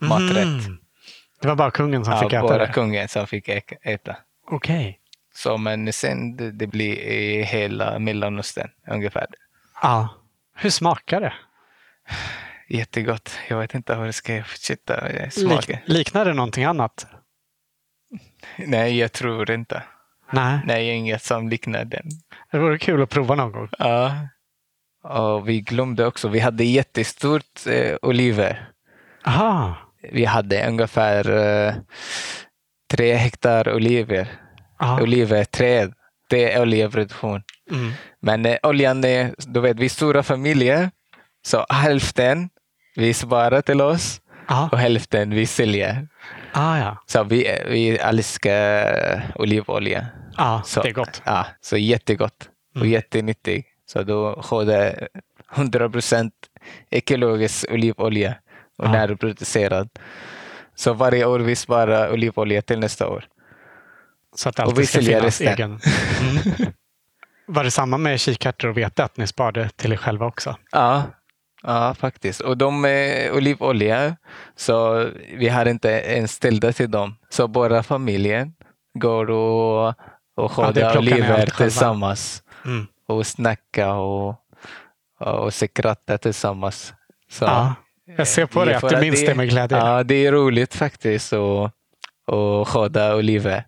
maträtt. 0.00 0.44
Mm. 0.66 0.78
Det 1.40 1.48
var 1.48 1.56
bara 1.56 1.70
kungen 1.70 2.04
som 2.04 2.14
Ja, 2.14 2.20
fick 2.20 2.32
äta 2.32 2.42
bara 2.42 2.66
det? 2.66 2.72
kungen 2.72 3.08
som 3.08 3.26
fick 3.26 3.48
äta. 3.82 4.16
Okej. 4.50 5.00
Så 5.34 5.56
men 5.56 5.92
sen 5.92 6.36
det, 6.36 6.50
det 6.52 6.66
blir 6.66 6.96
i 6.98 7.42
hela 7.42 7.98
Mellanöstern 7.98 8.70
ungefär. 8.90 9.26
Ja. 9.82 10.08
Hur 10.54 10.70
smakar 10.70 11.20
det? 11.20 11.32
Jättegott. 12.68 13.38
Jag 13.48 13.58
vet 13.58 13.74
inte 13.74 13.94
hur 13.94 14.06
det 14.06 14.12
ska 14.12 14.44
fortsätta 14.44 15.08
eh, 15.08 15.30
Lik, 15.36 15.70
liknar 15.84 16.24
det 16.24 16.34
någonting 16.34 16.64
annat? 16.64 17.06
Nej, 18.58 18.98
jag 18.98 19.12
tror 19.12 19.50
inte. 19.50 19.82
Nej. 20.32 20.60
Nej, 20.64 20.88
inget 20.88 21.22
som 21.22 21.48
liknar 21.48 21.84
den. 21.84 22.08
Det 22.52 22.58
vore 22.58 22.78
kul 22.78 23.02
att 23.02 23.10
prova 23.10 23.34
någon 23.34 23.52
gång. 23.52 23.68
Ja. 23.78 24.28
Och 25.02 25.48
vi 25.48 25.60
glömde 25.60 26.06
också, 26.06 26.28
vi 26.28 26.38
hade 26.38 26.64
jättestort 26.64 27.66
eh, 27.66 27.96
oliver. 28.02 28.70
Aha. 29.26 29.76
Vi 30.12 30.24
hade 30.24 30.68
ungefär 30.68 31.30
eh, 31.30 31.74
tre 32.90 33.14
hektar 33.14 33.74
oliver. 33.74 34.28
Ja. 34.78 35.02
Oliverträd. 35.02 35.92
Det 36.28 36.52
är 36.52 36.62
oljeproduktion. 36.62 37.42
Mm. 37.70 37.92
Men 38.20 38.46
eh, 38.46 38.56
oljan 38.62 39.04
är, 39.04 39.34
du 39.38 39.60
vet, 39.60 39.76
vi 39.76 39.84
är 39.84 39.88
stora 39.88 40.22
familjer. 40.22 40.90
Så 41.46 41.66
hälften 41.68 42.50
vi 42.98 43.14
sparar 43.14 43.60
till 43.62 43.80
oss 43.80 44.20
Ja. 44.48 44.68
och 44.72 44.78
hälften 44.78 45.30
vi 45.30 45.46
säljer. 45.46 46.08
Ah, 46.52 46.78
ja. 46.78 47.02
Så 47.06 47.24
vi, 47.24 47.58
vi 47.68 47.96
älskar 47.98 49.32
olivolja. 49.34 50.06
Ja, 50.36 50.62
Så, 50.64 50.82
det 50.82 50.88
är 50.88 50.92
gott. 50.92 51.22
Ja, 51.24 51.46
så 51.60 51.76
jättegott 51.76 52.48
och 52.74 52.76
Mm. 52.80 52.90
jättenyttig. 52.92 53.66
Så 53.86 54.02
då 54.02 54.42
har 54.44 54.64
det 54.64 55.08
100 55.54 55.90
procent 55.90 56.32
ekologisk 56.90 57.66
olivolja 57.70 58.34
och 58.78 58.84
Ja. 58.86 58.92
närproducerad. 58.92 59.88
Så 60.74 60.92
varje 60.92 61.24
år 61.24 61.38
vi 61.40 61.56
sparar 61.56 62.12
olivolja 62.12 62.62
till 62.62 62.78
nästa 62.80 63.08
år. 63.08 63.24
Så 64.36 64.48
att 64.48 64.60
alltid 64.60 64.88
ska 64.88 64.98
finnas 65.00 65.22
resten. 65.22 65.46
egen. 65.48 65.80
Mm. 66.20 66.72
Var 67.46 67.64
det 67.64 67.70
samma 67.70 67.98
med 67.98 68.20
kikärtor 68.20 68.68
och 68.68 68.76
vete, 68.78 69.04
att 69.04 69.16
ni 69.16 69.26
sparade 69.26 69.68
till 69.76 69.92
er 69.92 69.96
själva 69.96 70.26
också? 70.26 70.56
Ja, 70.72 71.02
ja 71.62 71.94
faktiskt. 71.94 72.40
Och 72.40 72.56
de 72.56 72.84
är 72.84 73.32
olivolja, 73.32 74.16
så 74.56 75.08
vi 75.36 75.48
har 75.48 75.66
inte 75.66 75.88
ens 75.88 76.32
ställda 76.32 76.72
till 76.72 76.90
dem. 76.90 77.14
Så 77.28 77.48
bara 77.48 77.82
familjen 77.82 78.54
går 78.98 79.30
och, 79.30 79.88
och 79.88 79.94
Ja, 80.36 80.48
skördar 80.48 80.94
ni 80.94 80.98
oliver 80.98 81.46
tillsammans. 81.46 82.42
Mm. 82.64 82.86
och 83.08 83.26
snacka 83.26 83.92
och, 83.94 84.36
och 85.20 85.54
skratta 85.54 86.18
tillsammans. 86.18 86.94
Så, 87.30 87.44
Ja, 87.44 87.74
jag 88.16 88.28
ser 88.28 88.46
på 88.46 88.64
det 88.64 88.74
är 88.74 88.80
dig 88.80 88.86
att 88.88 88.88
du 88.88 89.00
minns 89.00 89.26
det 89.26 89.34
med 89.34 89.48
glädje. 89.48 89.78
Ja, 89.78 90.02
det 90.02 90.26
är 90.26 90.32
roligt 90.32 90.74
faktiskt 90.74 91.32
att 91.32 91.72
skörda 92.68 93.14
oliver. 93.16 93.64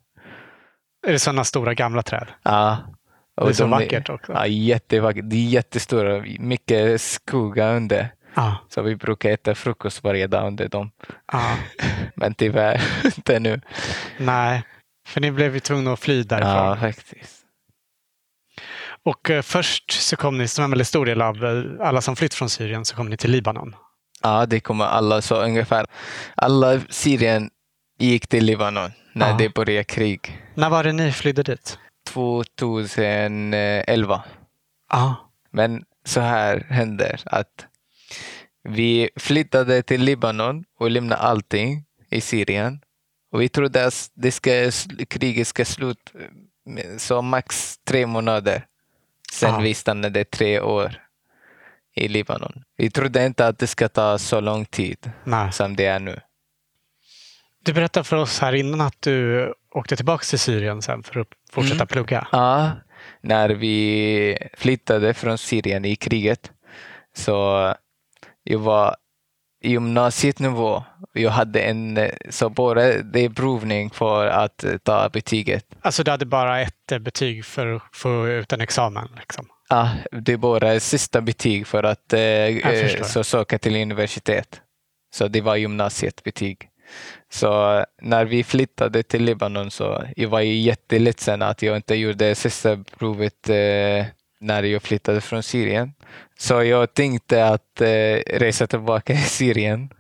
Är 1.07 1.12
det 1.12 1.18
sådana 1.18 1.44
stora 1.44 1.74
gamla 1.74 2.03
träd? 2.03 2.26
Ja. 2.42 2.79
Det 3.44 3.50
är 3.50 3.53
så 3.53 3.66
vackert 3.66 4.09
också. 4.09 4.33
Ja, 4.33 4.46
jättevackert. 4.46 5.24
Det 5.31 5.37
är 5.37 5.48
jättestora, 5.48 6.24
mycket 6.38 7.00
skugga 7.00 7.72
under. 7.72 8.12
Ja. 8.35 8.57
Så 8.68 8.83
vi 8.83 8.96
brukar 8.96 9.31
äta 9.31 9.55
frukost 9.55 10.05
varje 10.05 10.26
dag 10.26 10.46
under 10.46 10.68
dem. 10.68 10.90
ja. 11.33 11.57
Men 12.14 12.35
tyvärr 12.35 12.83
inte 13.05 13.38
nu. 13.38 13.61
Nej, 14.18 14.62
för 15.09 15.20
ni 15.20 15.31
blev 15.31 15.55
ju 15.55 15.61
tvungna 15.61 15.92
att 15.92 16.00
fly 16.00 16.22
därifrån. 16.22 16.53
Ja, 16.66 16.76
faktiskt. 16.76 17.37
Och 19.03 19.31
eh, 19.31 19.42
först 19.42 19.90
så 19.90 20.16
kom 20.16 20.38
ni, 20.38 20.48
som 20.48 20.64
en 20.64 20.70
väldigt 20.70 20.88
stor 20.88 21.07
del 21.07 21.22
av 21.22 21.44
eh, 21.44 21.87
alla 21.87 22.00
som 22.00 22.16
flytt 22.16 22.35
från 22.35 22.50
Syrien, 22.50 22.85
så 22.85 22.96
kom 22.96 23.09
ni 23.09 23.16
till 23.16 23.31
Libanon. 23.31 23.76
Ja, 24.22 24.46
det 24.46 24.61
kommer 24.61 24.85
alla 24.85 25.22
så 25.22 25.42
ungefär. 25.42 25.87
Alla 26.35 26.81
Syrien 26.88 27.50
gick 27.98 28.26
till 28.29 28.44
Libanon 28.44 28.90
när 29.12 29.29
Ja. 29.31 29.37
det 29.38 29.55
började 29.55 29.85
krig. 29.85 30.42
När 30.55 30.70
var 30.70 30.85
det 30.85 30.92
ni 30.92 31.12
flydde 31.12 31.42
dit? 31.42 31.79
2011. 32.14 34.22
Ja. 34.90 35.30
Men 35.50 35.84
så 36.04 36.20
här 36.20 36.66
händer 36.70 37.20
att 37.26 37.66
vi 38.68 39.10
flyttade 39.16 39.82
till 39.82 40.00
Libanon 40.02 40.64
och 40.78 40.90
lämnade 40.90 41.20
allting 41.22 41.84
i 42.10 42.20
Syrien. 42.20 42.80
Och 43.32 43.40
vi 43.40 43.48
trodde 43.48 43.86
att 43.86 44.10
det 44.14 44.32
ska, 44.32 44.70
kriget 45.08 45.48
ska 45.48 45.64
sluta 45.64 46.12
med- 46.64 47.00
så 47.00 47.22
max 47.22 47.78
tre 47.84 48.06
månader. 48.06 48.66
Sen 49.32 49.54
Ja. 49.54 49.60
vi 49.60 49.74
stannade 49.74 50.24
tre 50.24 50.60
år 50.60 51.02
i 51.96 52.08
Libanon. 52.08 52.62
Vi 52.76 52.90
trodde 52.90 53.26
inte 53.26 53.46
att 53.46 53.58
det 53.58 53.66
ska 53.66 53.88
ta 53.88 54.18
så 54.18 54.40
lång 54.40 54.64
tid 54.66 55.10
Nej. 55.24 55.52
som 55.52 55.76
det 55.76 55.86
är 55.86 55.98
nu. 56.00 56.20
Du 57.64 57.72
berättade 57.72 58.04
för 58.04 58.16
oss 58.16 58.38
här 58.38 58.52
innan 58.52 58.80
att 58.80 59.02
du 59.02 59.54
åkte 59.74 59.96
tillbaka 59.96 60.24
till 60.24 60.38
Syrien 60.38 60.83
sen 60.83 61.02
för 61.02 61.20
att 61.20 61.28
fortsätta 61.52 61.74
Mm. 61.74 61.87
plugga. 61.87 62.28
Ja, 62.33 62.70
när 63.20 63.48
vi 63.48 64.38
flyttade 64.56 65.14
från 65.14 65.38
Syrien 65.38 65.85
i 65.85 65.96
kriget 65.96 66.50
så 67.16 67.35
jag 68.42 68.59
var 68.59 68.96
i 69.62 69.70
gymnasienivå. 69.70 70.85
Jag 71.12 71.30
hade 71.30 71.61
en 71.61 71.98
så 72.30 72.48
bara 72.48 72.83
det 73.02 73.30
provning 73.30 73.90
för 73.90 74.26
att 74.26 74.64
ta 74.83 75.09
betyget. 75.09 75.66
Alltså 75.80 76.02
du 76.04 76.11
hade 76.11 76.26
bara 76.26 76.61
ett 76.61 76.92
eh, 76.92 76.98
betyg 76.98 77.44
för 77.44 77.66
att 77.66 77.83
få 77.92 78.28
ut 78.28 78.52
en 78.52 78.61
examen. 78.61 79.09
Liksom. 79.16 79.46
Ja, 79.68 79.90
det 80.12 80.33
är 80.33 80.37
bara 80.37 80.80
sista 80.80 81.20
betyg 81.20 81.66
för 81.66 81.83
att 81.83 82.12
eh, 82.12 82.20
eh, 82.20 83.02
så 83.02 83.24
söka 83.24 83.59
till 83.59 83.76
universitet. 83.76 84.61
Så 85.14 85.28
det 85.28 85.40
var 85.40 85.56
gymnasiet 85.56 86.22
betyg. 86.24 86.69
Så 87.29 87.85
när 88.03 88.24
vi 88.24 88.44
flyttade 88.44 89.03
till 89.03 89.24
Libanon 89.24 89.70
så 89.70 90.05
jag 90.16 90.29
var 90.29 90.40
ju 90.40 90.55
jätteledsen 90.55 91.42
att 91.42 91.62
jag 91.62 91.76
inte 91.76 91.94
gjorde 91.94 92.35
sista 92.35 92.85
provet 92.98 93.48
eh, 93.48 94.07
när 94.40 94.62
jag 94.62 94.83
flyttade 94.83 95.20
från 95.20 95.42
Syrien. 95.42 95.92
Så 96.38 96.62
jag 96.62 96.94
tänkte 96.94 97.46
att 97.46 97.81
eh, 97.81 98.38
resa 98.38 98.66
tillbaka 98.66 99.14
till 99.14 99.24
Syrien 99.24 99.90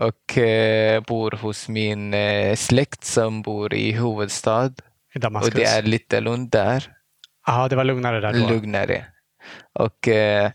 och 0.00 0.38
eh, 0.38 1.00
bor 1.00 1.30
hos 1.30 1.68
min 1.68 2.14
eh, 2.14 2.56
släkt 2.56 3.04
som 3.04 3.42
bor 3.42 3.74
i 3.74 3.92
huvudstad. 3.92 4.72
I 5.14 5.18
Damaskus. 5.18 5.54
Och 5.54 5.60
det 5.60 5.66
är 5.66 5.82
lite 5.82 6.20
lugnt 6.20 6.52
där 6.52 6.96
Ja, 7.46 7.68
det 7.68 7.76
var 7.76 7.84
lugnare 7.84 8.20
där 8.20 8.32
då. 8.32 8.48
lugnare. 8.48 9.04
Och 9.72 10.08
eh, 10.08 10.50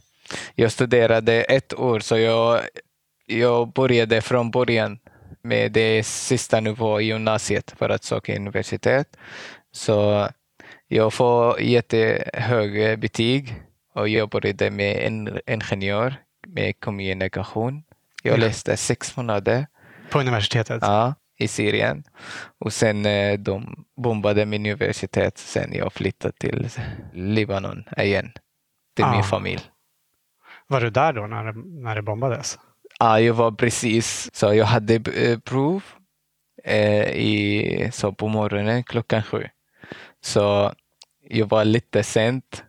jag 0.56 0.72
studerade 0.72 1.34
ett 1.34 1.74
år, 1.74 2.00
så 2.00 2.18
jag, 2.18 2.62
jag 3.26 3.74
började 3.74 4.22
från 4.22 4.52
början 4.52 5.00
med 5.44 5.72
det 5.72 6.04
sista 6.04 6.60
nivå 6.60 7.02
i 7.02 7.06
gymnasiet 7.06 7.72
för 7.78 7.90
att 7.90 8.04
söka 8.04 8.36
universitet. 8.36 9.18
Så 9.72 10.28
jag 10.88 11.14
får 11.14 11.62
jättehög 11.62 13.00
betyg 13.00 13.56
och 13.94 14.10
jag 14.10 14.30
började 14.30 14.70
med 14.72 14.98
en 15.08 15.40
ingenjör 15.48 16.16
med 16.48 16.80
kommunikation. 16.80 17.84
Jag 18.24 18.34
Ja. 18.34 18.38
läste 18.46 18.78
sex 18.78 19.18
månader 19.18 19.68
På 20.10 20.20
universitetet. 20.20 20.80
ja, 20.82 21.14
i 21.40 21.48
Syrien. 21.48 22.04
Och 22.60 22.74
sen 22.74 23.06
eh, 23.06 23.40
de 23.40 23.86
bombade 24.04 24.46
min 24.46 24.66
universitet. 24.66 25.38
Sen 25.38 25.74
jag 25.74 25.94
flyttade 25.94 26.34
till 26.38 26.70
Libanon 27.14 27.84
igen. 27.98 28.32
Till 28.96 29.06
Ah. 29.06 29.12
min 29.14 29.24
familj. 29.24 29.62
Var 30.68 30.82
du 30.82 30.90
där 30.90 31.14
då 31.14 31.28
när, 31.28 31.54
när 31.84 31.96
det 31.96 32.02
bombades? 32.02 32.60
Ja, 33.02 33.20
jag 33.20 33.34
var 33.34 33.52
precis, 33.52 34.30
så 34.34 34.54
jag 34.54 34.66
hade 34.66 34.96
eh, 34.96 35.40
prov 35.40 35.84
eh, 36.64 37.10
i, 37.12 37.90
så 37.94 38.12
på 38.14 38.28
morgonen 38.28 38.84
klockan 38.84 39.24
sju. 39.24 39.48
Så 40.24 40.74
jag 41.30 41.50
var 41.50 41.66
lite 41.66 42.04
sent 42.04 42.64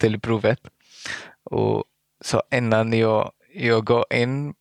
till 0.00 0.20
provet. 0.20 0.60
Och 1.44 1.84
så 2.20 2.42
innan 2.54 2.92
jag, 2.92 3.32
jag 3.54 3.84
går 3.84 4.04
in, 4.10 4.54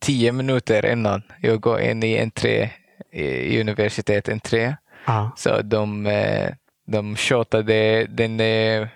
tio 0.00 0.32
minuter 0.32 0.92
innan 0.92 1.22
jag 1.40 1.60
går 1.60 1.80
in 1.80 2.02
i 2.02 2.18
entré, 2.18 2.70
i 3.12 3.60
universitet 3.60 4.28
entré, 4.28 4.76
Ja. 5.06 5.30
så 5.36 5.62
de, 5.62 6.06
eh, 6.06 6.54
de 6.86 7.16
tjatade 7.16 8.06
den, 8.06 8.40
eh, 8.40 8.88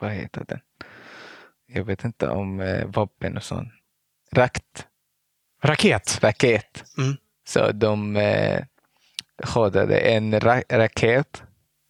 vad 0.00 0.10
heter 0.10 0.44
den? 0.48 0.60
Jag 1.66 1.84
vet 1.84 2.04
inte 2.04 2.28
om 2.28 2.62
vapen 2.86 3.36
och 3.36 3.42
sånt. 3.42 3.68
Rakt, 4.32 4.86
Raket. 5.62 6.18
raket. 6.22 6.84
Mm. 6.98 7.16
Så 7.48 7.72
de 7.72 8.16
eh, 8.16 8.60
skördade 9.44 9.98
en 9.98 10.40
ra 10.40 10.62
raket 10.72 11.42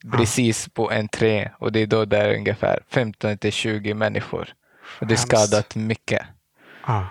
Ja. 0.04 0.18
precis 0.18 0.68
på 0.68 0.90
entré 0.90 1.50
och 1.58 1.72
det 1.72 1.80
är 1.80 1.86
då 1.86 2.04
där 2.04 2.34
ungefär 2.34 2.80
15 2.90 3.38
till 3.38 3.52
20 3.52 3.94
människor. 3.94 4.48
Och 5.00 5.06
det 5.06 5.14
Hemskt. 5.14 5.22
skadat 5.28 5.74
mycket. 5.74 6.22
Ja. 6.86 7.06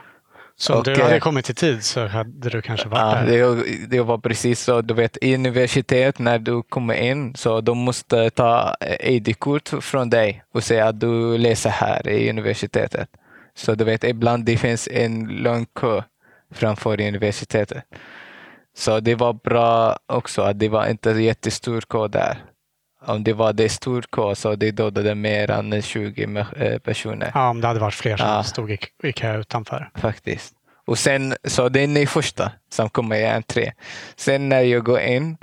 Så 0.58 0.74
om 0.74 0.80
Och, 0.80 0.86
du 0.86 1.02
hade 1.02 1.16
eh, 1.16 1.20
kommit 1.20 1.50
i 1.50 1.54
tid 1.54 1.84
så 1.84 2.08
hade 2.08 2.50
du 2.50 2.62
kanske 2.62 2.88
varit 2.90 3.30
Ja, 3.30 3.36
där. 3.36 3.56
det, 3.56 3.88
det 3.88 4.00
var 4.02 4.18
precis 4.18 4.60
så. 4.62 4.82
Du 4.82 4.94
vet, 4.94 5.18
i 5.22 5.36
universitet 5.36 6.20
när 6.20 6.40
du 6.40 6.64
kommer 6.64 6.94
in 6.94 7.36
så 7.36 7.62
de 7.62 7.78
måste 7.78 8.30
ta 8.30 8.76
ID-kort 9.00 9.70
från 9.82 10.10
dig 10.10 10.44
och 10.54 10.64
säga 10.64 10.88
att 10.88 11.00
du 11.00 11.38
läser 11.38 11.70
här 11.70 12.08
i 12.10 12.30
universitetet. 12.30 13.10
Så 13.56 13.76
du 13.76 13.84
vet, 13.84 14.04
ibland 14.04 14.46
det 14.46 14.58
finns 14.58 14.88
en 14.92 15.28
lång 15.28 15.66
kö 15.66 16.02
framför 16.54 17.02
universitetet. 17.02 17.84
Så 18.78 19.00
det 19.00 19.16
var 19.16 19.34
bra 19.34 19.98
också 20.08 20.42
att 20.42 20.60
det 20.60 20.70
var 20.70 20.88
inte 20.88 21.10
jättestor 21.12 21.82
kö 21.82 22.08
där. 22.08 22.44
Om 23.06 23.24
det 23.24 23.34
var 23.34 23.54
det 23.54 23.70
stor 23.70 24.02
kö 24.12 24.36
så 24.36 24.56
det 24.56 24.72
dödade 24.72 25.16
mer 25.16 25.52
än 25.52 25.82
20 25.82 26.26
me- 26.26 26.64
eh, 26.64 26.80
personer 26.80 27.32
Ja, 27.34 27.50
om 27.50 27.62
det 27.62 27.68
hade 27.68 27.80
varit 27.80 27.94
fler 27.94 28.18
som 28.18 28.28
Ja. 28.28 28.44
stod 28.44 28.72
i, 28.72 28.78
i 29.04 29.12
kö 29.12 29.38
utanför. 29.40 29.90
faktiskt. 29.96 30.54
Och 30.88 30.98
sen, 31.00 31.36
så 31.44 31.70
den 31.70 31.98
är 31.98 32.06
första 32.06 32.52
som 32.72 32.90
kommer 32.90 33.16
i 33.16 33.26
entré. 33.26 33.72
Sen 34.16 34.50
när 34.50 34.62
jag 34.62 34.84
går 34.84 35.00
in 35.00 35.38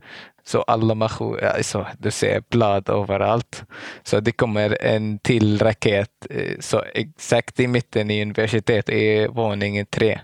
så 0.45 0.63
alla 0.63 0.95
människor, 0.95 1.45
alltså, 1.45 1.87
du 1.99 2.11
ser 2.11 2.43
blad 2.51 2.89
överallt. 2.89 3.65
Så 4.03 4.21
det 4.21 4.33
kommer 4.33 4.83
en 4.83 5.19
till 5.19 5.59
raket. 5.59 6.11
eh, 6.31 6.53
Så 6.61 6.83
exakt 6.95 7.61
i 7.61 7.67
mitten 7.67 8.11
i 8.11 8.23
universitetet 8.23 8.89
är 8.89 9.29
våningen 9.29 9.87
tre. 9.87 10.21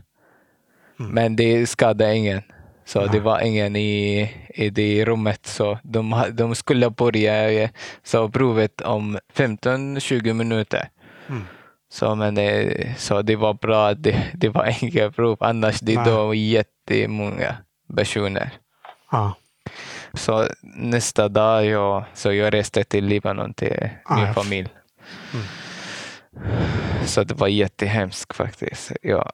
Mm. 1.02 1.14
Men 1.14 1.36
det 1.36 1.66
skadade 1.66 2.16
ingen. 2.16 2.42
Så 2.84 3.00
det 3.00 3.10
Nej. 3.10 3.20
var 3.20 3.40
ingen 3.40 3.76
i, 3.76 4.20
i 4.54 4.70
det 4.70 5.04
rummet. 5.04 5.46
Så 5.46 5.78
de, 5.82 6.24
de 6.32 6.54
skulle 6.54 6.90
börja 6.90 7.50
eh, 7.50 7.70
så 8.02 8.28
provet 8.28 8.80
om 8.80 9.18
15-20 9.34 10.32
minuter. 10.32 10.88
Mm. 11.28 11.42
Så, 11.92 12.14
men 12.14 12.34
det, 12.34 12.94
så 12.98 13.22
det 13.22 13.36
var 13.36 13.54
bra 13.54 13.88
att 13.88 14.02
det, 14.02 14.22
det 14.34 14.48
var 14.48 14.76
inga 14.84 15.10
prov. 15.10 15.36
Annars 15.40 15.80
det 15.80 15.96
Nej. 15.96 16.04
då 16.04 16.34
jättemånga 16.34 17.56
personer. 17.96 18.50
Ja. 19.10 19.34
Så 20.14 20.46
nästa 20.62 21.28
dag 21.28 21.66
jag, 21.66 22.04
så 22.14 22.32
jag 22.32 22.54
reste 22.54 22.84
till 22.84 23.04
Libanon 23.04 23.54
till 23.54 23.88
Ah, 24.04 24.16
min 24.16 24.26
ja. 24.26 24.32
familj. 24.32 24.68
Mm. 25.34 25.46
Så 27.06 27.24
det 27.24 27.34
var 27.34 27.48
jättehemskt 27.48 28.36
faktiskt. 28.36 28.92
Ja. 29.02 29.30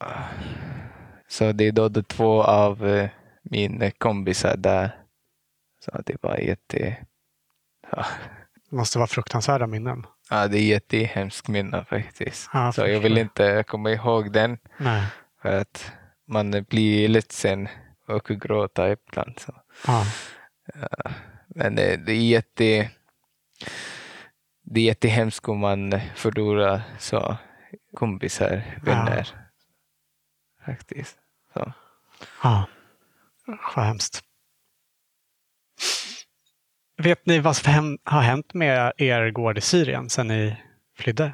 Så 1.28 1.52
det 1.52 1.70
dödade 1.70 2.02
två 2.02 2.42
av 2.42 2.86
eh, 2.86 3.10
mina 3.42 3.90
kompisar 3.90 4.56
där. 4.56 4.90
Så 5.84 6.02
det 6.06 6.16
var 6.22 6.36
jätte... 6.36 6.96
Ja, 7.90 8.06
Det 8.70 8.76
måste 8.76 8.98
vara 8.98 9.06
fruktansvärda 9.06 9.66
minnen. 9.66 10.06
ja 10.30 10.48
det 10.48 10.58
är 10.58 10.62
jättehemskt 10.62 11.48
minne 11.48 11.84
faktiskt. 11.84 12.50
Ja, 12.52 12.72
så 12.72 12.86
jag 12.86 13.00
vill 13.00 13.18
inte 13.18 13.64
komma 13.66 13.90
ihåg 13.90 14.32
den 14.32 14.58
Nej. 14.76 15.06
för 15.42 15.60
att 15.60 15.92
man 16.26 16.64
blir 16.68 17.08
ledsen 17.08 17.68
och 18.06 18.24
gråta 18.24 18.90
ibland. 18.92 19.38
Så. 19.38 19.54
Ja. 19.86 20.04
Men 21.46 21.74
det, 21.74 21.96
det 21.96 22.12
är 22.12 22.26
jätte... 22.28 22.90
Det 24.62 24.80
är 24.80 24.84
jättehemskt 24.84 25.48
om 25.48 25.58
man 25.58 26.00
förlorar 26.14 26.82
så 26.98 27.36
kompisar, 27.94 28.62
vänner. 28.82 29.28
Faktiskt. 30.66 31.17
Ja. 32.42 32.66
Vad 33.74 33.84
hemskt. 33.84 34.22
Vet 37.02 37.26
ni 37.26 37.38
vad 37.38 37.56
som 37.56 37.98
har 38.04 38.20
hänt 38.20 38.54
med 38.54 38.92
er 38.96 39.30
gård 39.30 39.58
i 39.58 39.60
Syrien 39.60 40.10
sedan 40.10 40.28
ni 40.28 40.56
flydde? 40.96 41.32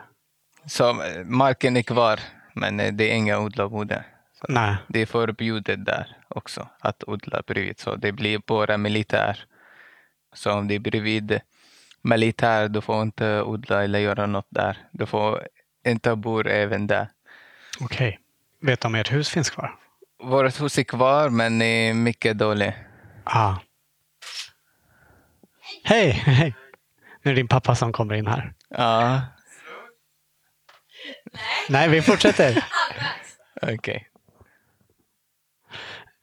så 0.67 1.03
marken 1.25 1.77
är 1.77 1.83
kvar, 1.83 2.21
men 2.55 2.81
eh, 2.81 2.93
det 2.93 3.11
är 3.11 3.15
inga 3.15 3.39
odlarbodar. 3.39 4.07
Så 4.41 4.47
Nej. 4.49 4.77
Det 4.89 5.01
är 5.01 5.07
förbjudet 5.07 5.85
där 5.85 6.17
också 6.29 6.69
att 6.81 7.05
odla 7.07 7.43
bredvid, 7.47 7.81
så 7.81 7.97
det 7.97 8.13
blir 8.13 8.41
bara 8.47 8.77
militär. 8.77 9.45
Så 10.33 10.53
om 10.53 10.69
det 10.69 10.75
är 10.75 10.79
bredvid 10.79 11.41
militär, 12.03 12.69
då 12.69 12.81
får 12.81 13.03
inte 13.03 13.43
odla 13.43 13.85
eller 13.85 13.99
göra 13.99 14.27
något 14.27 14.49
där. 14.51 14.79
Du 14.93 15.07
får 15.07 15.49
inte 15.87 16.17
bo 16.17 16.41
även 16.41 16.87
där. 16.87 17.09
Okej. 17.81 18.21
Vet 18.61 18.81
du 18.81 18.87
om 18.87 18.95
ert 18.95 19.13
hus 19.13 19.29
finns 19.29 19.51
kvar? 19.51 19.79
Vårt 20.23 20.61
hus 20.61 20.79
är 20.79 20.83
kvar, 20.83 21.29
men 21.31 21.63
är 21.63 21.95
mycket 21.95 22.39
dåligt. 22.39 22.75
Ja. 23.25 23.61
Hej! 25.85 26.11
Hej! 26.11 26.55
Nu 27.23 27.31
är 27.31 27.35
det 27.35 27.41
din 27.41 27.49
pappa 27.49 27.75
som 27.75 27.93
kommer 27.93 28.15
in 28.15 28.27
här. 28.27 28.55
Ja, 28.69 29.21
Nej, 31.69 31.89
vi 31.89 32.03
fortsätter. 32.03 32.65
okej. 33.63 34.09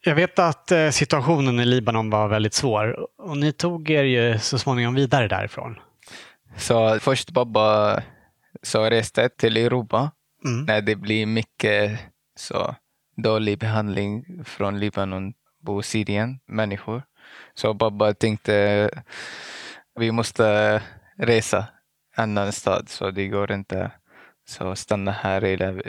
Jag 0.03 0.15
vet 0.15 0.39
att 0.39 0.71
eh, 0.71 0.89
situationen 0.89 1.59
i 1.59 1.65
Libanon 1.65 2.09
var 2.09 2.27
väldigt 2.27 2.53
svår 2.53 3.07
och 3.21 3.37
ni 3.37 3.51
tog 3.51 3.89
er 3.89 4.03
ju 4.03 4.39
så 4.39 4.59
småningom 4.59 4.93
vidare 4.95 5.27
därifrån. 5.27 5.79
Så 6.57 6.99
först 6.99 7.33
pappa 7.33 8.01
så 8.61 8.89
reste 8.89 9.29
till 9.29 9.57
Europa 9.57 10.11
Mm. 10.45 10.65
när 10.65 10.81
det 10.81 10.95
blir 10.95 11.25
mycket 11.25 11.99
så 12.35 12.75
dålig 13.21 13.59
behandling 13.59 14.25
från 14.45 14.79
Libanon 14.79 15.33
på 15.65 15.81
Syrien, 15.81 16.39
människor. 16.45 17.03
Så 17.53 17.75
pappa 17.75 18.13
tänkte 18.13 18.89
vi 19.99 20.11
måste 20.11 20.81
resa 21.17 21.65
annan 22.15 22.51
stad 22.51 22.89
så 22.89 23.11
det 23.11 23.27
går 23.27 23.51
inte 23.51 23.91
så 24.49 24.75
stanna 24.75 25.11
här. 25.11 25.43
Eller, 25.43 25.81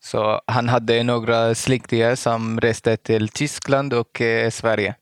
så 0.00 0.40
han 0.46 0.68
hade 0.68 1.02
några 1.02 1.54
släktingar 1.54 2.14
som 2.14 2.60
reste 2.60 2.96
till 2.96 3.28
Tyskland 3.28 3.92
och 3.92 4.20
eh, 4.20 4.50
Sverige. 4.50 4.94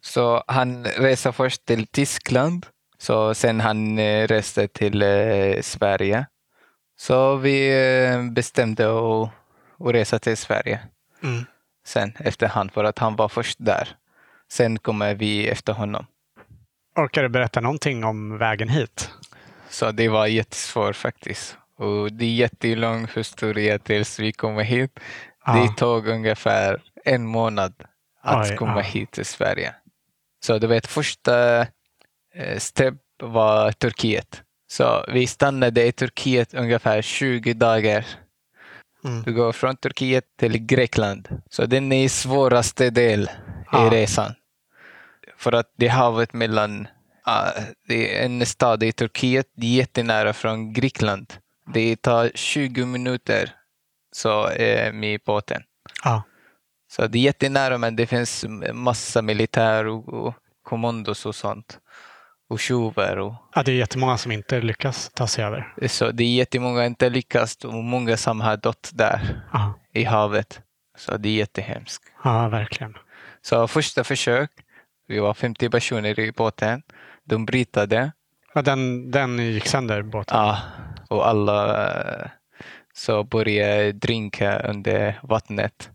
Så 0.00 0.44
han 0.46 0.84
reste 0.84 1.32
först 1.32 1.64
till 1.64 1.86
Tyskland, 1.86 2.66
så 2.98 3.34
sen 3.34 3.60
han 3.60 3.98
eh, 3.98 4.26
reste 4.26 4.68
till 4.68 5.02
eh, 5.02 5.60
Sverige. 5.60 6.26
Så 6.98 7.36
vi 7.36 7.72
bestämde 8.32 8.86
att, 8.86 9.30
att 9.80 9.94
resa 9.94 10.18
till 10.18 10.36
Sverige 10.36 10.80
Mm. 11.26 11.44
sen 11.86 12.12
efterhand 12.18 12.72
för 12.72 12.84
att 12.84 12.98
han 12.98 13.16
var 13.16 13.28
först 13.28 13.56
där. 13.60 13.88
Sen 14.52 14.78
kommer 14.78 15.14
vi 15.14 15.48
efter 15.48 15.72
honom. 15.72 16.06
Orkar 16.96 17.22
du 17.22 17.28
berätta 17.28 17.60
någonting 17.60 18.04
om 18.04 18.38
vägen 18.38 18.68
hit? 18.68 19.10
Så 19.68 19.92
det 19.92 20.08
var 20.08 20.26
jättesvårt 20.26 20.96
faktiskt. 20.96 21.58
Och 21.78 22.12
det 22.12 22.24
är 22.24 22.34
jättelång 22.34 23.08
historia 23.14 23.78
tills 23.78 24.18
vi 24.18 24.32
kommer 24.32 24.62
hit. 24.62 25.00
Ja. 25.46 25.52
Det 25.52 25.76
tog 25.76 26.06
ungefär 26.06 26.82
en 27.04 27.26
månad 27.26 27.74
att 28.22 28.50
Oj, 28.50 28.56
komma 28.56 28.76
ja. 28.76 28.80
hit 28.80 29.10
till 29.10 29.24
Sverige. 29.24 29.74
Så 30.44 30.58
du 30.58 30.66
vet, 30.66 30.86
första 30.86 31.60
eh, 32.34 32.58
step 32.58 32.94
var 33.22 33.72
Turkiet. 33.72 34.42
Så 34.68 35.04
vi 35.08 35.26
stannade 35.26 35.86
i 35.86 35.92
Turkiet 35.92 36.54
ungefär 36.54 37.02
20 37.02 37.54
dagar. 37.54 38.06
Mm. 39.06 39.22
Du 39.22 39.32
går 39.32 39.52
från 39.52 39.76
Turkiet 39.76 40.24
till 40.38 40.58
Grekland. 40.58 41.28
Så 41.50 41.66
den 41.66 41.92
är 41.92 42.08
svåraste 42.08 42.90
del 42.90 43.30
i 43.72 43.90
resan. 43.90 44.34
För 45.36 45.52
att 45.52 45.72
det 45.76 45.86
är 45.86 45.90
havet 45.90 46.32
mellan, 46.32 46.88
ah, 47.24 47.50
det 47.88 48.18
är 48.18 48.24
en 48.24 48.46
stad 48.46 48.82
i 48.82 48.92
Turkiet, 48.92 49.46
är 49.56 49.66
jättenära 49.66 50.32
från 50.32 50.72
Grekland. 50.72 51.34
Det 51.74 51.96
tar 51.96 52.30
20 52.34 52.86
minuter 52.86 53.52
så 54.12 54.48
eh, 54.48 54.92
med 54.92 55.20
båten. 55.26 55.62
Ja. 56.04 56.22
Så 56.92 57.06
det 57.06 57.18
är 57.18 57.22
jättenära 57.22 57.78
men 57.78 57.96
det 57.96 58.06
finns 58.06 58.44
massa 58.72 59.22
militär 59.22 59.86
och, 59.86 60.08
och 60.08 60.34
kommandos 60.62 61.26
och 61.26 61.34
sånt. 61.34 61.78
Och 62.48 62.60
tjuvar 62.60 63.16
och 63.16 63.34
ja, 63.54 63.62
det 63.62 63.72
är 63.72 63.76
jättemånga 63.76 64.16
som 64.18 64.32
inte 64.32 64.60
lyckas 64.60 65.10
ta 65.14 65.26
sig 65.26 65.44
över. 65.44 65.74
så 65.88 66.10
det 66.10 66.24
är 66.24 66.34
jättemånga 66.34 66.78
som 66.78 66.84
inte 66.86 67.08
lyckats 67.10 67.64
och 67.64 67.74
många 67.74 68.16
som 68.16 68.40
har 68.40 68.56
dött 68.56 68.90
där 68.94 69.40
Ja, 69.52 69.74
i 69.92 70.04
havet. 70.04 70.60
Så 70.98 71.16
det 71.16 71.28
är 71.28 71.32
jättehemskt. 71.34 72.04
ja 72.24 72.48
verkligen. 72.48 72.94
Så 73.42 73.68
första 73.68 74.04
försök, 74.04 74.50
vi 75.08 75.18
var 75.18 75.34
50 75.34 75.70
personer 75.70 76.20
i 76.20 76.32
båten. 76.32 76.82
De 77.24 77.46
brytade. 77.46 78.12
Ja, 78.54 78.62
den, 78.62 79.10
den 79.10 79.38
gick 79.38 79.66
sönder, 79.66 80.02
båten. 80.02 80.38
Ja, 80.38 80.58
och 81.08 81.28
alla 81.28 81.86
eh, 82.22 82.26
så 82.94 83.24
började 83.24 83.92
drinka 83.92 84.58
under 84.58 85.20
vattnet. 85.22 85.90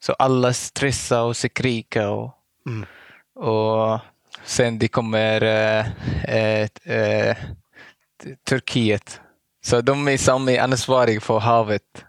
Så 0.00 0.12
alla 0.12 0.52
stressade 0.52 1.22
och 1.22 1.36
skrika 1.36 2.10
och, 2.10 2.32
Mm. 2.66 2.86
och 3.34 4.00
sen 4.46 4.78
det 4.78 4.88
kommer 4.88 5.42
eh, 5.42 5.86
eh, 6.24 6.68
eh, 6.84 7.36
Turkiet. 8.48 9.20
Så 9.64 9.80
de 9.80 10.08
är 10.08 10.16
som 10.16 10.48
är 10.48 10.60
ansvariga 10.60 11.20
för 11.20 11.38
havet. 11.38 12.04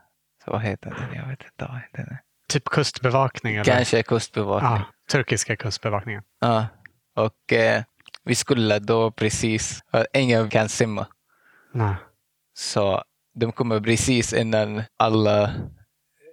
Så 0.46 0.52
vad 0.52 0.62
heter 0.62 0.90
det? 0.90 1.18
Jag 1.18 1.28
vet 1.28 1.44
inte 1.44 1.66
vad 1.66 1.82
heter 1.82 2.04
det. 2.04 2.20
Typ 2.50 2.66
kustbevakning? 2.66 3.56
Eller? 3.56 3.64
Kanske 3.64 4.04
kustbevakning. 4.04 4.72
Ja, 4.72 4.82
turkiska 5.12 5.56
kustbevakningen. 5.56 6.24
Ja. 6.40 6.68
Och 7.16 7.54
eh, 7.54 7.84
vi 8.24 8.36
skulle 8.36 8.80
då 8.80 9.12
precis, 9.12 9.82
eh, 9.94 10.04
ingen 10.14 10.50
kan 10.50 10.70
simma. 10.70 11.08
Nej. 11.74 11.96
Så 12.54 13.04
de 13.34 13.52
kommer 13.52 13.80
precis 13.80 14.34
innan 14.34 14.84
alla 14.98 15.44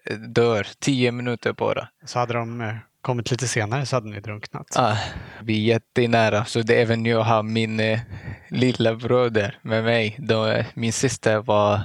eh, 0.06 0.16
dör, 0.18 0.66
tio 0.78 1.12
minuter 1.12 1.52
bara. 1.52 1.88
Så 2.04 2.18
hade 2.18 2.34
de 2.34 2.78
kommit 3.04 3.30
lite 3.30 3.48
senare 3.48 3.86
så 3.86 3.96
hade 3.96 4.10
ni 4.10 4.20
drunknat. 4.20 4.76
Ah, 4.76 4.96
vi 5.42 5.54
är 5.54 5.74
jättenära, 5.74 6.44
så 6.44 6.62
det 6.62 6.74
är 6.74 6.82
även 6.82 7.06
jag 7.06 7.22
har 7.22 7.42
min 7.42 7.80
eh, 7.80 8.00
lilla 8.48 8.94
broder 8.94 9.58
med 9.62 9.84
mig. 9.84 10.16
Då, 10.18 10.46
eh, 10.46 10.66
min 10.74 10.92
syster 10.92 11.38
var 11.38 11.80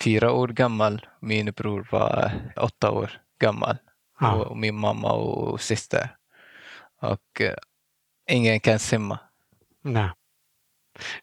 fyra 0.00 0.32
år 0.32 0.48
gammal, 0.48 1.06
min 1.20 1.46
bror 1.46 1.88
var 1.90 2.32
åtta 2.56 2.90
år 2.90 3.10
gammal. 3.40 3.76
Ja. 4.20 4.32
Och, 4.32 4.46
och 4.46 4.56
min 4.56 4.74
mamma 4.74 5.12
och 5.12 5.60
syster. 5.60 6.08
Och 7.02 7.40
eh, 7.40 7.54
ingen 8.30 8.60
kan 8.60 8.78
simma. 8.78 9.18
Nej. 9.84 10.10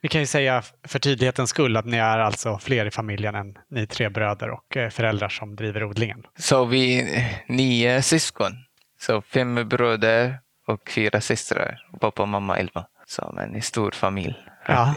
Vi 0.01 0.09
kan 0.09 0.21
ju 0.21 0.27
säga 0.27 0.63
för 0.88 0.99
tydlighetens 0.99 1.49
skull 1.49 1.77
att 1.77 1.86
ni 1.86 1.97
är 1.97 2.19
alltså 2.19 2.57
fler 2.57 2.86
i 2.86 2.91
familjen 2.91 3.36
än 3.36 3.57
ni 3.69 3.88
tre 3.88 4.09
bröder 4.09 4.49
och 4.49 4.77
eh, 4.77 4.89
föräldrar 4.89 5.29
som 5.29 5.55
driver 5.55 5.83
odlingen. 5.83 6.23
Så 6.36 6.65
vi 6.65 6.99
är 6.99 7.43
nio 7.47 8.01
syskon. 8.01 8.53
Så 9.06 9.22
fem 9.22 9.70
bröder 9.70 10.39
och 10.68 10.89
fyra 10.89 11.22
systrar. 11.22 11.88
Pappa 12.00 12.26
mamma 12.26 12.58
elva. 12.58 12.86
Så 13.08 13.32
men 13.36 13.56
en 13.56 13.62
stor 13.62 13.92
familj. 13.92 14.36
Ja. 14.68 14.96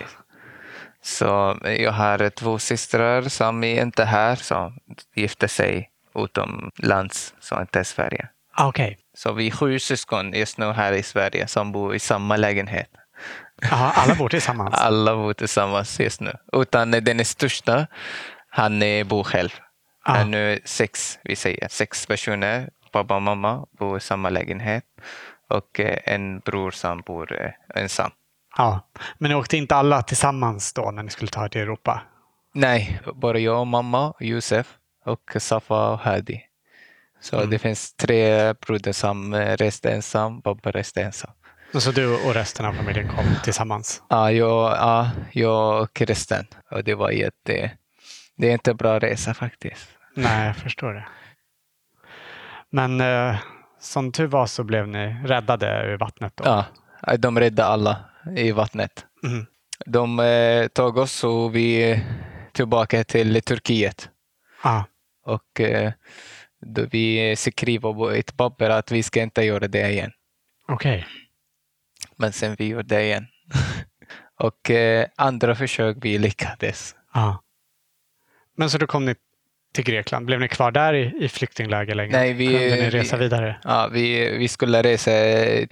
Så 1.02 1.58
jag 1.64 1.92
har 1.92 2.30
två 2.30 2.58
systrar 2.58 3.22
som 3.22 3.64
är 3.64 3.82
inte 3.82 4.04
här, 4.04 4.36
som 4.36 4.78
gifte 5.14 5.48
sig 5.48 5.90
utomlands, 6.14 7.34
så 7.40 7.60
inte 7.60 7.80
i 7.80 7.84
Sverige. 7.84 8.28
Ah, 8.52 8.68
Okej. 8.68 8.98
Så 9.14 9.32
vi 9.32 9.46
är 9.46 9.50
sju 9.50 9.78
syskon 9.78 10.32
just 10.32 10.58
nu 10.58 10.72
här 10.72 10.92
i 10.92 11.02
Sverige 11.02 11.46
som 11.46 11.72
bor 11.72 11.94
i 11.94 11.98
samma 11.98 12.36
lägenhet. 12.36 12.90
Jaha, 13.62 13.92
alla 13.96 14.14
bor 14.14 14.28
tillsammans? 14.28 14.74
Alla 14.78 15.16
bor 15.16 15.32
tillsammans 15.32 16.00
just 16.00 16.20
nu. 16.20 16.32
Utan 16.52 16.90
den 16.90 17.24
största, 17.24 17.86
han 18.48 18.78
bor 19.06 19.24
själv. 19.24 19.50
Ah. 20.04 20.12
Han 20.12 20.34
är 20.34 20.60
sex, 20.64 21.18
vi 21.24 21.36
säger, 21.36 21.68
sex 21.68 22.06
personer, 22.06 22.70
pappa 22.96 23.16
och 23.16 23.22
mamma 23.22 23.66
bor 23.78 23.96
i 23.96 24.00
samma 24.00 24.30
lägenhet. 24.30 24.84
och 25.48 25.80
eh, 25.80 25.98
en 26.04 26.38
bror 26.40 26.70
som 26.70 27.00
bor 27.00 27.42
eh, 27.42 27.50
ensam. 27.82 28.10
Ja. 28.56 28.80
Men 29.18 29.28
ni 29.30 29.34
åkte 29.34 29.56
inte 29.56 29.76
alla 29.76 30.02
tillsammans 30.02 30.72
då 30.72 30.90
när 30.90 31.02
ni 31.02 31.10
skulle 31.10 31.30
ta 31.30 31.44
er 31.44 31.48
till 31.48 31.60
Europa? 31.60 32.02
Nej, 32.54 33.00
bara 33.14 33.38
jag 33.38 33.60
och 33.60 33.66
mamma, 33.66 34.14
Josef 34.20 34.66
och 35.04 35.36
Safa 35.38 35.88
och 35.92 35.98
Hadi. 35.98 36.42
Så 37.20 37.36
Mm. 37.36 37.50
det 37.50 37.58
finns 37.58 37.94
tre 37.96 38.52
bröder 38.54 38.92
som 38.92 39.34
eh, 39.34 39.56
reste 39.56 39.90
ensam, 39.90 40.42
pappa 40.42 40.70
reste 40.70 41.02
ensam. 41.02 41.30
Så 41.74 41.90
du 41.90 42.14
och 42.26 42.34
resten 42.34 42.66
av 42.66 42.72
familjen 42.72 43.08
kom 43.08 43.24
tillsammans? 43.44 44.02
Ja, 44.08 44.30
jag, 44.32 44.72
ja, 44.72 45.10
jag 45.32 45.82
och 45.82 46.00
resten. 46.00 46.46
Och 46.70 46.84
det 46.84 46.94
var 46.94 47.10
jätte... 47.10 47.70
Det 48.36 48.48
är 48.48 48.52
inte 48.52 48.70
en 48.70 48.76
bra 48.76 48.98
resa 48.98 49.34
faktiskt. 49.34 49.88
Nej, 50.14 50.46
jag 50.46 50.56
förstår 50.56 50.92
det. 50.94 51.06
Men 52.76 53.00
eh, 53.00 53.36
som 53.80 54.12
tur 54.12 54.26
var 54.26 54.46
så 54.46 54.64
blev 54.64 54.88
ni 54.88 55.16
räddade 55.24 55.82
ur 55.84 55.98
vattnet 55.98 56.36
då? 56.36 56.44
Ja, 56.44 57.16
de 57.16 57.40
räddade 57.40 57.68
alla 57.68 58.04
i 58.36 58.52
vattnet. 58.52 59.06
Mm. 59.24 59.46
De 59.86 60.20
eh, 60.20 60.66
tog 60.66 60.96
oss 60.96 61.24
och 61.24 61.54
vi 61.54 62.00
tillbaka 62.52 63.04
till 63.04 63.42
Turkiet. 63.42 64.10
Ja. 64.64 64.84
Och 65.24 65.60
eh, 65.60 65.92
då 66.60 66.86
vi 66.90 67.36
skrev 67.36 67.80
på 67.80 68.10
ett 68.10 68.36
papper 68.36 68.70
att 68.70 68.92
vi 68.92 69.02
ska 69.02 69.22
inte 69.22 69.42
göra 69.42 69.68
det 69.68 69.90
igen. 69.90 70.12
Okej. 70.68 71.06
Men 72.16 72.32
sen 72.32 72.56
vi 72.58 72.66
gjorde 72.66 72.94
det 72.94 73.02
igen. 73.02 73.26
och 74.38 74.70
eh, 74.70 75.06
andra 75.16 75.54
försök 75.54 75.96
vi 76.00 76.18
lyckades. 76.18 76.94
Ja. 77.14 77.42
Men 78.56 78.70
så 78.70 78.78
då 78.78 78.86
kom 78.86 79.04
ni 79.04 79.14
till 79.76 79.84
Grekland. 79.84 80.26
Blev 80.26 80.40
ni 80.40 80.48
kvar 80.48 80.70
där 80.70 80.94
i, 80.94 81.12
i 81.24 81.28
flyktingläger 81.28 81.94
länge? 81.94 82.12
Nej, 82.12 82.32
vi- 82.32 82.46
Kunde 82.46 82.76
ni 82.76 82.90
resa 82.90 83.16
vi- 83.16 83.22
vidare? 83.24 83.56
Ja, 83.64 83.88
vi, 83.92 84.36
vi 84.38 84.48
skulle 84.48 84.82
resa 84.82 85.10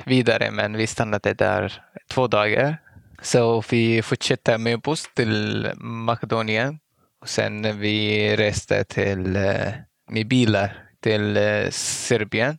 vidare 0.05 0.51
men 0.51 0.77
vi 0.77 0.87
stannade 0.87 1.35
där 1.35 1.73
två 2.11 2.27
dagar. 2.27 2.77
Så 3.23 3.63
vi 3.71 4.03
fortsatte 4.03 4.59
med 4.59 4.81
buss 4.81 5.05
till 5.15 5.71
Makedonien. 5.77 6.79
Och 7.21 7.29
sen 7.29 7.81
vi 7.81 8.37
reste 8.37 8.85
till, 8.85 9.37
eh, 9.37 9.73
med 10.11 10.29
bilar 10.29 10.77
till 11.03 11.37
eh, 11.37 11.71
Serbien. 11.71 12.59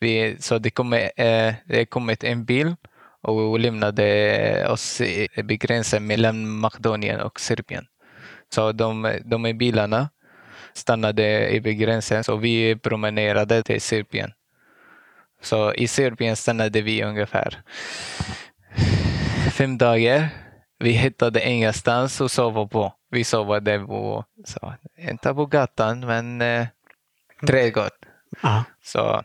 Vi, 0.00 0.36
så 0.40 0.58
det 0.58 0.70
kom, 0.70 0.92
eh, 0.92 1.54
det 1.66 1.86
kom 1.90 2.14
en 2.22 2.44
bil 2.44 2.74
och 3.22 3.58
lämnade 3.60 4.68
oss 4.68 5.00
i- 5.00 5.28
vid 5.36 5.60
gränsen 5.60 6.06
mellan 6.06 6.48
Makedonien 6.48 7.20
och 7.20 7.40
Serbien. 7.40 7.84
Så 8.50 8.72
de, 8.72 9.18
de 9.24 9.46
i 9.46 9.54
bilarna 9.54 10.08
stannade 10.72 11.48
i 11.50 11.58
vid 11.58 11.78
gränsen 11.78 12.24
så 12.24 12.36
vi 12.36 12.76
promenerade 12.76 13.62
till 13.62 13.80
Serbien. 13.80 14.32
Så 15.42 15.74
i 15.74 15.88
Serbien 15.88 16.36
stannade 16.36 16.82
vi 16.82 17.02
ungefär 17.02 17.62
fem 19.52 19.78
dagar. 19.78 20.28
Vi 20.78 20.90
hittade 20.90 21.48
ingenstans 21.48 22.20
att 22.20 22.32
sova 22.32 22.66
på. 22.66 22.92
Vi 23.10 23.24
sovade 23.24 23.78
på, 23.78 24.24
så, 24.44 24.74
inte 24.98 25.34
på 25.34 25.46
gatan, 25.46 26.00
men 26.00 26.40
eh, 26.42 26.66
trädgård. 27.46 27.90
Ja. 28.42 28.64
Så, 28.82 29.22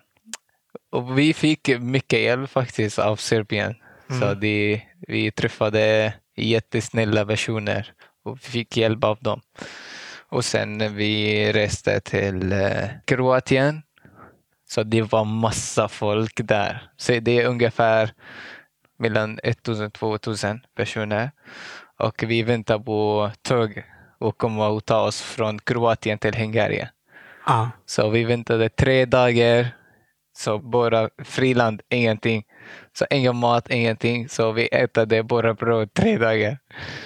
och 0.92 1.20
vi 1.20 1.34
fick 1.34 1.80
mycket 1.80 2.20
hjälp 2.20 2.50
faktiskt 2.50 3.00
av 3.00 3.16
Serbien. 3.16 3.76
Så 4.08 4.26
Mm. 4.26 4.40
de, 4.40 4.82
vi 5.08 5.32
träffade 5.32 6.14
jättesnälla 6.36 7.26
personer 7.26 7.94
och 8.24 8.40
fick 8.40 8.78
hjälp 8.78 9.04
av 9.04 9.18
dem. 9.22 9.42
Och 10.30 10.46
sen 10.46 10.96
vi 10.96 11.52
reste 11.54 12.00
till 12.00 12.52
eh, 12.52 12.88
Kroatien. 13.06 13.82
Så 14.70 14.84
det 14.84 15.02
var 15.02 15.26
massa 15.26 15.88
folk 15.88 16.34
där. 16.44 16.92
Så 16.98 17.20
det 17.20 17.40
är 17.40 17.48
ungefär 17.48 18.14
mellan 19.00 19.40
1000 19.44 19.92
2000 19.92 20.60
personer. 20.76 21.32
Och 22.00 22.24
vi 22.24 22.44
väntar 22.44 22.80
på 22.80 23.32
tåg 23.42 23.84
och 24.20 24.38
komma 24.38 24.68
och 24.68 24.86
ta 24.86 25.02
oss 25.02 25.22
från 25.22 25.60
Kroatien 25.60 26.18
till 26.18 26.36
Hungarien. 26.36 26.88
Ja. 27.46 27.72
Så 27.86 28.10
vi 28.10 28.24
väntade 28.24 28.70
tre 28.70 29.06
dagar. 29.06 29.76
Så 30.38 30.60
bara 30.60 31.10
friland, 31.24 31.82
ingenting. 31.90 32.44
Så 32.94 33.06
ingen 33.10 33.36
mat, 33.36 33.70
ingenting. 33.70 34.30
Så 34.30 34.52
vi 34.52 34.68
ätade 34.68 35.24
bara 35.24 35.54
bröd 35.54 35.94
tre 35.94 36.18
dagar. 36.18 36.58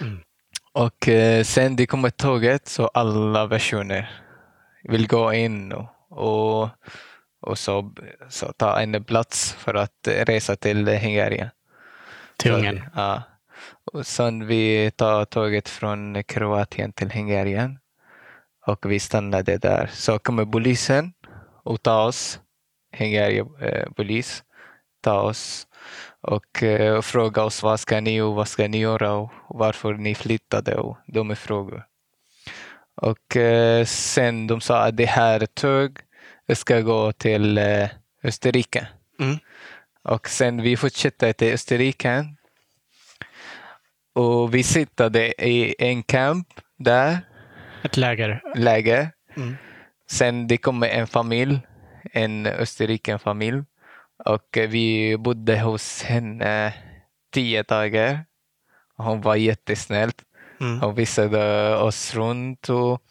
Mm. 0.01 0.19
Och 0.73 1.07
eh, 1.07 1.43
sen 1.43 1.75
det 1.75 1.85
kommer 1.85 2.09
tåget 2.09 2.67
så 2.67 2.87
alla 2.87 3.47
personer 3.49 4.23
vill 4.83 5.07
gå 5.07 5.33
in 5.33 5.71
och, 6.09 6.69
och, 7.41 7.57
så, 7.57 7.93
så 8.29 8.53
ta 8.53 8.79
en 8.79 9.03
plats 9.03 9.53
för 9.53 9.73
att 9.73 10.07
resa 10.07 10.55
till 10.55 10.87
Hungarien. 10.87 11.49
Till 12.37 12.51
Ungern? 12.51 12.83
Ja. 12.95 13.21
Och 13.93 14.07
sen 14.07 14.47
vi 14.47 14.91
tar 14.91 15.25
tåget 15.25 15.69
från 15.69 16.23
Kroatien 16.23 16.93
till 16.93 17.11
Hungarien. 17.11 17.79
Och 18.65 18.91
vi 18.91 18.99
stannade 18.99 19.57
där. 19.57 19.89
Så 19.93 20.19
kommer 20.19 20.45
polisen 20.45 21.13
och 21.63 21.83
tar 21.83 22.07
oss. 22.07 22.39
Hungarien 22.97 23.47
eh, 23.61 23.89
polis 23.95 24.43
tar 25.01 25.21
oss 25.21 25.67
och 26.23 26.63
eh, 26.63 27.01
frågar 27.01 27.43
oss 27.43 27.63
vad 27.63 27.79
ska 27.79 28.01
ni 28.01 28.21
och 28.21 28.35
vad 28.35 28.47
ska 28.47 28.67
ni 28.67 28.77
göra 28.77 29.13
och 29.13 29.31
varför 29.47 29.93
ni 29.93 30.15
flyttade 30.15 30.75
och 30.75 30.97
de 31.07 31.31
är 31.31 31.35
frågor. 31.35 31.85
Och 32.95 33.37
eh, 33.37 33.85
sen 33.85 34.47
de 34.47 34.61
sa 34.61 34.79
att 34.83 34.97
det 34.97 35.05
här 35.05 35.45
tåg 35.45 35.99
ska 36.53 36.81
gå 36.81 37.11
till 37.11 37.57
eh, 37.57 37.89
Österrike. 38.23 38.87
Mm. 39.19 39.37
Och 40.03 40.29
sen 40.29 40.61
vi 40.61 40.77
fortsatte 40.77 41.33
till 41.33 41.53
Österrike. 41.53 42.25
Och 44.13 44.55
vi 44.55 44.63
sittade 44.63 45.43
i 45.47 45.75
en 45.79 46.03
camp 46.03 46.47
där, 46.77 47.17
Ett 47.83 47.97
läger? 47.97 48.41
läger. 48.55 49.11
Mm. 49.37 49.55
Sen 50.07 50.47
det 50.47 50.57
kom 50.57 50.83
en 50.83 51.07
familj, 51.07 51.59
en 52.13 52.45
Österrike-familj. 52.45 53.63
Och 54.25 54.57
vi 54.69 55.17
bodde 55.17 55.59
hos 55.59 56.03
henne 56.03 56.73
tio 57.33 57.63
dagar. 57.63 58.25
Hon 58.97 59.21
var 59.21 59.35
jättesnäll. 59.35 60.11
Mm. 60.61 60.81
Hon 60.81 60.95
visade 60.95 61.75
oss 61.77 62.15
runt 62.15 62.69
och 62.69 63.01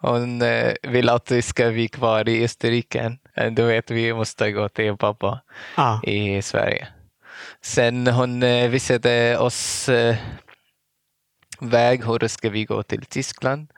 hon 0.00 0.42
eh, 0.42 0.72
ville 0.82 1.12
att 1.12 1.30
vi 1.30 1.42
ska 1.42 1.70
bli 1.70 1.88
kvar 1.88 2.28
i 2.28 2.44
Österrike. 2.44 3.16
Eh, 3.36 3.52
Du 3.52 3.62
vet, 3.62 3.90
vi 3.90 4.12
måste 4.14 4.52
gå 4.52 4.68
till 4.68 4.96
pappa 4.96 5.40
Ja. 5.76 6.00
i 6.04 6.42
Sverige. 6.42 6.88
Sen 7.62 8.06
hon 8.06 8.42
eh, 8.42 8.68
visade 8.70 9.38
oss 9.38 9.88
väg 11.60 12.04
hur 12.04 12.28
ska 12.28 12.50
vi 12.50 12.64
gå 12.64 12.82
till 12.82 13.04
Tyskland. 13.04 13.70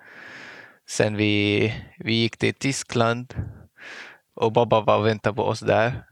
Sen 0.88 1.16
vi, 1.16 1.75
vi 1.98 2.14
gick 2.14 2.37
till 2.37 2.55
Tyskland 2.55 3.35
och 4.35 4.55
pappa 4.55 4.81
var 4.81 5.03
väntade 5.03 5.37
på 5.37 5.42
oss 5.44 5.61
där. 5.61 6.05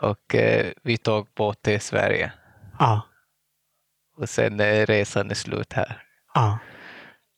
Och 0.00 0.34
eh, 0.34 0.66
vi 0.82 0.96
tog 0.96 1.28
båt 1.36 1.62
till 1.62 1.80
Sverige. 1.80 2.32
Ja. 2.78 3.02
Och 4.16 4.28
sen 4.28 4.60
är 4.60 4.86
resan 4.86 5.30
är 5.30 5.34
slut 5.34 5.72
här. 5.72 6.02
Ja. 6.34 6.58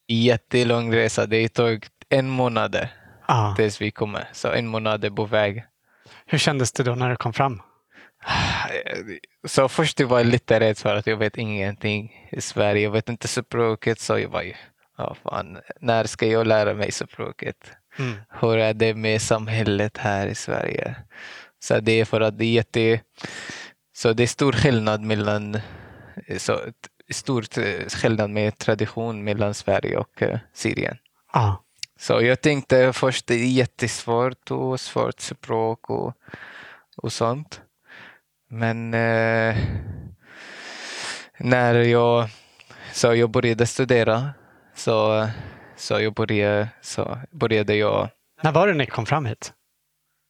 Jättelång 0.09 0.95
resa. 0.95 1.27
Det 1.27 1.49
tog 1.49 1.87
en 2.09 2.29
månad 2.29 2.89
Ja. 3.29 3.55
tills 3.57 3.81
vi 3.81 3.91
kommer. 3.91 4.29
Så 4.33 4.53
en 4.53 4.67
månad 4.67 5.17
på 5.17 5.25
väg. 5.25 5.65
Hur 6.27 6.39
kändes 6.39 6.73
det 6.73 6.83
då 6.83 6.95
när 6.95 7.11
du 7.11 7.17
kom 7.17 7.33
fram? 7.33 7.63
Så 9.47 9.69
först 9.69 10.01
var 10.01 10.19
jag 10.19 10.27
lite 10.27 10.61
rädd 10.61 10.79
för 10.79 10.97
att 10.97 11.07
jag 11.07 11.17
vet 11.17 11.37
ingenting 11.39 12.29
i 12.33 12.41
Sverige. 12.41 12.83
Jag 12.83 12.91
vet 12.91 13.09
inte 13.09 13.29
språket 13.29 14.01
så 14.01 14.19
jag 14.19 14.29
var 14.29 14.43
ju, 14.43 14.55
ja 14.99 15.17
fan, 15.23 15.59
när 15.81 16.05
ska 16.05 16.27
jag 16.27 16.47
lära 16.47 16.75
mig 16.75 16.93
språket? 16.93 17.73
Mm. 17.99 18.15
Hur 18.41 18.57
är 18.59 18.75
det 18.75 18.95
med 18.95 19.23
samhället 19.23 19.97
här 19.97 20.27
i 20.27 20.35
Sverige? 20.35 20.97
Så 21.59 21.81
det 21.81 22.01
är 22.01 22.05
för 22.05 22.21
att 22.21 22.39
det 22.39 22.45
är 22.45 22.53
jätte, 22.53 23.01
så 23.97 24.13
det 24.13 24.23
är 24.23 24.27
stor 24.27 24.53
skillnad 24.53 25.01
mellan, 25.01 25.59
så 26.37 26.61
stor 27.11 27.43
skillnad 27.89 28.31
med 28.31 28.59
tradition 28.59 29.25
mellan 29.25 29.55
Sverige 29.55 29.97
och 29.97 30.23
eh, 30.23 30.39
Syrien. 30.55 30.99
Ja. 31.33 31.63
Så 31.99 32.23
jag 32.23 32.41
tänkte 32.41 32.93
först 32.93 33.27
det 33.27 33.35
är 33.35 33.47
jättesvårt 33.47 34.51
och 34.51 34.81
svårt 34.81 35.21
språk 35.21 35.91
och, 35.91 36.15
och 36.97 37.13
sånt. 37.13 37.61
Men 38.49 38.95
eh, 38.95 39.57
när 41.39 41.75
jag, 41.75 42.29
så 42.93 43.15
jag 43.15 43.31
började 43.31 43.67
studera 43.67 44.31
så, 44.75 45.29
så, 45.77 46.01
jag 46.01 46.15
började, 46.15 46.69
så 46.81 47.19
började 47.31 47.75
jag 47.75 48.09
När 48.43 48.53
var 48.53 48.67
det 48.67 48.75
ni 48.75 48.87
kom 48.87 49.07
fram 49.07 49.27
hit? 49.27 49.53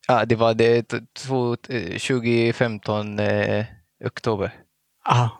Ja, 0.08 0.24
det 0.24 0.34
var 0.36 0.54
det 0.54 0.82
t- 0.82 1.00
två- 1.12 1.56
eh, 1.68 1.98
2015, 1.98 3.18
eh, 3.18 3.64
oktober. 4.04 4.52
Ja. 5.04 5.30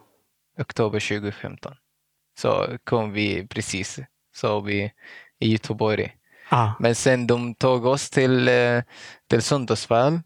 Oktober 0.59 1.01
2015. 1.01 1.75
Så 2.39 2.79
kom 2.85 3.13
vi 3.13 3.47
precis, 3.47 3.99
så 4.37 4.61
vi 4.61 4.93
i 5.41 5.53
Göteborg. 5.53 6.17
Ja. 6.51 6.75
Men 6.81 6.95
sen 6.95 7.27
de 7.27 7.55
tog 7.55 7.87
oss 7.87 8.11
till, 8.11 8.49
eh, 8.49 8.83
till 9.31 9.43
Sundsvall 9.43 10.21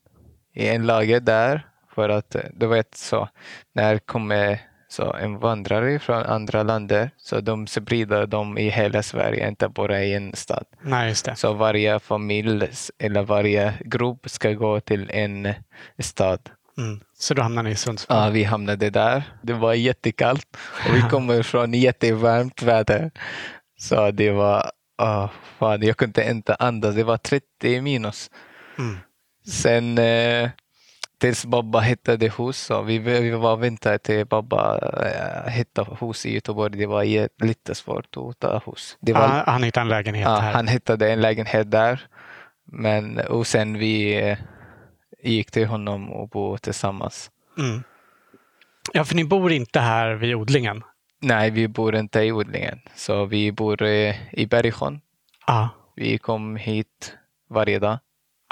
i 0.54 0.68
en 0.68 0.86
lager 0.86 1.20
där 1.20 1.66
för 1.94 2.08
att 2.08 2.34
eh, 2.34 2.42
du 2.54 2.66
vet 2.66 2.94
så 2.94 3.28
när 3.74 3.98
kommer 3.98 4.60
så 4.90 5.12
en 5.12 5.38
vandrare 5.38 5.98
från 5.98 6.22
andra 6.22 6.62
länder 6.62 7.10
så 7.16 7.40
de 7.40 7.66
sprider 7.66 8.26
dem 8.26 8.58
i 8.58 8.70
hela 8.70 9.02
Sverige, 9.02 9.48
inte 9.48 9.68
bara 9.68 10.02
i 10.02 10.14
en 10.14 10.32
stad. 10.34 10.64
Nej. 10.82 11.14
Så 11.14 11.52
varje 11.52 11.98
familj 11.98 12.68
eller 12.98 13.22
varje 13.22 13.74
grupp 13.84 14.30
ska 14.30 14.52
gå 14.52 14.80
till 14.80 15.10
en 15.10 15.54
stad. 15.98 16.40
Mm. 16.78 17.00
Så 17.18 17.34
då 17.34 17.42
hamnar 17.42 17.62
ni 17.62 17.70
i 17.70 17.76
Sundsvall? 17.76 18.24
Ja, 18.24 18.30
vi 18.30 18.44
hamnade 18.44 18.90
där. 18.90 19.22
Det 19.42 19.52
var 19.52 19.74
jättekallt 19.74 20.56
och 20.88 20.96
vi 20.96 21.00
kommer 21.10 21.42
från 21.42 21.74
jättevarmt 21.74 22.62
väder. 22.62 23.10
Så 23.78 24.10
det 24.10 24.30
var, 24.30 24.70
oh, 25.02 25.30
fan, 25.58 25.82
jag 25.82 25.96
kunde 25.96 26.30
inte 26.30 26.54
andas. 26.54 26.94
Det 26.94 27.04
var 27.04 27.16
30 27.16 27.80
minus. 27.80 28.30
Mm. 28.78 28.98
Sen 29.46 29.98
eh, 29.98 30.50
tills 31.20 31.44
Babba 31.46 31.80
hittade 31.80 32.28
hus. 32.38 32.58
Så 32.58 32.82
vi, 32.82 32.98
vi 32.98 33.30
var 33.30 33.56
väntar 33.56 33.98
till 33.98 34.26
Babba 34.26 34.78
eh, 34.78 35.52
hittade 35.52 35.96
hus 36.00 36.26
i 36.26 36.34
Göteborg. 36.34 36.78
Det 36.78 36.86
var 36.86 37.04
lite 37.44 37.74
svårt 37.74 38.16
att 38.16 38.38
ta 38.38 38.60
hus. 38.66 38.96
Var, 39.00 39.12
Ja, 39.20 39.42
han 39.46 39.62
hittade 39.62 39.82
en 39.82 39.88
lägenhet 39.88 40.24
ja, 40.24 40.36
här. 40.36 40.52
han 40.52 40.68
hittade 40.68 41.12
en 41.12 41.20
lägenhet 41.20 41.70
där. 41.70 42.00
Men, 42.64 43.18
och 43.18 43.46
sen 43.46 43.78
vi 43.78 44.28
eh, 44.30 44.38
gick 45.22 45.50
till 45.50 45.66
honom 45.66 46.12
och 46.12 46.28
bo 46.28 46.58
tillsammans. 46.58 47.30
Mm. 47.58 47.82
Ja, 48.92 49.04
för 49.04 49.14
ni 49.14 49.24
bor 49.24 49.52
inte 49.52 49.80
här 49.80 50.14
vid 50.14 50.34
odlingen? 50.34 50.82
Nej, 51.22 51.50
vi 51.50 51.68
bor 51.68 51.96
inte 51.96 52.20
i 52.20 52.32
odlingen. 52.32 52.80
Så 52.94 53.24
vi 53.24 53.52
bor 53.52 53.82
eh, 53.82 54.16
i 54.32 54.46
Bergsjön. 54.46 55.00
Ja. 55.46 55.68
Vi 55.96 56.18
kom 56.18 56.56
hit 56.56 57.14
varje 57.50 57.78
dag. 57.78 57.98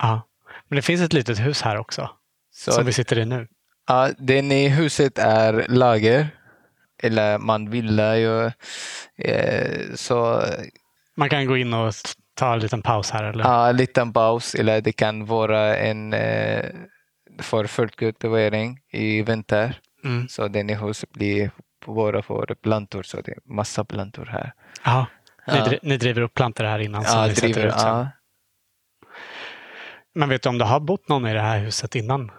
ja. 0.02 0.22
Men 0.68 0.76
det 0.76 0.82
finns 0.82 1.00
ett 1.00 1.12
litet 1.12 1.38
hus 1.38 1.62
här 1.62 1.76
också, 1.78 2.10
Så 2.58 2.72
som 2.72 2.86
vi 2.86 2.92
sitter 2.92 3.18
i 3.18 3.24
nu. 3.24 3.48
Ja, 3.88 4.10
den 4.18 4.52
i 4.52 4.68
huset 4.68 5.18
är 5.18 5.66
lager. 5.68 6.28
Eller 7.02 7.38
man 7.38 7.70
vill 7.70 7.98
ju. 7.98 8.46
Eh, 9.18 9.94
så 9.94 10.42
Man 11.16 11.28
kan 11.28 11.46
gå 11.46 11.56
in 11.56 11.74
och 11.74 11.92
ta 12.34 12.52
en 12.52 12.58
liten 12.58 12.82
paus 12.82 13.10
här. 13.10 13.24
Eller? 13.24 13.44
ja, 13.44 13.68
en 13.68 13.76
liten 13.76 14.12
paus. 14.12 14.54
Eller 14.54 14.80
det 14.80 14.92
kan 14.92 15.26
vara 15.26 15.76
en 15.76 16.12
eh, 16.12 16.64
för 17.38 17.64
folkkultivering 17.66 18.78
i 18.92 19.22
vinter. 19.22 19.78
Mm. 20.04 20.28
Så 20.28 20.48
den 20.48 20.70
i 20.70 20.74
huset 20.74 21.10
blir 21.12 21.50
bara 21.86 22.22
för 22.22 22.54
plantor. 22.54 23.02
Så 23.02 23.20
det 23.20 23.32
är 23.32 23.38
massa 23.54 23.84
plantor 23.84 24.26
här. 24.26 24.52
Ja. 24.84 25.06
Ni, 25.46 25.56
Ja. 25.56 25.64
dri- 25.64 25.78
ni 25.82 25.96
driver 25.96 26.20
upp 26.22 26.34
plantor 26.34 26.64
här 26.64 26.78
innan 26.78 27.02
Ja, 27.02 27.26
ni 27.26 27.32
driver, 27.32 27.66
ut 27.66 27.72
sen. 27.80 27.88
ja. 27.88 28.08
Men 30.14 30.28
vet 30.28 30.42
du 30.42 30.48
om 30.48 30.58
det 30.58 30.64
har 30.64 30.80
bott 30.80 31.08
någon 31.08 31.26
i 31.26 31.34
det 31.34 31.40
här 31.40 31.58
huset 31.58 31.94
innan? 31.94 32.30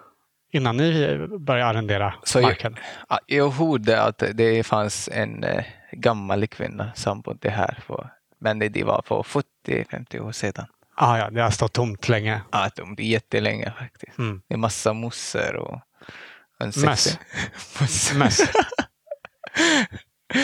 Innan 0.52 0.78
ni 0.78 1.18
började 1.39 1.70
arrendera 1.70 2.14
Så 2.24 2.38
jag- 2.39 2.43
marken? 2.43 2.76
Ja, 3.10 3.20
Jag 3.26 3.50
hörde 3.50 4.02
att 4.02 4.24
det 4.34 4.64
fanns 4.64 5.10
en 5.14 5.43
eh, 5.43 5.64
gammal 5.91 6.47
kvinna 6.47 6.91
som 6.95 7.22
bodde 7.22 7.50
här. 7.50 7.80
För, 7.88 8.10
men 8.39 8.60
det 8.60 8.84
var 8.84 9.04
för 9.06 9.24
40-50 9.68 10.20
år 10.20 10.32
sedan. 10.32 10.66
Ah, 10.95 11.18
ja, 11.18 11.30
det 11.30 11.41
har 11.41 11.50
stått 11.52 11.74
tomt 11.74 12.10
länge. 12.10 12.41
Ja, 12.52 12.70
är 12.76 13.02
jättelänge 13.02 13.74
faktiskt. 13.80 14.18
Mm. 14.18 14.41
Det 14.47 14.54
är 14.54 14.58
massa 14.58 14.93
mossor 14.93 15.56
och 15.56 15.82
Möss. 16.86 17.20
Möss. 18.16 18.41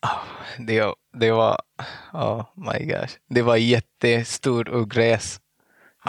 Ah, 0.00 0.18
det, 0.58 0.94
det 1.12 1.30
var, 1.30 1.60
oh 2.12 2.44
my 2.54 2.84
gosh, 2.84 3.12
det 3.28 3.42
var 3.42 3.56
jättestor 3.56 4.74
ogräs. 4.74 5.40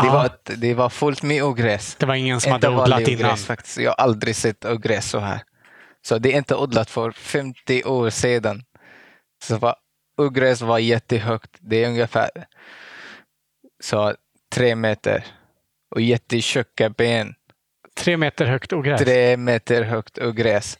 Det, 0.03 0.09
var, 0.09 0.29
det 0.57 0.73
var 0.73 0.89
fullt 0.89 1.23
med 1.23 1.43
ogräs. 1.43 1.95
Det 1.99 2.05
var 2.05 2.15
ingen 2.15 2.41
som 2.41 2.53
Inte 2.53 2.67
hade 2.67 2.81
odlat 2.81 2.89
vanlig 2.99 3.09
innan. 3.13 3.25
ogräs 3.31 3.45
faktiskt. 3.45 3.77
Jag 3.77 3.89
har 3.91 3.95
aldrig 4.03 4.35
sett 4.35 4.65
ogräs 4.65 5.09
så 5.09 5.19
här. 5.19 5.41
Så 6.01 6.17
det 6.17 6.33
är 6.33 6.37
inte 6.37 6.55
odlat 6.55 6.89
för 6.89 7.11
50 7.11 7.83
år 7.83 8.09
sedan. 8.09 8.63
Så 9.43 9.57
var, 9.57 9.75
ogräs 10.17 10.61
var 10.61 10.79
jättehögt. 10.79 11.49
Det 11.59 11.83
är 11.83 11.87
ungefär 11.87 12.29
så 13.83 14.13
tre 14.55 14.75
meter. 14.75 15.25
Och 15.95 16.01
jättetjocka 16.01 16.89
ben. 16.89 17.33
Tre 17.99 18.17
meter 18.17 18.45
högt 18.45 18.73
ogräs. 18.73 19.01
Tre 19.01 19.37
meter 19.37 19.83
högt 19.83 20.17
ogräs. 20.17 20.77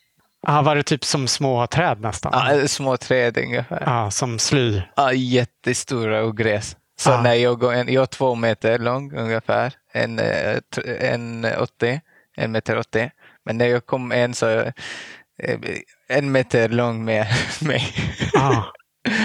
Ah, 0.48 0.62
var 0.62 0.76
det 0.76 0.84
typ 0.84 1.06
som 1.06 1.28
små 1.28 1.68
träd 1.68 2.02
nästan? 2.02 2.32
Ja, 2.36 2.68
små 2.68 2.98
träd 2.98 3.38
ungefär. 3.38 3.84
Ja, 3.86 4.12
som 4.12 4.40
sly. 4.40 4.82
Ja, 4.96 5.14
jättestora 5.14 6.26
ogräs. 6.26 6.76
Så 7.00 7.10
Ja. 7.10 7.22
när 7.22 7.34
jag 7.34 7.60
går, 7.60 7.74
en, 7.74 7.94
jag 7.94 8.02
är 8.02 8.06
två 8.06 8.36
meter 8.36 8.80
lång 8.80 9.14
ungefär, 9.16 9.74
en, 9.94 10.20
eh, 10.20 10.58
en 11.00 11.46
80, 11.60 12.02
en 12.38 12.52
meter 12.52 12.78
80. 12.78 13.12
Men 13.46 13.58
när 13.58 13.66
jag 13.66 13.86
kom 13.86 14.12
en 14.12 14.34
så 14.34 14.50
eh, 15.44 15.60
en 16.10 16.32
meter 16.32 16.70
lång 16.70 17.06
med 17.06 17.28
mig. 17.62 17.84
Ah, 18.34 18.64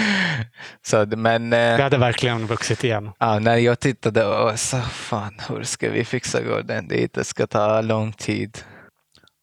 så, 0.85 1.05
det- 1.05 1.17
men 1.17 1.49
det 1.49 1.57
eh, 1.57 1.79
hade 1.81 1.97
verkligen 1.97 2.47
vuxit 2.47 2.83
igen. 2.83 3.11
ja, 3.19 3.39
när 3.39 3.55
jag 3.57 3.79
tittade 3.79 4.25
och 4.25 4.59
sa 4.59 4.81
fan 4.81 5.39
hur 5.49 5.63
ska 5.63 5.89
vi 5.89 6.05
fixa 6.05 6.41
gården? 6.41 6.87
Det 6.87 7.27
ska 7.27 7.47
ta 7.47 7.81
lång 7.81 8.11
tid 8.13 8.57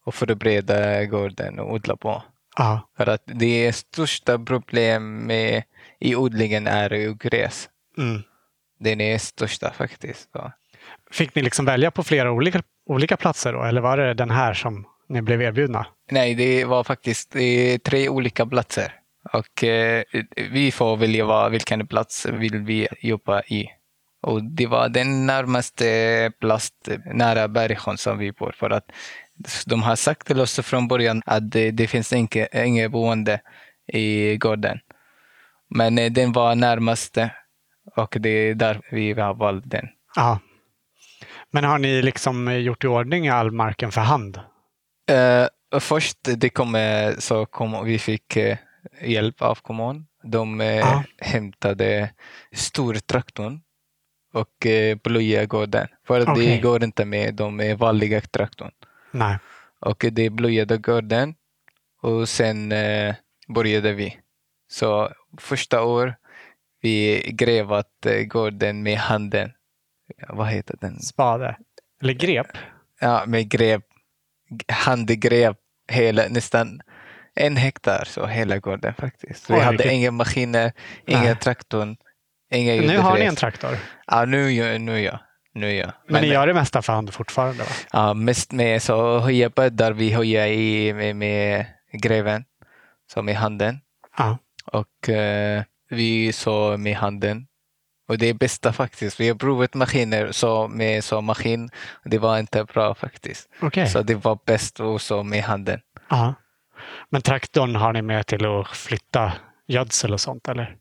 att 0.06 0.14
förbereda 0.14 1.04
gården 1.04 1.58
och 1.58 1.72
odla 1.72 1.96
på. 1.96 2.22
Ja, 2.56 2.88
För 2.96 3.06
att 3.06 3.22
det 3.26 3.72
största 3.72 4.38
problem 4.38 5.18
med, 5.26 5.62
i 6.00 6.16
odlingen 6.16 6.66
är 6.66 6.90
ju 6.92 7.14
gräs. 7.14 7.68
Mm. 7.98 8.22
Den 8.78 9.00
är 9.00 9.18
största 9.18 9.70
faktiskt. 9.70 10.32
Så. 10.32 10.52
Fick 11.10 11.34
ni 11.34 11.42
liksom 11.42 11.64
välja 11.64 11.90
på 11.90 12.02
flera 12.02 12.32
olika, 12.32 12.62
olika 12.86 13.16
platser 13.16 13.52
då? 13.52 13.62
Eller 13.62 13.80
var 13.80 13.96
det 13.96 14.14
den 14.14 14.30
här 14.30 14.54
som 14.54 14.86
ni 15.08 15.22
blev 15.22 15.42
erbjudna? 15.42 15.86
Nej, 16.10 16.34
det 16.34 16.64
var 16.64 16.84
faktiskt 16.84 17.32
tre 17.84 18.08
olika 18.08 18.46
platser. 18.46 18.94
Och 19.32 19.64
eh, 19.64 20.04
vi 20.50 20.72
får 20.72 20.96
välja 20.96 21.48
vilken 21.48 21.86
plats 21.86 22.26
vill 22.26 22.58
vi 22.58 22.88
jobba 23.00 23.42
i. 23.42 23.68
Och 24.22 24.44
det 24.44 24.66
var 24.66 24.88
den 24.88 25.26
närmaste 25.26 26.32
plats 26.40 26.72
nära 27.14 27.48
Bergsjön 27.48 27.98
som 27.98 28.18
vi 28.18 28.32
bor. 28.32 28.54
För 28.58 28.70
att 28.70 28.84
de 29.66 29.82
har 29.82 29.96
sagt 29.96 30.26
till 30.26 30.40
oss 30.40 30.60
från 30.60 30.88
början 30.88 31.22
att 31.26 31.50
det, 31.50 31.70
det 31.70 31.86
finns 31.86 32.12
inget 32.12 32.90
boende 32.90 33.40
i 33.86 34.36
gården. 34.36 34.78
Men 35.74 35.98
eh, 35.98 36.12
den 36.12 36.32
var 36.32 36.54
närmaste 36.54 37.30
och 37.96 38.16
det 38.20 38.28
är 38.28 38.54
där 38.54 38.80
vi 38.90 39.12
har 39.12 39.34
valt 39.34 39.70
den. 39.70 39.88
Ja. 40.16 40.38
Men 41.50 41.64
har 41.64 41.78
ni 41.78 42.02
liksom 42.02 42.60
gjort 42.60 42.84
i 42.84 42.86
ordning 42.86 43.28
all 43.28 43.50
marken 43.50 43.92
för 43.92 44.00
hand? 44.00 44.40
Uh, 45.10 45.80
först 45.80 46.18
det 46.22 46.50
kom, 46.50 46.76
så 47.18 47.46
kom, 47.46 47.84
vi 47.84 47.98
fick 47.98 48.36
uh, 48.36 48.56
hjälp 49.02 49.42
av 49.42 49.54
kommunen. 49.54 50.06
De 50.22 50.60
ja. 50.60 51.04
hämtade 51.18 52.10
stortraktorn 52.52 53.60
och 54.32 54.66
uh, 54.66 54.96
plöjde 54.96 55.46
gården. 55.46 55.88
För 56.06 56.30
okay. 56.30 56.46
det 56.46 56.58
går 56.58 56.84
inte 56.84 57.04
med 57.04 57.34
de 57.34 57.76
vanliga 57.78 58.20
traktorn. 58.20 58.70
Nej. 59.10 59.38
Och 59.80 60.04
det 60.12 60.30
plöjde 60.30 60.78
gården 60.78 61.34
och 62.02 62.28
sen 62.28 62.74
började 63.48 63.92
vi. 63.92 64.18
Så 64.70 65.12
första 65.38 65.82
år 65.82 66.14
vi 66.82 67.22
grävat 67.32 68.06
gården 68.26 68.82
med 68.82 68.98
handen. 68.98 69.52
Vad 70.28 70.48
heter 70.48 70.76
den? 70.80 71.00
Spade? 71.00 71.56
Eller 72.02 72.12
grep? 72.12 72.46
Ja, 73.00 73.24
med 73.26 73.48
grep. 73.48 73.82
Handgrep 74.68 75.56
hela, 75.88 76.22
nästan 76.28 76.80
en 77.34 77.56
hektar, 77.56 78.04
så 78.06 78.26
hela 78.26 78.58
gården 78.58 78.94
faktiskt. 78.94 79.50
vi 79.50 79.54
Oj, 79.54 79.60
hade 79.60 79.76
vilket... 79.76 79.92
inga 79.92 80.10
maskiner, 80.10 80.72
ingen 81.06 81.36
traktor. 81.36 81.96
Inga 82.50 82.74
nu 82.74 82.98
har 82.98 83.18
ni 83.18 83.24
en 83.24 83.36
traktor? 83.36 83.76
Ja, 84.06 84.24
nu, 84.24 84.78
nu 84.78 85.00
ja. 85.00 85.20
Nu 85.54 85.72
ja. 85.72 85.86
Men, 85.86 86.12
Men 86.12 86.22
ni 86.22 86.28
gör 86.28 86.46
det 86.46 86.54
mesta 86.54 86.82
för 86.82 86.92
hand 86.92 87.14
fortfarande? 87.14 87.62
Va? 87.62 87.70
Ja, 87.92 88.14
mest 88.14 88.52
med 88.52 88.82
så 88.82 89.18
höjabäddar 89.18 89.92
vi 89.92 90.12
höjer 90.12 90.46
i 90.46 90.92
med, 90.94 91.16
med 91.16 91.66
greven, 91.92 92.44
så 93.12 93.22
med 93.22 93.36
handen. 93.36 93.80
Ja. 94.18 94.38
Och 94.64 95.08
eh, 95.08 95.62
vi 95.92 96.32
så 96.32 96.76
med 96.76 96.96
handen. 96.96 97.46
Och 98.08 98.18
det 98.18 98.26
är 98.26 98.34
bästa 98.34 98.72
faktiskt. 98.72 99.20
Vi 99.20 99.28
har 99.28 99.34
provat 99.34 99.74
maskiner 99.74 100.32
så 100.32 100.68
med 100.68 101.04
så 101.04 101.20
maskin. 101.20 101.70
Det 102.04 102.18
var 102.18 102.38
inte 102.38 102.64
bra 102.64 102.94
faktiskt. 102.94 103.48
Okay. 103.62 103.86
Så 103.86 104.02
det 104.02 104.14
var 104.14 104.38
bäst 104.46 104.80
också 104.80 105.22
med 105.22 105.42
handen. 105.42 105.80
Aha. 106.08 106.34
Men 107.10 107.22
traktorn 107.22 107.76
har 107.76 107.92
ni 107.92 108.02
med 108.02 108.26
till 108.26 108.46
att 108.46 108.68
flytta 108.68 109.32
gödsel 109.66 110.12
och 110.12 110.20
sånt 110.20 110.48
eller? 110.48 110.76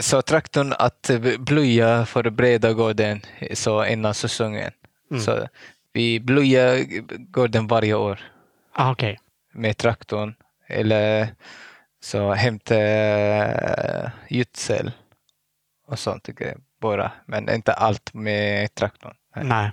Så 0.00 0.22
traktorn 0.22 0.72
att 0.78 1.10
blöja 1.38 2.06
för 2.06 2.30
breda 2.30 2.72
gården 2.72 3.20
så 3.52 3.84
innan 3.86 4.14
säsongen. 4.14 4.72
Mm. 5.10 5.22
Så 5.22 5.48
vi 5.92 6.20
blöjar 6.20 6.84
gården 7.32 7.66
varje 7.66 7.94
år. 7.94 8.20
Ah, 8.72 8.90
okay. 8.90 9.16
Med 9.52 9.76
traktorn. 9.76 10.34
Eller 10.66 11.28
så 12.08 12.34
hämta 12.34 12.74
uh, 12.74 14.10
gödsel 14.28 14.92
och 15.86 15.98
sånt 15.98 16.28
bara. 16.80 17.12
Men 17.26 17.50
inte 17.50 17.72
allt 17.72 18.14
med 18.14 18.74
traktorn. 18.74 19.14
Nej. 19.36 19.70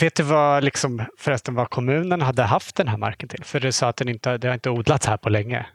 Vet 0.00 0.14
du 0.14 0.22
vad, 0.22 0.64
liksom, 0.64 1.04
förresten, 1.18 1.54
vad 1.54 1.70
kommunen 1.70 2.20
hade 2.20 2.42
haft 2.42 2.76
den 2.76 2.88
här 2.88 2.96
marken 2.96 3.28
till? 3.28 3.44
För 3.44 3.60
du 3.60 3.72
sa 3.72 3.88
att 3.88 3.96
den 3.96 4.08
inte, 4.08 4.38
det 4.38 4.48
har 4.48 4.54
inte 4.54 4.70
odlats 4.70 5.06
här 5.06 5.16
på 5.16 5.28
länge. 5.28 5.66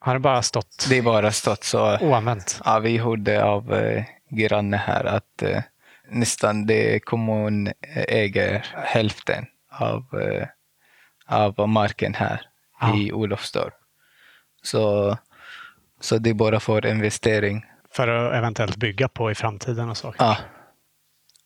Har 0.00 0.14
det 0.14 0.20
bara 0.20 0.42
stått? 0.42 0.86
Det 0.88 0.96
har 0.96 1.04
bara 1.04 1.32
stått 1.32 1.64
så. 1.64 1.98
Oanvänt? 1.98 2.60
Ja, 2.64 2.78
vi 2.78 2.98
hörde 2.98 3.44
av 3.44 3.74
eh, 3.74 4.04
granne 4.30 4.76
här 4.76 5.04
att 5.04 5.42
eh, 5.42 5.62
nästan 6.10 6.66
det 6.66 7.00
kommun 7.00 7.72
äger 8.08 8.66
hälften 8.74 9.46
av, 9.70 10.20
eh, 10.20 10.46
av 11.26 11.68
marken 11.68 12.14
här 12.14 12.40
ja. 12.80 12.96
i 12.96 13.12
Olofstorp. 13.12 13.74
Så, 14.66 15.16
så 16.00 16.18
det 16.18 16.30
är 16.30 16.34
bara 16.34 16.60
för 16.60 16.86
investering. 16.86 17.64
För 17.90 18.08
att 18.08 18.34
eventuellt 18.34 18.76
bygga 18.76 19.08
på 19.08 19.30
i 19.30 19.34
framtiden 19.34 19.88
och 19.88 19.96
så? 19.96 20.14
Ja. 20.18 20.36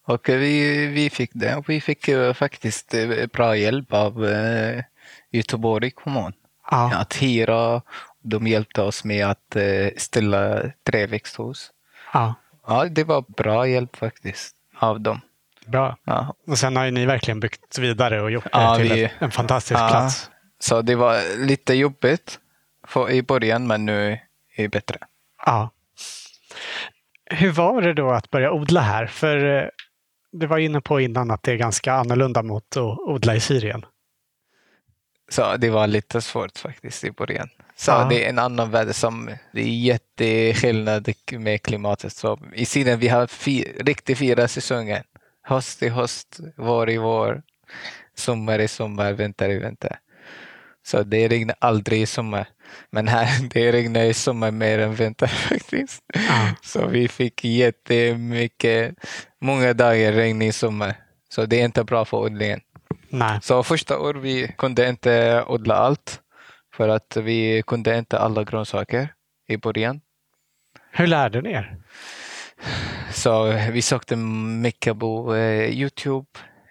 Och 0.04 0.28
vi, 0.28 0.86
vi 0.86 1.10
fick 1.10 1.30
det. 1.34 1.62
Vi 1.68 1.80
fick 1.80 2.08
faktiskt 2.34 2.94
eh, 2.94 3.26
bra 3.32 3.56
hjälp 3.56 3.92
av 3.92 4.26
eh, 4.26 4.82
Göteborg 5.30 5.90
kommun. 5.90 6.32
Ja. 6.70 6.94
Att 6.94 7.22
hyra. 7.22 7.82
De 8.22 8.46
hjälpte 8.46 8.82
oss 8.82 9.04
med 9.04 9.26
att 9.26 9.56
eh, 9.56 9.88
ställa 9.96 10.62
träväxthus. 10.84 11.70
Ja. 12.12 12.34
ja, 12.66 12.84
det 12.84 13.04
var 13.04 13.24
bra 13.36 13.66
hjälp 13.66 13.96
faktiskt 13.96 14.56
av 14.78 15.00
dem. 15.00 15.20
Bra. 15.66 15.96
Ja. 16.04 16.34
Och 16.46 16.58
sen 16.58 16.76
har 16.76 16.90
ni 16.90 17.06
verkligen 17.06 17.40
byggt 17.40 17.78
vidare 17.78 18.22
och 18.22 18.30
gjort 18.30 18.44
det 18.44 18.50
ja, 18.52 18.76
till 18.76 18.92
vi, 18.92 19.10
en 19.18 19.30
fantastisk 19.30 19.88
plats. 19.88 20.30
Så 20.58 20.82
det 20.82 20.94
var 20.94 21.46
lite 21.46 21.74
jobbigt 21.74 22.38
för, 22.90 23.10
i 23.10 23.22
början, 23.22 23.66
men 23.66 23.86
nu 23.86 24.12
är 24.54 24.62
det 24.62 24.68
bättre. 24.68 24.98
Ja. 25.46 25.70
Hur 27.30 27.52
var 27.52 27.82
det 27.82 27.94
då 27.94 28.10
att 28.10 28.30
börja 28.30 28.52
odla 28.52 28.80
här? 28.80 29.06
För 29.06 29.58
eh, 29.58 29.68
du 30.32 30.46
var 30.46 30.58
inne 30.58 30.80
på 30.80 31.00
innan 31.00 31.30
att 31.30 31.42
det 31.42 31.52
är 31.52 31.56
ganska 31.56 31.92
annorlunda 31.92 32.42
mot 32.42 32.76
att 32.76 32.98
odla 32.98 33.36
i 33.36 33.40
Syrien. 33.40 33.86
Så 35.28 35.56
det 35.56 35.70
var 35.70 35.86
lite 35.86 36.20
svårt 36.20 36.58
faktiskt 36.58 37.04
i 37.04 37.10
början. 37.10 37.48
Så 37.76 37.90
ja. 37.90 38.06
det 38.10 38.24
är 38.24 38.28
en 38.28 38.38
annan 38.38 38.70
väder 38.70 38.92
som, 38.92 39.30
det 39.52 39.60
är 39.60 39.64
jätteskillnad 39.66 41.08
med 41.32 41.62
klimatet. 41.62 42.12
Så 42.12 42.38
I 42.54 42.64
Syrien 42.64 42.98
vi 42.98 43.08
har 43.08 43.26
fyr, 43.26 43.76
riktigt 43.80 44.18
fyra 44.18 44.48
säsonger. 44.48 45.02
Höst 45.42 45.82
i 45.82 45.88
höst, 45.88 46.40
vår 46.56 46.90
i 46.90 46.98
vår, 46.98 47.42
sommar 48.14 48.58
i 48.58 48.68
sommar, 48.68 49.12
vinter 49.12 49.48
i 49.48 49.58
vinter. 49.58 49.98
Så 50.86 51.02
det 51.02 51.28
regnar 51.28 51.56
aldrig 51.58 52.02
i 52.02 52.06
sommar. 52.06 52.48
Men 52.90 53.08
här 53.08 53.48
det 53.54 53.72
regnar 53.72 54.02
i 54.02 54.14
sommar 54.14 54.50
mer 54.50 54.78
än 54.78 54.94
vinter 54.94 55.26
faktiskt. 55.48 56.02
Ja. 56.14 56.54
Så 56.62 56.86
vi 56.86 57.08
fick 57.08 57.44
jättemycket, 57.44 58.94
många 59.40 59.72
dagar 59.72 60.12
regn 60.12 60.42
i 60.42 60.52
sommar. 60.52 60.94
Så 61.28 61.46
det 61.46 61.60
är 61.60 61.64
inte 61.64 61.84
bra 61.84 62.04
för 62.04 62.16
odlingen. 62.16 62.60
Nej. 63.08 63.38
Så 63.42 63.62
första 63.62 63.98
året 63.98 64.22
vi 64.22 64.54
kunde 64.58 64.88
inte 64.88 65.44
odla 65.48 65.74
allt. 65.74 66.20
För 66.76 66.88
att 66.88 67.16
vi 67.16 67.62
kunde 67.66 67.98
inte 67.98 68.18
alla 68.18 68.44
grönsaker 68.44 69.08
i 69.48 69.56
början. 69.56 70.00
Hur 70.92 71.06
lärde 71.06 71.42
ni 71.42 71.52
er? 71.52 71.76
Så 73.12 73.52
vi 73.72 73.82
sökte 73.82 74.16
mycket 74.16 74.98
på 74.98 75.34
eh, 75.34 75.70
Youtube, 75.70 76.26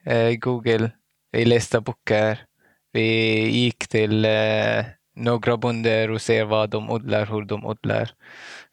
eh, 0.06 0.32
Google. 0.32 0.92
Vi 1.32 1.46
läste 1.46 1.82
böcker. 1.82 2.46
Vi 2.92 3.50
gick 3.50 3.88
till 3.88 4.26
eh, 4.26 4.86
några 5.16 5.58
bönder 5.58 6.12
och 6.12 6.22
ser 6.22 6.46
vad 6.46 6.70
de 6.70 6.90
odlar, 6.90 7.26
hur 7.26 7.46
de 7.46 7.66
odlar. 7.66 8.12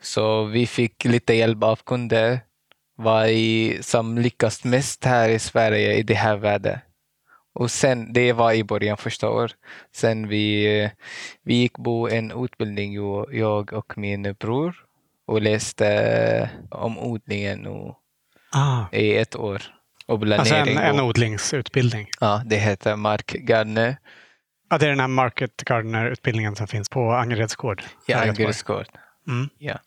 Så 0.01 0.45
vi 0.45 0.67
fick 0.67 1.05
lite 1.05 1.35
hjälp 1.35 1.63
av 1.63 1.77
kunder 1.77 2.41
vad 2.97 3.29
som 3.81 4.19
lyckas 4.19 4.65
mest 4.65 5.05
här 5.05 5.29
i 5.29 5.39
Sverige 5.39 5.95
i 5.95 6.03
det 6.03 6.15
här 6.15 6.37
vädret. 6.37 6.81
Och 7.55 7.71
sen, 7.71 8.13
det 8.13 8.33
var 8.33 8.53
i 8.53 8.65
början 8.65 8.97
första 8.97 9.31
år. 9.31 9.51
Sen 9.95 10.29
vi, 10.29 10.91
vi 11.43 11.55
gick 11.55 11.73
på 11.73 12.09
en 12.09 12.45
utbildning, 12.45 12.95
jag 13.31 13.73
och 13.73 13.99
min 13.99 14.35
bror, 14.41 14.77
och 15.27 15.43
läste 15.43 16.51
om 16.71 16.99
odlingen 16.99 17.67
och, 17.67 17.97
ah. 18.53 18.85
i 18.93 19.17
ett 19.17 19.37
år. 19.37 19.63
Alltså 20.09 20.55
en, 20.55 20.79
en 20.79 21.01
odlingsutbildning? 21.01 22.09
Ja, 22.21 22.43
det 22.47 22.57
heter 22.57 22.97
Mark 22.97 23.27
Gardner. 23.27 23.97
Ja, 24.71 24.79
det 24.79 24.87
är 24.87 24.91
den 24.91 25.01
här 25.01 25.09
Market 25.09 25.63
Gardener-utbildningen 25.67 26.57
som 26.57 26.67
finns 26.67 26.89
på 26.89 27.13
Angereds 27.13 27.57
gård. 27.57 27.83
Ja, 28.07 28.23
Angereds 28.23 28.63
gård. 28.63 28.87
Mm. 29.29 29.49
Ja. 29.59 29.79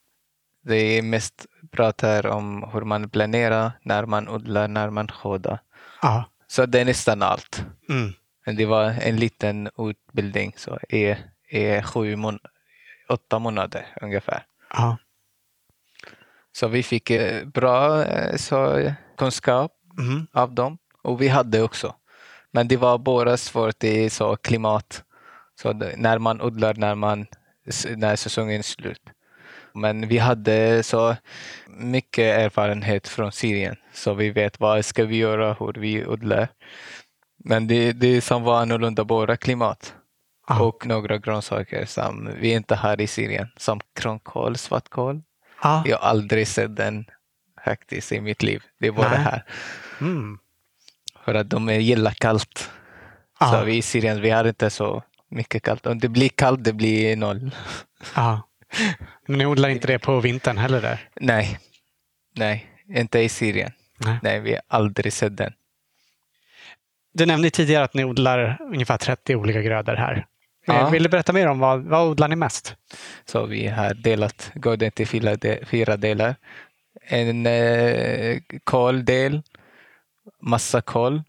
Det 0.64 0.76
är 0.76 1.02
mest 1.02 1.46
pratar 1.72 2.28
om 2.28 2.70
hur 2.74 2.82
man 2.82 3.10
planerar, 3.10 3.72
när 3.82 4.06
man 4.06 4.30
odlar, 4.30 4.68
när 4.68 4.90
man 4.90 5.08
skördar. 5.08 5.60
Så 6.48 6.66
det 6.66 6.80
är 6.80 6.86
nästan 6.86 7.22
allt. 7.22 7.66
Mm. 7.90 8.14
Men 8.46 8.56
det 8.56 8.66
var 8.66 8.84
en 8.84 9.16
liten 9.16 9.70
utbildning, 9.78 10.54
så 10.58 10.80
är, 10.90 11.18
är 11.50 11.82
sju 11.82 12.16
mån 12.16 12.40
åtta 13.10 13.40
månader 13.40 13.86
ungefär. 14.02 14.44
Ja. 14.74 14.98
Så 16.52 16.68
vi 16.68 16.84
fick 16.84 17.10
eh, 17.10 17.46
bra 17.46 18.06
eh, 18.06 18.36
så, 18.36 18.92
kunskap 19.18 19.72
mm. 20.00 20.28
av 20.34 20.54
dem. 20.54 20.78
Och 21.02 21.22
vi 21.22 21.28
hade 21.28 21.62
också. 21.62 21.96
Men 22.52 22.68
det 22.68 22.78
var 22.78 22.98
bara 22.98 23.38
svårt 23.38 23.84
i 23.84 24.10
så 24.10 24.36
klimat. 24.36 25.04
Så 25.62 25.74
när 25.74 26.20
man 26.20 26.42
odlar 26.42 26.74
när, 26.74 26.96
man, 26.96 27.28
när 27.96 28.16
säsongen 28.16 28.60
är 28.60 28.64
slut. 28.64 29.02
Men 29.74 30.08
vi 30.08 30.18
hade 30.18 30.84
så 30.84 31.16
mycket 31.68 32.40
erfarenhet 32.40 33.08
från 33.08 33.32
Syrien 33.32 33.76
så 33.94 34.14
vi 34.14 34.30
vet 34.30 34.60
vad 34.60 34.86
ska 34.86 35.06
vi 35.06 35.18
göra, 35.18 35.54
hur 35.54 35.74
vi 35.74 36.06
odlar. 36.06 36.48
Men 37.44 37.68
det, 37.68 37.92
det 37.92 38.22
som 38.22 38.44
var 38.44 38.62
annorlunda 38.62 39.04
bara 39.04 39.38
klimat. 39.38 39.96
Ja. 40.48 40.62
Och 40.62 40.86
några 40.86 41.18
grönsaker 41.18 41.86
som 41.86 42.30
vi 42.40 42.52
inte 42.52 42.76
har 42.76 43.02
i 43.02 43.08
Syrien, 43.08 43.48
som 43.58 43.80
grönkål, 44.00 44.58
svartkål. 44.58 45.22
Ja. 45.64 45.84
Jag 45.86 45.98
har 45.98 46.10
aldrig 46.10 46.48
sett 46.48 46.76
den 46.76 47.06
faktiskt 47.66 48.12
i 48.12 48.22
mitt 48.22 48.44
liv. 48.44 48.64
Det 48.80 48.88
är 48.88 48.92
bara 48.92 49.10
Nej. 49.10 49.18
här. 49.18 49.44
Mm. 50.02 50.40
För 51.26 51.34
att 51.34 51.50
de 51.50 51.70
gillar 51.70 52.12
kallt. 52.12 52.70
Ja. 53.40 53.52
Så 53.52 53.64
vi 53.64 53.78
i 53.78 53.82
Syrien, 53.82 54.22
vi 54.22 54.30
har 54.30 54.48
inte 54.48 54.70
så 54.70 55.04
mycket 55.30 55.64
kallt. 55.64 55.86
Om 55.86 56.00
det 56.00 56.10
blir 56.10 56.30
kallt, 56.30 56.64
det 56.64 56.74
blir 56.74 57.16
noll. 57.16 57.52
Ja. 58.16 58.42
Men 59.28 59.38
ni 59.38 59.46
odlar 59.46 59.70
inte 59.70 59.88
det 59.88 60.00
på 60.00 60.20
vintern 60.20 60.58
heller 60.58 60.82
där? 60.82 61.10
Nej, 61.16 61.60
nej, 62.36 62.68
inte 62.88 63.20
i 63.20 63.30
Syrien. 63.30 63.72
Nej. 63.98 64.20
Nej, 64.24 64.40
vi 64.40 64.52
har 64.52 64.62
aldrig 64.68 65.14
sett 65.14 65.38
den. 65.38 65.54
Du 67.14 67.26
nämnde 67.26 67.50
tidigare 67.50 67.84
att 67.84 67.94
ni 67.94 68.04
odlar 68.04 68.58
ungefär 68.62 68.98
30 68.98 69.36
olika 69.36 69.62
grödor 69.62 69.96
här. 69.96 70.26
Ja. 70.66 70.74
Eh, 70.80 70.92
Vill 70.92 71.04
du 71.04 71.10
berätta 71.10 71.34
mer 71.34 71.48
om 71.48 71.60
vad, 71.60 71.84
vad 71.84 72.08
odlar 72.08 72.28
ni 72.28 72.36
mest? 72.36 72.76
Så 73.26 73.46
vi 73.46 73.68
har 73.68 73.94
delat 73.94 74.52
gården 74.54 74.92
till 74.92 75.08
fyra, 75.08 75.36
de, 75.36 75.66
fyra 75.66 75.98
delar. 75.98 76.36
En 77.02 77.46
eh, 77.46 78.38
kåldel, 78.64 79.42
massa 80.42 80.82
kål. 80.82 81.24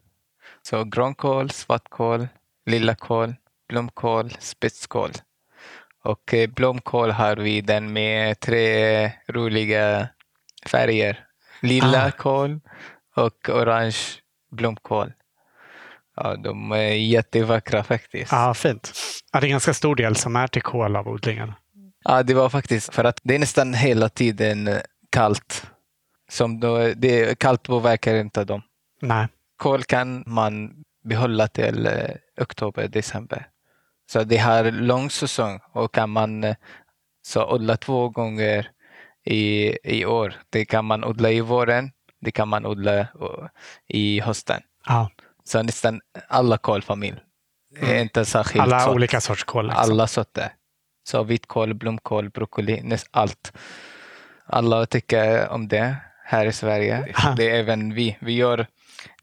Så 0.62 0.84
grönkål, 0.84 1.50
svartkål, 1.50 2.28
lilla 2.66 2.94
kål, 2.94 3.34
blomkål, 3.68 4.30
spetskål. 4.38 5.10
Och 6.04 6.34
eh, 6.34 6.50
blomkål 6.50 7.10
har 7.10 7.36
vi 7.36 7.60
den 7.60 7.92
med 7.92 8.40
tre 8.40 9.12
roliga 9.28 10.08
färger. 10.66 11.24
Lilla 11.62 12.06
Ah. 12.06 12.10
kål 12.10 12.60
och 13.16 13.48
orange 13.48 13.96
blomkål. 14.50 15.12
Ja, 16.16 16.36
de 16.36 16.72
är 16.72 16.92
jättevackra 16.92 17.84
faktiskt. 17.84 18.32
Ja, 18.32 18.54
fint. 18.54 18.92
Ja, 19.32 19.40
det 19.40 19.44
är 19.44 19.48
en 19.48 19.50
ganska 19.50 19.74
stor 19.74 19.96
del 19.96 20.16
som 20.16 20.36
är 20.36 20.46
till 20.46 20.62
kol 20.62 20.96
av 20.96 21.08
odlingen. 21.08 21.52
Ja, 22.04 22.22
det 22.22 22.34
var 22.34 22.48
faktiskt 22.48 22.94
för 22.94 23.04
att 23.04 23.20
det 23.22 23.34
är 23.34 23.38
nästan 23.38 23.74
hela 23.74 24.08
tiden 24.08 24.70
kallt. 25.10 25.66
Som 26.30 26.60
då, 26.60 26.78
det, 26.96 27.38
kallt 27.38 27.62
påverkar 27.62 28.14
inte 28.14 28.44
dem. 28.44 28.62
Nej. 29.00 29.28
Kol 29.56 29.82
kan 29.82 30.24
man 30.26 30.84
behålla 31.04 31.48
till 31.48 31.86
eh, 31.86 31.92
oktober, 32.40 32.88
december. 32.88 33.46
Så 34.12 34.24
det 34.24 34.36
har 34.36 34.70
lång 34.70 35.10
säsong 35.10 35.60
och 35.72 35.94
kan 35.94 36.10
man 36.10 36.44
eh, 36.44 36.56
så 37.22 37.54
odla 37.54 37.76
två 37.76 38.08
gånger 38.08 38.70
i, 39.24 39.76
i 39.98 40.04
år. 40.06 40.34
Det 40.50 40.64
kan 40.64 40.84
man 40.84 41.04
odla 41.04 41.30
i 41.30 41.40
våren, 41.40 41.90
det 42.20 42.30
kan 42.30 42.48
man 42.48 42.66
odla 42.66 42.98
eh, 43.00 43.06
i 43.88 44.20
hösten. 44.20 44.62
Ja. 44.86 45.10
Så 45.44 45.62
nästan 45.62 46.00
alla 46.28 46.58
kolfamilj. 46.58 47.18
Är 47.80 48.00
inte 48.00 48.24
särskilt 48.24 48.62
Alla 48.62 48.80
sort. 48.80 48.94
olika 48.94 49.20
sorts 49.20 49.44
kol. 49.44 49.66
Liksom. 49.66 49.82
Alla 49.82 50.06
sorter. 50.06 50.52
Så 51.04 51.22
vitkål, 51.22 51.74
blomkål, 51.74 52.30
broccoli, 52.30 52.80
näst 52.82 53.08
allt. 53.10 53.52
Alla 54.46 54.86
tycker 54.86 55.48
om 55.48 55.68
det 55.68 55.96
här 56.24 56.46
i 56.46 56.52
Sverige. 56.52 57.14
Ja. 57.22 57.34
Det 57.36 57.50
är 57.50 57.54
även 57.58 57.94
vi. 57.94 58.16
Vi 58.20 58.32
gör, 58.32 58.66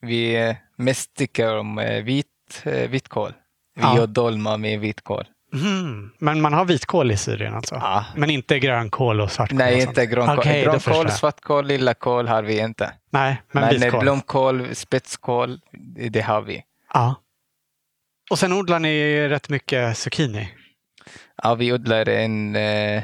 vi 0.01 0.35
eh, 0.49 0.55
mest 0.75 1.15
tycker 1.15 1.57
om 1.57 1.79
eh, 1.79 2.03
vit, 2.03 2.61
eh, 2.65 2.89
vitkål. 2.89 3.33
Vi 3.75 3.81
Ja. 3.81 3.97
gör 3.97 4.07
dolma 4.07 4.57
med 4.57 4.79
vitkål. 4.79 5.25
Mm. 5.53 6.11
Men 6.19 6.41
man 6.41 6.53
har 6.53 6.65
vitkål 6.65 7.11
i 7.11 7.17
Syrien 7.17 7.53
alltså? 7.53 7.75
Ja. 7.75 8.05
Men 8.15 8.29
inte 8.29 8.59
grönkål 8.59 9.21
och 9.21 9.31
svartkål? 9.31 9.57
Nej, 9.57 9.75
och 9.75 9.81
inte 9.81 10.05
grönkål. 10.05 10.35
Förstår 10.43 10.63
grönkål, 10.93 11.11
svartkål, 11.11 11.67
lilla 11.67 11.93
kål 11.93 12.27
har 12.27 12.43
vi 12.43 12.59
inte. 12.59 12.93
Nej, 13.11 13.41
men, 13.51 13.63
Men, 13.63 13.75
eh, 13.75 13.79
vitkål. 13.81 14.01
blomkål, 14.01 14.75
spetskål, 14.75 15.59
det 16.11 16.21
har 16.21 16.41
vi. 16.41 16.63
Ja. 16.93 17.15
Och 18.31 18.39
sen 18.39 18.53
odlar 18.53 18.79
ni 18.79 19.27
rätt 19.29 19.49
mycket 19.49 19.97
zucchini? 19.97 20.49
Ja, 21.43 21.55
vi 21.55 21.73
odlar 21.73 22.09
en 22.09 22.55
eh, 22.55 23.03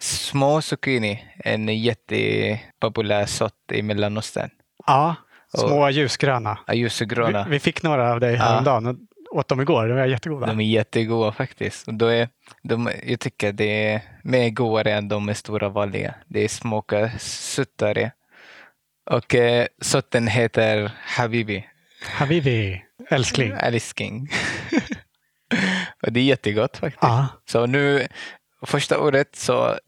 små 0.00 0.60
zucchini, 0.62 1.24
en 1.44 1.68
jättepopulär 1.82 3.26
sort 3.26 3.72
i 3.72 3.82
Mellanöstern. 3.82 4.50
Ja, 4.86 5.14
små 5.58 5.90
ljusgröna. 5.90 6.58
Ja, 6.66 6.74
Ljusgröna. 6.74 7.44
Vi, 7.44 7.50
vi 7.50 7.58
fick 7.60 7.82
några 7.82 8.12
av 8.12 8.20
dig 8.20 8.34
Ja. 8.34 8.42
häromdagen 8.42 8.86
och 8.86 8.96
åt 9.38 9.48
dem 9.48 9.60
igår. 9.60 9.88
De 9.88 9.94
var 9.94 10.06
jättegoda. 10.06 10.46
De 10.46 10.60
är 10.60 10.64
jättegoda 10.64 11.32
faktiskt. 11.32 11.88
Och 11.88 11.94
då 11.94 12.06
är, 12.06 12.28
de, 12.62 12.90
jag 13.06 13.20
tycker 13.20 13.52
det 13.52 13.86
är 13.92 14.00
mer 14.24 14.50
godare 14.50 14.92
än 14.92 15.08
de 15.08 15.28
är 15.28 15.34
stora 15.34 15.68
vanliga. 15.68 16.14
Det 16.26 16.48
smakar 16.48 17.10
sötare. 17.18 18.12
Och 19.10 19.34
eh, 19.34 19.66
sorten 19.80 20.26
heter 20.28 20.92
Habibi, 21.04 21.66
Habibi, 22.04 22.84
älskling. 23.10 23.52
älskling. 23.60 24.28
och 26.02 26.12
det 26.12 26.20
är 26.20 26.24
jättegott 26.24 26.76
faktiskt. 26.76 27.02
Ja. 27.02 27.26
Så 27.46 27.66
nu, 27.66 28.06
första 28.66 29.00
året 29.00 29.36
så 29.36 29.78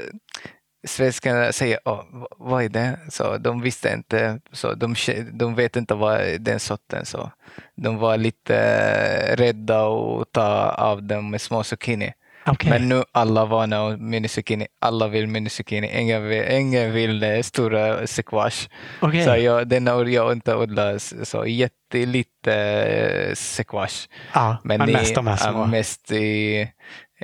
svenskarna 0.85 1.53
säger 1.53 1.78
v- 2.20 2.26
vad 2.39 2.62
är 2.64 2.68
det? 2.68 2.99
Så 3.09 3.39
de 3.39 3.61
visste 3.62 3.93
inte, 3.93 4.41
så 4.53 4.74
de, 4.74 4.95
de 5.33 5.55
vet 5.55 5.76
inte 5.76 5.95
vad 5.95 6.20
den 6.41 6.61
sorten. 6.61 7.07
Så 7.07 7.30
de 7.76 7.97
var 7.99 8.16
lite 8.16 8.57
eh, 8.57 9.37
rädda 9.37 9.87
att 9.87 10.33
ta 10.33 10.70
av 10.78 11.03
dem 11.03 11.30
med 11.30 11.41
små 11.41 11.62
zucchini. 11.64 12.12
Okej. 12.47 12.70
Men 12.70 12.89
nu 12.89 13.05
alla 13.12 13.45
vana 13.45 13.80
av 13.80 14.01
mini 14.01 14.28
zucchini. 14.28 14.66
Alla 14.80 15.09
vill 15.09 15.26
mini 15.26 15.51
zucchini. 15.51 16.01
Ingen 16.01 16.28
vill, 16.28 16.45
ingen 16.51 16.93
vill 16.93 17.22
eh, 17.22 17.41
stora 17.43 18.07
squash. 18.07 18.68
Okej. 19.01 19.24
Så 19.24 19.37
jag, 19.37 19.68
denna 19.68 20.03
jag 20.05 20.33
inte 20.33 20.55
odlar 20.57 20.99
så 21.24 21.47
jättelite 21.47 22.55
eh, 22.55 23.35
squash. 23.35 24.09
ja, 24.35 24.57
men, 24.64 24.89
i- 24.89 24.93
mest 24.93 25.14
de 25.14 25.26
här 25.26 25.37
små. 25.37 25.66
mest 25.66 26.12
i, 26.12 26.68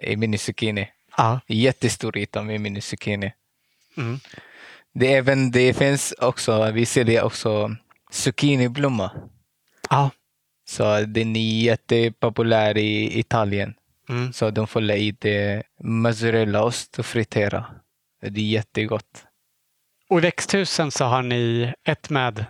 i 0.03 0.17
mini 0.17 0.39
zucchini. 0.39 0.89
Ja. 1.17 1.41
Jättestor 1.47 2.17
yta 2.19 2.43
med 2.43 2.61
mini 2.61 2.81
zucchini. 2.81 3.33
Mm. 3.99 4.21
Det, 4.95 5.15
även, 5.15 5.51
det 5.51 5.75
finns 5.75 6.15
också, 6.19 6.71
vi 6.71 6.87
säljer 6.87 7.25
också 7.25 7.77
zucchiniblomma. 8.11 9.11
Ja. 9.91 10.11
Så 10.69 11.01
den 11.01 11.37
är 11.37 11.63
jättepopulär 11.63 12.79
i 12.79 13.19
Italien. 13.19 13.75
Mm. 14.09 14.33
Så 14.33 14.51
de 14.51 14.67
får 14.67 14.91
i 14.91 15.17
det 15.19 15.63
mozzarellaost 15.83 16.99
och 16.99 17.07
fritera. 17.07 17.67
Det 18.21 18.41
är 18.41 18.45
jättegott. 18.45 19.25
Och 20.09 20.19
i 20.19 20.21
växthusen 20.21 20.91
så 20.91 21.05
har 21.05 21.23
ni 21.23 21.73
ett 21.85 22.11
med 22.11 22.45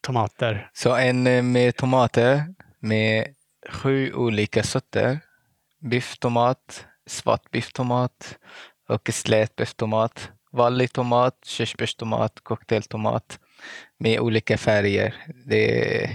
tomater. 0.00 0.70
Så 0.74 0.96
en 0.96 1.26
eh, 1.26 1.42
med 1.42 1.76
tomater 1.76 2.54
med 2.78 3.34
sju 3.70 4.12
olika 4.12 4.62
sorter. 4.62 5.20
Bifftomat, 5.80 6.86
svart 7.06 7.50
bifftomat 7.50 8.38
och 8.88 9.10
slät 9.12 9.56
bifftomat. 9.56 10.30
Vanlig 10.50 10.92
tomat, 10.92 11.44
körsbärstomat, 11.44 12.40
cocktailtomat 12.42 13.38
med 13.98 14.20
olika 14.20 14.58
färger. 14.58 15.14
Det 15.46 16.02
är 16.02 16.10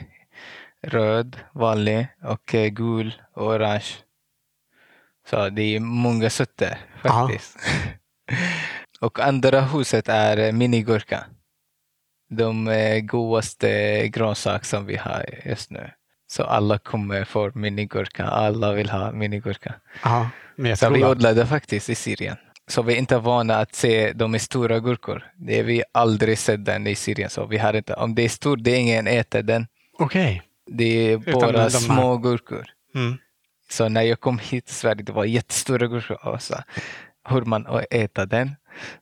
röd, 0.81 1.37
vanlig 1.53 2.07
och 2.23 2.55
eh, 2.55 2.67
gul 2.67 3.21
och 3.33 3.47
orange. 3.47 3.85
Så 5.29 5.49
det 5.49 5.61
är 5.61 5.79
många 5.79 6.29
sorter 6.29 6.77
faktiskt. 7.01 7.57
och 9.01 9.19
andra 9.19 9.61
huset 9.61 10.09
är 10.09 10.37
eh, 10.37 10.51
minigurka. 10.51 11.25
De 12.29 12.67
eh, 12.67 12.99
godaste 12.99 14.07
grönsaker 14.07 14.65
som 14.65 14.85
vi 14.85 14.95
har 14.95 15.25
just 15.45 15.71
nu. 15.71 15.91
Så 16.27 16.43
alla 16.43 16.77
kommer 16.77 17.25
få 17.25 17.51
minigurka. 17.55 18.25
Alla 18.25 18.73
vill 18.73 18.89
ha 18.89 19.11
minigurka. 19.11 19.75
Ja, 20.03 20.29
med 20.55 20.79
Så 20.79 20.89
vi 20.89 21.05
odlade 21.05 21.45
faktiskt 21.45 21.89
i 21.89 21.95
Syrien. 21.95 22.37
Så 22.67 22.81
vi 22.81 22.93
är 22.93 22.97
inte 22.97 23.17
vana 23.17 23.55
att 23.55 23.75
se 23.75 24.13
de 24.13 24.33
är 24.33 24.39
stora 24.39 24.79
gurkor. 24.79 25.31
Det 25.35 25.57
har 25.57 25.63
vi 25.63 25.83
aldrig 25.91 26.37
sett 26.37 26.65
den 26.65 26.87
i 26.87 26.95
Syrien. 26.95 27.29
Så 27.29 27.45
vi 27.45 27.57
har 27.57 27.73
inte, 27.73 27.93
om 27.93 28.15
det 28.15 28.21
är 28.21 28.29
stort, 28.29 28.59
det 28.61 28.71
är 28.71 28.79
ingen 28.79 29.07
äter 29.07 29.41
den. 29.41 29.67
Okej. 29.99 30.41
Det 30.67 30.83
är 30.85 31.29
Utan 31.29 31.39
bara 31.39 31.63
de 31.63 31.69
små 31.69 32.17
gurkor. 32.17 32.65
Mm. 32.95 33.17
Så 33.69 33.89
när 33.89 34.01
jag 34.01 34.19
kom 34.19 34.39
hit 34.39 34.65
till 34.65 34.75
Sverige, 34.75 35.03
det 35.03 35.11
var 35.11 35.25
jättestora 35.25 35.87
gurkor. 35.87 36.27
Och 36.27 36.41
så, 36.41 36.55
hur 37.29 37.41
man 37.41 37.67
äter 37.91 38.25
den. 38.25 38.55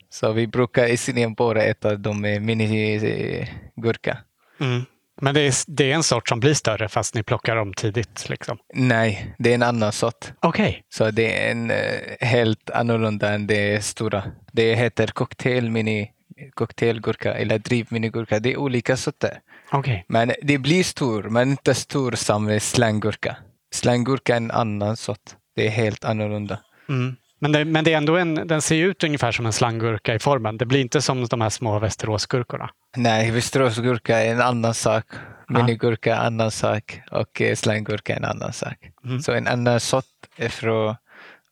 Så 0.09 0.31
vi 0.31 0.47
brukar 0.47 0.87
i 0.87 0.97
Syrien 0.97 1.33
bara 1.33 1.63
äta 1.63 1.95
de 1.95 2.21
med 2.21 2.41
minigurka. 2.41 4.17
Mm. 4.59 4.85
Men 5.21 5.33
det 5.33 5.41
är, 5.41 5.53
det 5.67 5.91
är 5.91 5.95
en 5.95 6.03
sort 6.03 6.29
som 6.29 6.39
blir 6.39 6.53
större 6.53 6.89
fast 6.89 7.15
ni 7.15 7.23
plockar 7.23 7.55
dem 7.55 7.73
tidigt. 7.73 8.29
Liksom. 8.29 8.57
Nej, 8.73 9.35
det 9.39 9.49
är 9.51 9.55
en 9.55 9.63
annan 9.63 9.91
sort. 9.91 10.25
Okej. 10.39 10.83
Så 10.89 11.11
det 11.11 11.45
är 11.45 11.51
en 11.51 11.71
eh, 11.71 11.77
helt 12.19 12.69
annorlunda 12.69 13.33
än 13.33 13.47
det 13.47 13.83
stora. 13.83 14.23
Det 14.51 14.75
heter 14.75 15.07
cocktail 15.07 15.71
mini 15.71 16.11
cocktailgurka 16.53 17.33
eller 17.33 17.59
drivminigurka. 17.59 18.39
Det 18.39 18.51
är 18.51 18.57
olika 18.57 18.97
sorter. 18.97 19.39
Okej. 19.71 20.05
Men 20.07 20.31
det 20.41 20.57
blir 20.57 20.83
stor, 20.83 21.23
men 21.23 21.49
inte 21.51 21.73
stor 21.73 22.11
som 22.11 22.59
slanggurka. 22.59 23.35
Slanggurka 23.73 24.33
är 24.33 24.37
en 24.37 24.51
annan 24.51 24.97
sort. 24.97 25.35
Det 25.55 25.67
är 25.67 25.71
helt 25.71 26.05
annorlunda. 26.05 26.59
Mm. 26.89 27.15
Men, 27.41 27.51
det, 27.51 27.65
men 27.65 27.83
det 27.83 27.93
är 27.93 27.97
ändå 27.97 28.17
en, 28.17 28.35
den 28.35 28.61
ser 28.61 28.75
ut 28.75 29.03
ungefär 29.03 29.31
som 29.31 29.45
en 29.45 29.53
slanggurka 29.53 30.15
i 30.15 30.19
formen. 30.19 30.57
Det 30.57 30.65
blir 30.65 30.81
inte 30.81 31.01
som 31.01 31.25
de 31.25 31.41
här 31.41 31.49
små 31.49 31.79
västeråsgurkorna. 31.79 32.69
Nej, 32.95 33.31
Västeråsgurka 33.31 34.19
är 34.19 34.31
en 34.31 34.41
annan 34.41 34.73
sak. 34.73 35.05
Minigurka 35.49 36.15
är 36.15 36.19
en 36.19 36.25
annan 36.25 36.51
sak 36.51 37.01
och 37.11 37.41
eh, 37.41 37.55
slanggurka 37.55 38.13
är 38.13 38.17
en 38.17 38.25
annan 38.25 38.53
sak. 38.53 38.77
Mm. 39.05 39.21
Så 39.21 39.31
en 39.33 39.47
annan 39.47 39.79
sort 39.79 40.05
är 40.37 40.49
från 40.49 40.95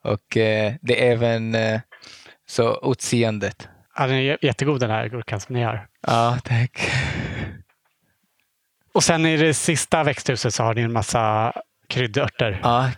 och 0.03 0.37
eh, 0.37 0.73
det 0.81 1.07
är 1.07 1.11
även 1.11 1.55
eh, 1.55 1.81
så 2.49 2.91
utseendet. 2.91 3.67
Ja, 3.97 4.07
den 4.07 4.15
är 4.15 4.21
jä- 4.21 4.37
jättegod 4.41 4.79
den 4.79 4.89
här 4.89 5.07
gurkan 5.09 5.39
som 5.39 5.55
ni 5.55 5.63
har. 5.63 5.87
Ja, 6.07 6.37
tack. 6.43 6.91
Och 8.93 9.03
sen 9.03 9.25
i 9.25 9.37
det 9.37 9.53
sista 9.53 10.03
växthuset 10.03 10.53
så 10.53 10.63
har 10.63 10.73
ni 10.73 10.81
en 10.81 10.93
massa 10.93 11.53
kryddörter. 11.87 12.59
Ja, 12.63 12.91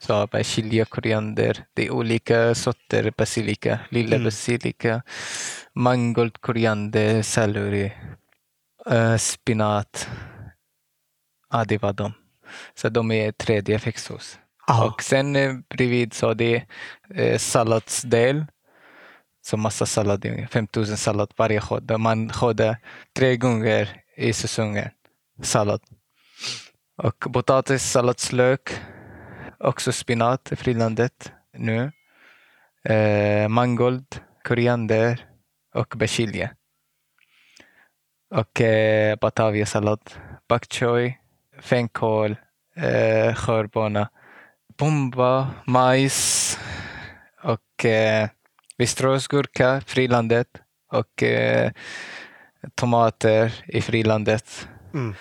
så 0.00 0.26
persilja, 0.26 0.84
koriander. 0.84 1.64
Det 1.74 1.86
är 1.86 1.90
olika 1.90 2.54
sorter 2.54 3.12
basilika. 3.16 3.80
Lilla 3.90 4.16
Mm. 4.16 4.24
basilika, 4.24 5.02
mangold, 5.74 6.40
koriander, 6.40 7.22
selleri, 7.22 7.92
eh, 8.90 9.16
spinat. 9.16 10.08
Ja, 11.50 11.64
det 11.64 11.82
var 11.82 11.92
de. 11.92 12.12
Så 12.74 12.88
de 12.88 13.10
är 13.10 13.32
tredje 13.32 13.78
växthus. 13.78 14.38
Ja. 14.66 14.86
Och 14.86 15.02
sen 15.02 15.36
eh, 15.36 15.54
bredvid 15.68 16.14
så 16.14 16.34
det 16.34 16.56
är 17.14 17.32
eh, 17.32 17.38
salladsdel. 17.38 18.46
Så 19.46 19.56
massa 19.56 19.86
sallad, 19.86 20.26
5000 20.50 20.96
sallad 20.96 21.32
varje 21.36 21.60
skörd. 21.60 22.00
Man 22.00 22.32
skördar 22.32 22.76
tre 23.16 23.36
gånger 23.36 24.02
i 24.16 24.32
säsongen 24.32 24.90
sallad. 25.42 25.80
Och 26.96 27.32
potatis, 27.32 27.82
salladslök, 27.90 28.70
också 29.58 29.92
spinat 29.92 30.52
i 30.52 30.56
frilandet 30.56 31.32
nu. 31.52 31.92
Eh, 32.84 33.48
mangold, 33.48 34.20
koriander 34.44 35.26
och 35.74 35.98
persilja. 35.98 36.50
Och 38.30 38.60
eh, 38.60 39.16
bataviasallad, 39.16 40.10
bok 40.48 40.72
choy, 40.72 41.18
fänkål, 41.60 42.36
eh, 42.76 43.34
skörbana, 43.34 44.08
bomba, 44.78 45.50
majs 45.64 46.58
och 47.42 47.84
eh, 47.84 48.28
Västeråsgurka, 48.78 49.80
frilandet 49.86 50.48
och 50.92 51.22
eh, 51.22 51.72
tomater 52.74 53.64
i 53.66 53.82
frilandet. 53.82 54.68
Mm. 54.94 55.14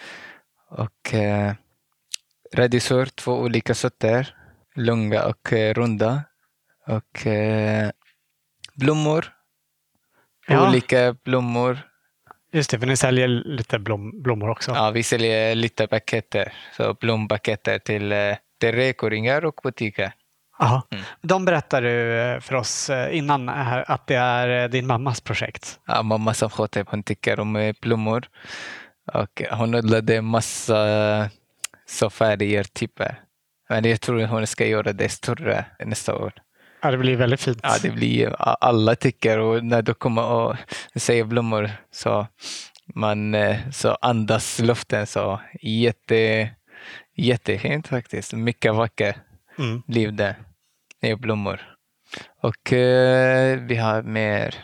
Och 0.69 1.13
eh, 1.13 1.53
rädisor, 2.53 3.05
två 3.05 3.33
olika 3.33 3.73
sorter. 3.73 4.35
Långa 4.75 5.23
och 5.23 5.53
eh, 5.53 5.73
runda. 5.73 6.23
Och 6.87 7.27
eh, 7.27 7.89
blommor. 8.75 9.33
Ja. 10.47 10.69
Olika 10.69 11.15
blommor. 11.23 11.79
Just 12.51 12.69
det, 12.69 12.79
för 12.79 12.87
ni 12.87 12.97
säljer 12.97 13.27
lite 13.27 13.79
blom, 13.79 14.21
blommor 14.21 14.49
också. 14.49 14.71
Ja, 14.71 14.91
vi 14.91 15.03
säljer 15.03 15.55
lite 15.55 15.87
paketer. 15.87 16.53
Så 16.77 16.93
blompaketer 16.93 17.79
till, 17.79 18.11
eh, 18.11 18.35
till 18.59 18.71
rekoringar 18.71 19.45
och 19.45 19.59
butiker. 19.63 20.11
Aha. 20.59 20.87
Mm. 20.91 21.03
De 21.21 21.45
berättar 21.45 21.81
du 21.81 22.19
eh, 22.19 22.39
för 22.39 22.55
oss 22.55 22.89
innan 23.11 23.49
här 23.49 23.91
att 23.91 24.07
det 24.07 24.15
är 24.15 24.67
din 24.67 24.87
mammas 24.87 25.21
projekt. 25.21 25.79
Ja, 25.85 26.03
mamma 26.03 26.33
som 26.33 26.49
sköter, 26.49 26.85
hon 26.89 27.03
tycker 27.03 27.39
om 27.39 27.73
blommor. 27.81 28.27
Och 29.13 29.41
hon 29.51 29.75
odlade 29.75 30.21
massa 30.21 30.75
så 31.89 32.09
färger, 32.09 32.63
typer. 32.63 33.19
Men 33.69 33.83
jag 33.89 34.01
tror 34.01 34.21
att 34.23 34.29
hon 34.29 34.47
ska 34.47 34.65
göra 34.65 34.93
det 34.93 35.09
större 35.09 35.65
nästa 35.85 36.15
år. 36.15 36.33
Ja, 36.81 36.91
det 36.91 36.97
blir 36.97 37.15
väldigt 37.15 37.41
fint. 37.41 37.59
Ja, 37.63 37.75
det 37.81 37.89
blir 37.89 38.35
alla 38.39 38.95
tycker 38.95 39.39
och 39.39 39.63
när 39.63 39.81
du 39.81 39.93
kommer 39.93 40.23
och 40.23 40.55
säger 40.95 41.23
blommor 41.23 41.71
så 41.91 42.27
man 42.93 43.35
eh, 43.35 43.69
så 43.71 43.97
andas 44.01 44.59
luften 44.59 45.07
så 45.07 45.39
jätte, 45.61 46.49
jättefint 47.15 47.87
faktiskt. 47.87 48.33
Mycket 48.33 48.75
vackert 48.75 49.15
Mm. 49.59 49.81
liv 49.87 50.13
där. 50.13 50.35
Är 51.01 51.15
blommor. 51.15 51.61
Och 52.41 52.73
eh, 52.73 53.59
vi 53.59 53.75
har 53.75 54.01
mer 54.01 54.55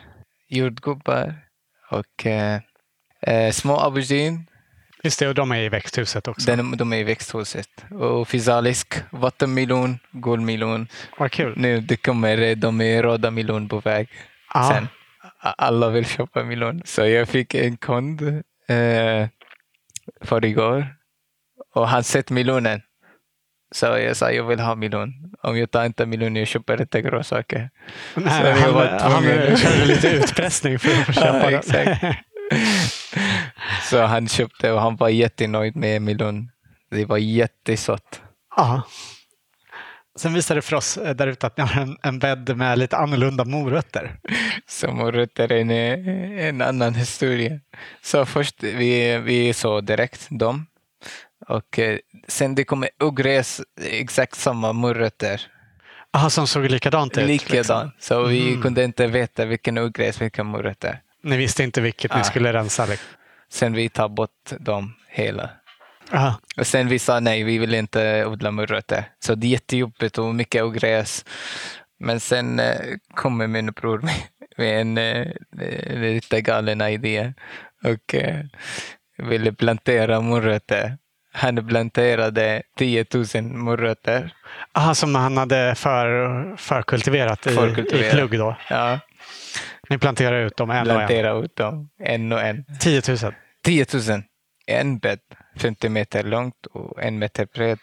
jordgubbar 0.48 1.36
och 1.92 2.26
eh, 2.26 2.60
eh, 3.22 3.52
små 3.52 3.78
aubergine. 3.80 4.46
Just 5.04 5.20
det, 5.20 5.28
och 5.28 5.36
de 5.36 5.52
är 5.52 5.62
i 5.62 5.70
växthuset 5.70 6.28
också. 6.28 6.56
Den, 6.56 6.78
de 6.78 6.94
är 6.94 6.98
i 6.98 7.04
växthuset. 7.04 7.86
Och 7.92 8.28
fisalisk, 8.28 8.94
vattenmelon, 9.12 10.00
guldmelon. 10.12 10.88
Vad 11.18 11.32
kul. 11.32 11.54
Nu 11.58 11.82
det 11.82 11.98
kommer 11.98 12.56
de 12.56 12.82
är 12.82 13.04
röda 13.04 13.32
melon 13.32 13.70
på 13.70 13.80
väg. 13.80 14.10
Ja. 14.54 14.70
Sen. 14.74 14.88
Alla 15.40 15.90
vill 15.90 16.06
köpa 16.06 16.44
melon. 16.44 16.82
Så 16.86 17.06
jag 17.08 17.28
fick 17.30 17.54
en 17.56 17.78
kund 17.78 18.22
eh, 18.68 19.28
för 20.22 20.46
igår 20.46 20.88
och 21.76 21.88
han 21.88 22.04
sett 22.04 22.30
melonen. 22.30 22.82
Så 23.76 23.86
jag 23.86 24.18
sa 24.18 24.32
jag 24.32 24.44
vill 24.44 24.60
ha 24.60 24.76
melon. 24.76 25.14
Om 25.42 25.58
jag 25.58 25.72
tar 25.72 25.86
inte 25.86 26.06
melon 26.06 26.36
jag 26.36 26.48
köper 26.48 26.82
inte 26.82 27.02
grönsaker. 27.02 27.70
Nej, 28.16 28.42
Så 28.42 28.48
jag 28.48 28.56
han, 28.56 28.74
var 28.74 28.86
han 28.88 29.24
tvungen. 29.24 29.58
körde 29.58 29.86
lite 29.86 30.08
utpressning 30.08 30.80
för 30.80 30.90
att 30.92 31.06
få 31.06 31.14
köpa 31.14 31.52
Ja, 31.52 31.62
den. 31.72 32.14
Så 33.90 34.02
han 34.02 34.28
köpte 34.28 34.72
och 34.72 34.82
han 34.82 34.96
var 34.96 35.10
jättenöjd 35.10 35.76
med 35.76 36.02
melon. 36.02 36.50
Det 36.92 37.06
var 37.06 37.18
jättesött. 37.18 38.22
Ja. 38.56 38.82
Sen 40.20 40.34
visade 40.34 40.58
det 40.58 40.62
för 40.62 40.76
oss 40.76 40.98
eh, 40.98 41.16
där 41.16 41.28
ute 41.28 41.48
att 41.48 41.58
ni 41.58 41.64
har 41.64 41.82
en, 41.82 41.98
en 42.04 42.20
bädd 42.20 42.58
med 42.58 42.80
lite 42.80 42.98
annorlunda 42.98 43.46
morötter. 43.46 44.16
Så 44.68 44.92
morötter 44.92 45.52
är 45.52 45.60
en, 45.62 45.72
en 46.40 46.62
annan 46.62 46.96
historia. 46.96 47.60
Så 48.02 48.26
först 48.26 48.64
vi, 48.64 49.18
vi 49.18 49.54
såg 49.54 49.84
direkt 49.86 50.28
dem. 50.30 50.66
Och 51.48 51.80
eh, 51.80 51.98
sen 52.28 52.56
det 52.56 52.64
kommer 52.64 52.90
ogräs, 53.00 53.62
exakt 53.82 54.36
samma 54.36 54.74
morötter. 54.74 55.42
Aha, 56.14 56.30
som 56.30 56.48
såg 56.48 56.66
likadant 56.66 57.18
ut. 57.18 57.28
Likadan. 57.28 57.58
liksom. 57.58 57.92
Så 58.00 58.24
vi 58.24 58.48
Mm. 58.50 58.62
kunde 58.62 58.84
inte 58.84 59.08
veta 59.08 59.46
vilken 59.46 59.78
ogräs, 59.78 60.22
vilka 60.22 60.44
morötter. 60.44 61.02
Ni 61.24 61.38
visste 61.38 61.64
inte 61.64 61.82
vilket 61.82 62.14
ni 62.14 62.20
Ah. 62.22 62.24
skulle 62.24 62.54
rensa. 62.54 62.86
liksom. 62.86 63.08
Sen 63.50 63.74
vi 63.74 63.90
tar 63.90 64.10
bort 64.10 64.52
dem 64.60 64.94
hela. 65.10 65.50
Aha. 66.12 66.40
Och 66.58 66.68
sen 66.68 66.88
vi 66.88 67.00
sa 67.00 67.20
nej, 67.20 67.44
vi 67.44 67.58
vill 67.58 67.74
inte 67.74 68.26
odla 68.26 68.52
morötter. 68.52 69.04
Så 69.20 69.36
det 69.36 69.48
är 69.48 69.50
jättejobbigt 69.50 70.18
och 70.18 70.36
mycket 70.36 70.64
ogräs. 70.64 71.26
Men 72.00 72.20
sen 72.20 72.60
eh, 72.60 72.76
kommer 73.16 73.48
min 73.48 73.66
bror 73.72 74.00
med, 74.00 74.16
med 74.58 74.82
en 74.82 74.98
eh, 74.98 75.28
lite 76.02 76.42
galen 76.42 76.82
idé 76.82 77.34
och 77.84 78.16
eh, 78.16 78.40
ville 79.18 79.54
plantera 79.54 80.22
morötter. 80.22 80.98
Han 81.36 81.68
planterade 81.68 82.64
10 82.78 83.06
000 83.36 83.44
morötter. 83.44 84.34
Aha, 84.74 84.96
som 84.96 85.16
han 85.16 85.38
hade 85.38 85.76
för, 85.76 86.58
förkultiverat 86.58 87.48
i, 87.48 87.50
i 87.98 88.10
plugg 88.12 88.38
då. 88.40 88.56
Ja, 88.70 89.00
Ni 89.90 89.98
planterar 89.98 90.46
ut 90.46 90.58
dem 90.58 90.70
en 90.70 90.78
och 90.78 90.94
en. 90.94 90.98
plantera 90.98 91.32
ut 91.44 91.56
dem 91.56 91.90
en 92.00 92.32
och 92.32 92.42
en. 92.42 92.66
10 92.80 93.02
000. 93.08 93.18
10 93.66 93.86
000. 94.10 94.22
En 94.66 94.98
bädd, 95.00 95.20
50 95.58 95.90
meter 95.90 96.24
långt 96.24 96.66
och 96.66 97.04
en 97.04 97.20
meter 97.20 97.48
bred. 97.54 97.80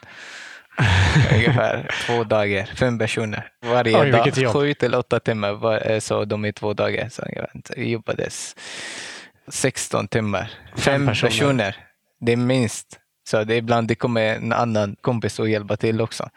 Ungefär 1.33 1.91
två 2.07 2.25
dagar, 2.25 2.65
fem 2.67 2.99
personer. 2.99 3.49
Varje 3.63 4.01
Oj, 4.01 4.11
dag, 4.11 4.53
sju 4.53 4.75
till 4.75 4.95
åtta 4.95 5.21
timmar. 5.21 5.53
var- 5.53 5.91
eh, 5.91 5.99
Så 6.01 6.25
de 6.25 6.45
är 6.45 6.53
två 6.53 6.75
dagar. 6.75 7.09
Så 7.09 7.23
jag 7.33 7.79
jobbades 7.87 8.57
16 9.49 10.09
timmar. 10.09 10.51
Fem 10.77 11.07
personer. 11.07 11.31
personer. 11.31 11.77
Det 12.21 12.33
är 12.33 12.37
minst. 12.37 12.99
Så 13.29 13.45
det 13.45 13.55
är 13.55 13.59
ibland 13.59 13.89
det 13.89 13.95
kommer 13.95 14.35
en 14.35 14.53
annan 14.53 14.97
kompis 15.01 15.39
och 15.39 15.49
hjälpa 15.49 15.77
till 15.77 16.01
också. 16.01 16.29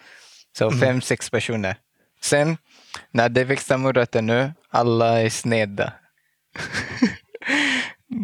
Så 0.57 0.67
Mm. 0.67 0.79
fem, 0.79 1.01
sex 1.01 1.29
personer. 1.29 1.75
Sen 2.21 2.57
när 3.11 3.29
det 3.29 3.43
växer 3.43 3.77
morötter 3.77 4.21
nu, 4.21 4.51
alla 4.71 5.21
är 5.21 5.29
sneda. 5.29 5.93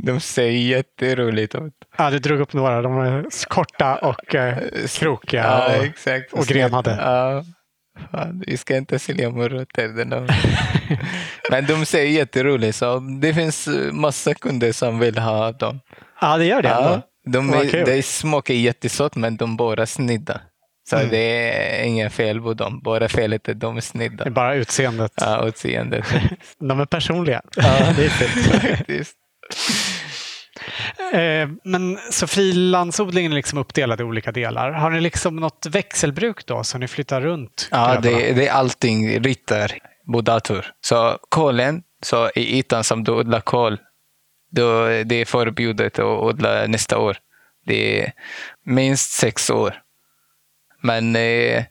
De 0.04 0.20
ser 0.20 0.50
jätteroligt 0.50 1.56
ut. 1.56 1.74
Ja, 1.98 2.10
du 2.10 2.20
drog 2.20 2.40
upp 2.40 2.54
några. 2.54 2.82
De 2.82 2.96
var 2.96 3.26
korta 3.48 3.96
och 3.96 4.36
eh, 4.36 4.58
krokiga. 4.88 5.44
Ja, 5.44 5.78
och, 5.78 5.84
exakt. 5.86 6.34
och 6.34 6.46
grenade. 6.46 6.98
Ja. 7.02 7.44
Fan, 8.12 8.44
vi 8.48 8.58
ska 8.58 8.78
inte 8.78 9.00
sälja 9.00 9.30
morötter. 9.30 9.88
Men 11.52 11.66
de 11.66 11.86
ser 11.86 12.04
jätteroligt 12.04 12.78
så 12.78 13.00
det 13.22 13.34
finns 13.34 13.70
massa 13.92 14.34
kunder 14.34 14.72
som 14.72 15.00
vill 15.00 15.18
ha 15.18 15.52
dem. 15.52 15.80
ja, 16.22 16.38
det 16.38 16.46
gör 16.46 16.62
det 16.62 16.70
Ja, 16.70 16.94
ändå. 16.94 17.02
de 17.26 17.54
är, 17.54 17.70
kul. 17.70 17.86
de 17.86 18.02
smakar 18.04 18.54
jättesött 18.54 19.16
men 19.16 19.38
de 19.38 19.58
bara 19.58 19.86
snidda. 19.86 20.42
Så 20.90 20.96
Mm. 20.96 21.10
det 21.10 21.52
är 21.80 21.84
inga 21.84 22.10
fel 22.10 22.42
på 22.42 22.54
dem. 22.54 22.82
Bara 22.84 23.10
felet 23.10 23.48
är 23.48 23.54
de 23.54 23.78
är 23.78 24.10
Det 24.10 24.24
är 24.26 24.30
bara 24.30 24.56
utseendet. 24.56 25.12
Ja, 25.16 25.48
utseendet. 25.48 26.06
De 26.60 26.80
är 26.80 26.86
personliga. 26.86 27.42
Ja, 27.56 27.64
det 27.96 28.06
är 28.06 28.10
fint. 28.86 29.08
Eh, 31.14 31.50
Men 31.64 31.98
så 32.12 32.28
frilandsodlingen 32.28 33.32
är 33.32 33.36
liksom 33.36 33.60
uppdelad 33.60 34.02
i 34.02 34.04
olika 34.04 34.32
delar. 34.32 34.72
Har 34.72 34.90
ni 34.90 35.02
liksom 35.02 35.36
något 35.36 35.66
växelbruk 35.70 36.46
då 36.46 36.64
så 36.64 36.78
ni 36.78 36.88
flyttar 36.88 37.22
runt? 37.22 37.68
Ja, 37.72 38.00
det, 38.02 38.34
det 38.34 38.48
är 38.48 38.52
allting. 38.52 39.20
Rytter. 39.24 39.78
på 40.14 40.22
dator. 40.22 40.66
Så 40.82 41.18
kolen, 41.30 41.84
så 42.04 42.30
i 42.36 42.60
ytan 42.60 42.84
som 42.84 43.04
du 43.04 43.12
odlar 43.12 43.42
kol, 43.42 43.78
då 44.52 44.86
det 44.88 45.16
är 45.16 45.26
förbjudet 45.26 46.00
att 46.00 46.06
odla 46.06 46.68
nästa 46.68 46.98
år. 46.98 47.18
Det 47.66 48.02
är 48.04 48.12
minst 48.66 49.12
sex 49.12 49.50
år. 49.50 49.76
Men 50.82 51.16
eh, 51.16 51.64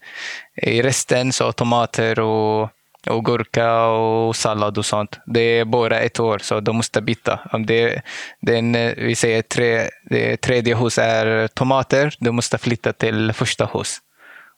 i 0.56 0.82
resten 0.82 1.32
så 1.32 1.52
tomater 1.52 2.20
och, 2.20 2.70
och 3.06 3.24
gurka 3.24 3.84
och 3.86 4.36
sallad 4.36 4.78
och 4.78 4.86
sånt. 4.86 5.18
Det 5.26 5.40
är 5.40 5.64
bara 5.64 6.00
ett 6.00 6.20
år, 6.20 6.38
så 6.38 6.61
de 6.61 6.76
måste 6.76 7.00
byta. 7.00 7.40
Om 7.52 7.66
det, 7.66 8.02
den, 8.40 8.72
vi 8.96 9.14
säger 9.14 9.42
tre, 9.42 9.88
det 10.04 10.36
tredje 10.36 10.76
hus 10.76 10.98
är 10.98 11.48
tomater, 11.48 12.14
de 12.18 12.30
måste 12.30 12.59
flytta 12.59 12.92
till 12.92 13.32
första 13.32 13.66
hus. 13.74 13.98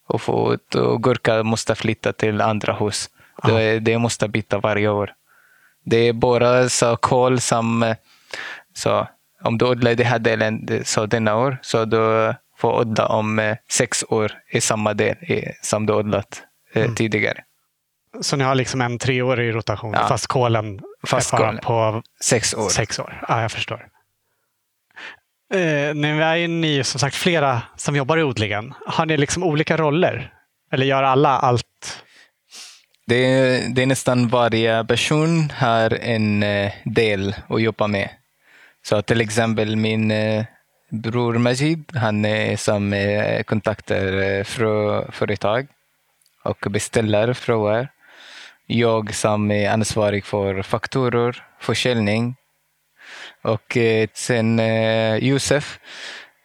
Och, 0.09 0.23
få, 0.23 0.57
och 0.75 1.03
gurka 1.03 1.43
måste 1.43 1.75
flytta 1.75 2.13
till 2.13 2.41
andra 2.41 2.73
hus. 2.73 3.11
Det, 3.43 3.79
det 3.79 3.99
måste 3.99 4.29
byta 4.29 4.59
varje 4.59 4.89
år. 4.89 5.13
Det 5.85 5.97
är 5.97 6.13
bara 6.13 6.69
så 6.69 6.97
kol 6.97 7.41
som... 7.41 7.95
Så, 8.75 9.07
om 9.43 9.59
du 9.59 9.67
odlar 9.67 9.95
den 9.95 10.07
här 10.07 10.19
delen 10.19 10.83
så 10.85 11.07
denna 11.07 11.37
år, 11.37 11.59
så 11.63 11.85
du 11.85 12.35
får 12.61 12.81
odla 12.81 13.07
om 13.07 13.39
eh, 13.39 13.57
sex 13.71 14.05
år 14.09 14.33
i 14.53 14.61
samma 14.61 14.95
del 14.95 15.17
som 15.63 15.87
du 15.87 15.93
odlat 15.93 16.43
eh, 16.75 16.83
Mm. 16.83 16.95
tidigare. 16.95 17.45
Så 18.21 18.37
ni 18.37 18.45
har 18.45 18.55
liksom 18.55 18.81
en 18.81 18.99
treårig 18.99 19.55
rotation 19.55 19.93
Ja. 19.93 20.09
fast 20.09 20.27
kolen 20.27 20.81
Fast 21.07 21.33
är 21.33 21.39
bara 21.39 21.47
kolen. 21.49 21.61
på 21.65 22.03
Sex 22.21 22.55
år. 22.55 22.69
sex 22.69 22.99
år? 22.99 23.25
Ja, 23.29 23.43
jag 23.43 23.53
förstår. 23.53 23.87
Eh, 25.55 25.95
nu 25.95 26.23
är 26.23 26.49
ni 26.49 26.85
som 26.85 27.01
sagt 27.01 27.17
flera 27.17 27.63
som 27.77 27.97
jobbar 27.97 28.17
i 28.19 28.23
odlingen. 28.23 28.75
Har 28.87 29.07
ni 29.07 29.17
liksom 29.17 29.43
olika 29.43 29.77
roller? 29.77 30.33
Eller 30.73 30.87
gör 30.87 31.03
alla 31.03 31.29
allt? 31.39 32.03
Det 33.07 33.15
är, 33.27 33.69
det 33.69 33.83
är 33.83 33.87
nästan 33.87 34.29
varje 34.29 34.85
person 34.85 35.51
har 35.57 35.95
en 36.03 36.45
del 36.85 37.35
att 37.49 37.63
jobba 37.63 37.87
med. 37.87 38.09
Så 38.83 39.03
till 39.03 39.21
exempel 39.21 39.77
min 39.77 40.11
bror 40.91 41.39
Majid, 41.39 41.93
han 41.95 42.25
är 42.25 42.57
som 42.57 42.95
kontaktar 43.47 44.23
eh, 44.23 44.45
fröföretag 44.45 45.67
och 46.45 46.67
beställer 46.71 47.33
fröer. 47.33 47.89
Jag 48.67 49.15
som 49.15 49.51
är 49.51 49.71
ansvarig 49.71 50.25
för 50.25 50.63
fakturor, 50.63 51.45
försäljning. 51.61 52.37
Och 53.43 53.77
eh, 53.77 54.09
sen 54.15 54.59
eh, 54.59 55.17
Josef, 55.17 55.79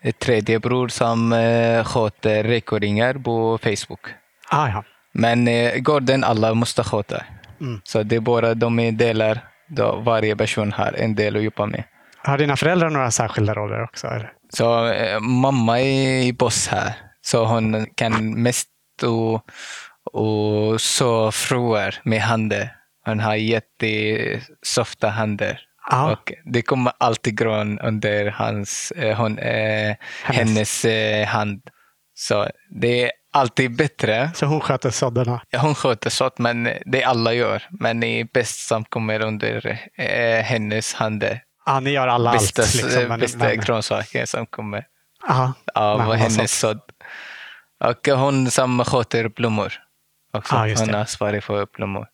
ett 0.02 0.20
tredje 0.20 0.60
bror 0.60 0.88
som 0.88 1.32
sköter 1.86 2.44
rekoringar 2.44 3.14
på 3.14 3.58
Facebook. 3.58 4.08
Ah, 4.50 4.68
ja. 4.68 4.84
Men 5.12 5.50
gården 5.84 6.24
alla 6.24 6.54
måste 6.54 6.84
sköta. 6.84 7.24
Mm. 7.62 7.82
Så 7.84 8.04
det 8.04 8.16
är 8.16 8.20
bara 8.20 8.54
de 8.54 8.98
delar. 8.98 9.40
Då 9.68 9.96
varje 9.96 10.36
person 10.36 10.72
har 10.72 10.94
en 10.94 11.16
del 11.16 11.36
att 11.36 11.44
jobba 11.44 11.66
med. 11.66 11.84
Har 12.18 12.38
dina 12.38 12.56
föräldrar 12.58 12.90
några 12.90 13.12
särskilda 13.12 13.54
roller 13.54 13.84
också? 13.84 14.08
Eller? 14.08 14.35
Så 14.50 14.88
eh, 14.88 15.20
mamma 15.20 15.82
är 15.82 16.34
boss 16.34 16.68
här. 16.68 16.94
Så 17.22 17.46
hon 17.46 17.86
kan 17.96 18.42
mest 18.44 18.70
och, 19.04 19.46
och 20.14 20.82
så 20.82 21.32
fröer 21.32 22.00
med 22.04 22.22
händer. 22.22 22.76
Hon 23.06 23.20
har 23.20 23.36
jättesofta 23.36 25.10
händer. 25.10 25.62
Ja. 25.92 26.12
Och 26.12 26.34
det 26.46 26.62
kommer 26.62 26.94
alltid 26.98 27.38
grön 27.38 27.80
under 27.80 28.26
hans, 28.32 28.92
eh, 28.92 29.18
hon, 29.18 29.40
eh, 29.40 29.96
Hennes. 30.24 30.86
eh, 30.86 31.28
hand. 31.28 31.62
Så 32.18 32.48
det 32.70 33.04
är 33.04 33.12
alltid 33.34 33.76
bättre 33.76 34.32
Så 34.36 34.46
hon 34.46 34.62
sköter 34.62 34.90
sådderna? 34.90 35.42
Hon 35.58 35.76
sköter 35.76 36.10
sånt, 36.10 36.38
men 36.38 36.70
det 36.86 37.04
alla 37.04 37.34
gör. 37.34 37.64
Men 37.70 38.00
det 38.00 38.08
är 38.08 38.28
bäst 38.34 38.68
som 38.68 38.86
kommer 38.86 39.22
under 39.22 39.80
eh, 39.98 40.44
hennes 40.44 40.94
händer. 40.94 41.42
Ja, 41.66 41.80
ni 41.80 41.90
gör 41.90 42.08
alla 42.08 42.32
Bästa, 42.32 42.62
allt? 42.62 42.76
Liksom, 42.76 43.04
men- 43.08 43.20
bästa 43.20 43.38
men- 43.38 43.60
grönsaker 43.60 44.26
som 44.26 44.46
kommer 44.46 44.86
Ja, 45.28 45.54
av 45.76 46.00
Men 46.08 46.18
hennes 46.18 46.60
sådd. 46.60 46.82
Och 47.84 48.08
hon 48.08 48.52
som 48.52 48.86
sköter 48.86 49.30
blommor. 49.30 49.74
Också. 50.34 50.66
Just 50.68 50.86
hon 50.86 50.96
är 50.96 51.00
ansvarig 51.00 51.44
för 51.44 51.68
blommor. 51.74 52.08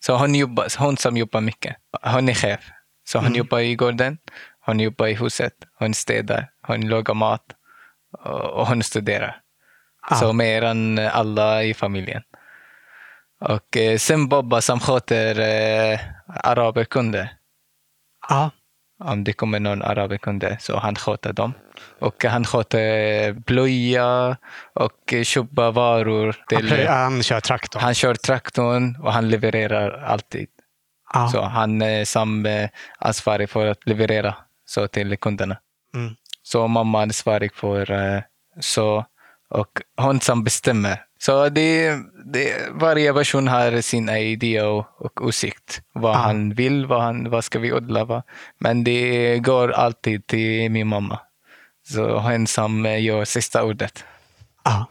Så 0.00 0.16
hon, 0.16 0.34
jobbar, 0.34 0.66
hon 0.78 0.96
som 0.96 1.16
jobbar 1.16 1.40
mycket. 1.40 1.76
Hon 2.02 2.28
är 2.28 2.34
chef. 2.34 2.60
Så 3.04 3.18
hon 3.18 3.26
Mm. 3.26 3.38
jobbar 3.38 3.58
i 3.58 3.74
gården, 3.74 4.18
hon 4.66 4.80
jobbar 4.80 5.06
i 5.06 5.14
huset, 5.14 5.52
hon 5.78 5.94
städar, 5.94 6.50
hon 6.66 6.88
lagar 6.88 7.14
mat 7.14 7.44
och 8.54 8.66
hon 8.66 8.82
studerar. 8.82 9.36
Ja. 10.10 10.16
Så 10.16 10.32
mer 10.32 10.62
än 10.62 10.98
alla 10.98 11.62
i 11.64 11.74
familjen. 11.74 12.22
Och 13.40 13.76
eh, 13.76 13.98
sen 13.98 14.28
Bobba 14.28 14.60
som 14.60 14.80
sköter 14.80 15.40
eh, 15.40 16.00
araberkunder. 16.44 17.32
ja. 18.28 18.50
Om 19.04 19.24
det 19.24 19.32
kommer 19.32 19.60
någon 19.60 19.82
araberkunde 19.82 20.56
så 20.60 20.78
han 20.78 20.94
sköter 20.94 21.32
dem. 21.32 21.54
Och 21.98 22.24
han 22.24 22.44
sköter 22.44 23.32
blöja 23.32 24.36
och 24.74 25.14
köpa 25.24 25.70
varor. 25.70 26.36
Till, 26.48 26.88
han 26.88 27.22
kör 27.22 27.40
traktorn? 27.40 27.82
han 27.82 27.94
kör 27.94 28.14
traktorn 28.14 28.96
och 29.02 29.12
han 29.12 29.28
levererar 29.28 30.04
alltid. 30.04 30.48
ja. 31.14 31.28
Så 31.28 31.42
han 31.42 31.82
är 31.82 32.46
eh, 32.46 32.68
ansvarig 32.98 33.50
för 33.50 33.66
att 33.66 33.86
leverera 33.86 34.34
så 34.66 34.88
till 34.88 35.16
kunderna. 35.16 35.56
Mm. 35.94 36.14
Så 36.42 36.68
mamma 36.68 36.98
är 36.98 37.02
ansvarig 37.02 37.54
för 37.54 37.90
eh, 37.90 38.22
så 38.60 39.04
och 39.48 39.82
hon 39.96 40.20
som 40.20 40.44
bestämmer. 40.44 41.04
Så 41.24 41.48
det, 41.48 41.98
det, 42.24 42.68
varje 42.72 43.12
person 43.12 43.48
har 43.48 43.80
sin 43.80 44.08
idé 44.08 44.62
och, 44.62 45.22
åsikt. 45.22 45.80
Vad 45.92 46.14
Ja. 46.14 46.18
han 46.18 46.54
vill, 46.54 46.86
vad, 46.86 47.02
han, 47.02 47.30
vad 47.30 47.44
ska 47.44 47.58
vi 47.58 47.72
odla. 47.72 48.04
Vad. 48.04 48.22
Men 48.58 48.84
det 48.84 49.38
går 49.38 49.72
alltid 49.72 50.26
till 50.26 50.70
min 50.70 50.86
mamma. 50.86 51.18
Så 51.88 52.18
hon 52.18 52.46
som 52.46 52.84
gör 52.84 53.24
sista 53.24 53.64
ordet. 53.64 54.04
Ja. 54.64 54.86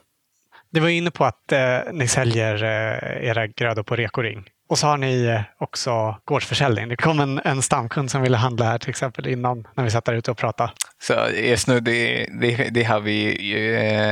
Du 0.69 0.79
var 0.79 0.89
inne 0.89 1.11
på 1.11 1.25
att 1.25 1.51
eh, 1.51 1.79
ni 1.91 2.07
säljer 2.07 2.63
eh, 2.63 3.27
era 3.29 3.47
grödor 3.47 3.83
på 3.83 3.95
Rekoring. 3.95 4.43
Och 4.69 4.77
så 4.79 4.87
har 4.87 4.97
ni 4.97 5.25
eh, 5.25 5.41
också 5.59 6.17
gårdsförsäljning. 6.25 6.89
Det 6.89 6.95
kom 6.97 7.19
en, 7.19 7.41
en 7.45 7.61
stamkund 7.61 8.11
som 8.11 8.21
ville 8.21 8.37
handla 8.37 8.65
här 8.65 8.77
till 8.77 8.89
exempel 8.89 9.27
innan 9.27 9.67
när 9.75 9.83
vi 9.83 9.91
satt 9.91 10.05
där 10.05 10.13
ute 10.13 10.31
och 10.31 10.37
pratade. 10.37 10.71
Så 11.01 11.13
just 11.35 11.67
nu 11.67 11.79
det, 11.79 12.27
det, 12.41 12.69
det 12.71 12.83
har 12.83 12.99
vi 12.99 13.37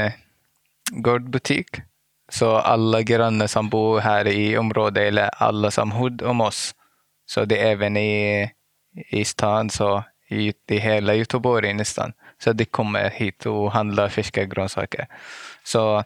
eh, 0.06 0.12
gårdbutik. 0.92 1.68
Så 2.30 2.58
alla 2.58 3.02
grannar 3.02 3.48
som 3.48 3.70
bor 3.70 4.00
här 4.00 4.28
i 4.28 4.58
området 4.58 5.04
eller 5.08 5.30
alla 5.44 5.72
som 5.72 5.92
hod 5.92 6.22
om 6.22 6.42
oss. 6.42 6.76
Så 7.26 7.46
det 7.46 7.60
är 7.60 7.72
även 7.72 7.98
i, 7.98 8.52
i 9.12 9.26
stan, 9.26 9.70
så 9.70 10.04
i, 10.30 10.54
i 10.70 10.78
hela 10.78 11.14
Göteborg 11.14 11.74
nästan. 11.74 12.14
Så 12.44 12.54
det 12.54 12.66
kommer 12.66 13.10
hit 13.10 13.46
och 13.46 13.72
handlar 13.72 14.10
färska 14.10 14.46
grönsaker. 14.46 15.08
Så 15.64 16.04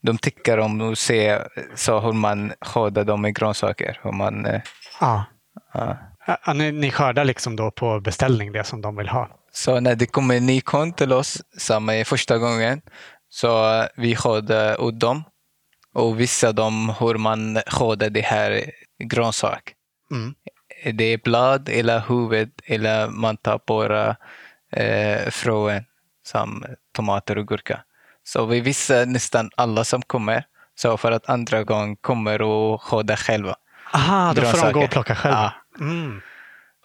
de 0.00 0.18
tycker 0.18 0.58
om 0.58 0.92
att 0.92 0.98
se 0.98 1.38
så 1.74 2.00
hur 2.00 2.12
man 2.12 2.52
skördar 2.60 3.04
dem 3.04 3.22
med 3.22 3.34
grönsaker. 3.34 4.00
Hur 4.02 4.12
man, 4.12 4.46
eh, 4.46 4.60
Ja. 5.00 5.24
ja. 5.74 5.96
Ja, 6.46 6.52
ni, 6.52 6.72
ni 6.72 6.90
skördar 6.90 7.24
liksom 7.24 7.56
då 7.56 7.70
på 7.70 8.00
beställning 8.00 8.52
det 8.52 8.64
som 8.64 8.80
de 8.80 8.96
vill 8.96 9.08
ha. 9.08 9.28
Så 9.52 9.80
när 9.80 9.94
det 9.94 10.06
kommer 10.06 10.36
en 10.36 10.46
ny 10.46 10.60
kund 10.60 10.96
till 10.96 11.12
oss, 11.12 11.42
som 11.58 11.88
är 11.88 12.04
första 12.04 12.38
gången, 12.38 12.80
så 13.28 13.84
vi 13.96 14.16
skördar 14.16 14.80
åt 14.80 15.00
dem 15.00 15.24
och 15.94 16.20
visar 16.20 16.52
dem 16.52 16.94
hur 17.00 17.14
man 17.14 17.60
skördar 17.66 18.10
det 18.10 18.20
här 18.20 18.70
grönsak. 19.04 19.74
Mm. 20.10 20.34
Det 20.94 21.04
är 21.04 21.18
blad 21.18 21.68
eller 21.68 22.02
huvud 22.08 22.50
eller 22.64 23.08
man 23.08 23.36
tar 23.36 23.60
bara 23.66 24.16
eh, 24.72 25.30
fröen 25.30 25.84
som 26.26 26.64
tomater 26.92 27.38
och 27.38 27.48
gurka. 27.48 27.80
Så 28.24 28.46
vi 28.46 28.60
visar 28.60 29.06
nästan 29.06 29.50
alla 29.56 29.84
som 29.84 30.02
kommer. 30.02 30.44
Så 30.74 30.96
för 30.96 31.12
att 31.12 31.28
andra 31.28 31.64
gång 31.64 31.96
kommer 31.96 32.42
och 32.42 32.82
skörda 32.82 33.16
själva. 33.16 33.56
Aha, 33.94 34.32
då 34.34 34.42
får 34.42 34.66
de 34.66 34.72
gå 34.72 34.84
och 34.84 34.90
plocka 34.90 35.14
själva. 35.14 35.52
Ja. 35.78 35.84
Mm. 35.84 36.20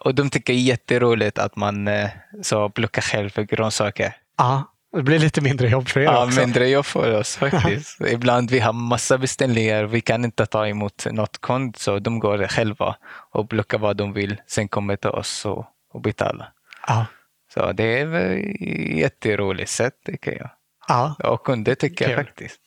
Och 0.04 0.14
de 0.14 0.30
tycker 0.30 0.52
det 0.52 0.58
är 0.58 0.62
jätteroligt 0.62 1.38
att 1.38 1.56
man 1.56 1.88
eh, 1.88 2.10
så 2.42 2.70
plockar 2.70 3.02
själv 3.02 3.30
grönsaker. 3.30 4.16
Ja, 4.38 4.73
det 4.96 5.02
blir 5.02 5.18
lite 5.18 5.40
mindre 5.40 5.68
jobb 5.68 5.88
för 5.88 6.00
er 6.00 6.04
Ja, 6.04 6.24
också. 6.26 6.40
mindre 6.40 6.68
jobb 6.68 6.84
för 6.84 7.18
oss 7.20 7.36
faktiskt. 7.36 8.00
Ibland 8.12 8.50
vi 8.50 8.60
har 8.60 8.72
massa 8.72 9.18
beställningar, 9.18 9.84
vi 9.84 10.00
kan 10.00 10.24
inte 10.24 10.46
ta 10.46 10.66
emot 10.68 11.06
något 11.10 11.40
kund, 11.40 11.76
så 11.76 11.98
de 11.98 12.18
går 12.18 12.46
själva 12.48 12.96
och 13.30 13.48
plockar 13.50 13.78
vad 13.78 13.96
de 13.96 14.12
vill, 14.12 14.36
sen 14.46 14.68
kommer 14.68 14.96
till 14.96 15.10
oss 15.10 15.46
och, 15.46 15.66
och 15.92 16.00
betalar. 16.00 16.50
Ja. 16.86 17.06
Så 17.54 17.72
det 17.72 18.00
är 18.00 18.14
ett 18.14 18.60
jätteroligt 18.96 19.70
sätt 19.70 19.94
tycker 20.06 20.32
jag. 20.38 20.50
Ja. 20.88 21.14
Och 21.24 21.44
kunder 21.46 21.74
tycker 21.74 22.08
jag 22.10 22.16
Kul. 22.16 22.24
faktiskt. 22.26 22.60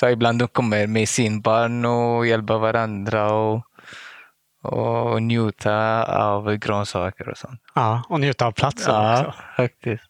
Så 0.00 0.08
ibland 0.08 0.38
de 0.38 0.48
kommer 0.48 0.86
med 0.86 1.08
sin 1.08 1.40
barn 1.40 1.84
och 1.84 2.26
hjälper 2.26 2.58
varandra 2.58 3.32
och, 3.32 3.62
och 4.62 5.22
njuta 5.22 6.04
av 6.04 6.56
grönsaker 6.56 7.28
och 7.28 7.38
sånt. 7.38 7.60
ja, 7.74 8.02
och 8.08 8.20
njuta 8.20 8.46
av 8.46 8.52
platsen 8.52 8.94
också. 9.12 9.34
faktiskt. 9.56 10.04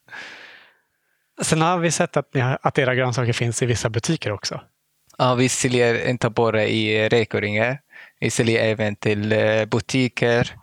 Sen 1.41 1.63
har 1.63 1.79
vi 1.79 1.91
sett 1.91 2.17
att, 2.17 2.35
har, 2.35 2.59
att 2.63 2.79
era 2.79 2.95
grönsaker 2.95 3.33
finns 3.33 3.63
i 3.63 3.67
vissa 3.67 3.91
butiker 3.91 4.33
också. 4.33 4.61
Ja, 5.19 5.35
vi 5.35 5.49
säljer 5.49 6.09
inte 6.09 6.31
bara 6.31 6.65
i 6.65 7.09
Rekoringe. 7.09 7.79
Vi 8.21 8.31
säljer 8.31 8.65
även 8.65 8.97
till 8.97 9.33
eh, 9.33 9.65
butiker, 9.65 10.55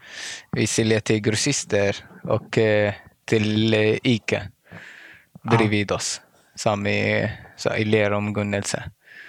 vi 0.52 0.68
säljer 0.68 1.00
till 1.00 1.20
grossister 1.20 1.96
och 2.24 2.58
eh, 2.58 2.94
till 3.26 3.74
eh, 3.74 3.98
ICA 4.04 4.42
bredvid 5.44 5.92
oss, 5.92 6.22
som 6.56 6.88
i, 6.88 7.32
så 7.56 7.76
i 7.76 7.86
Lerum, 7.86 8.34
Gunnelse. 8.34 8.84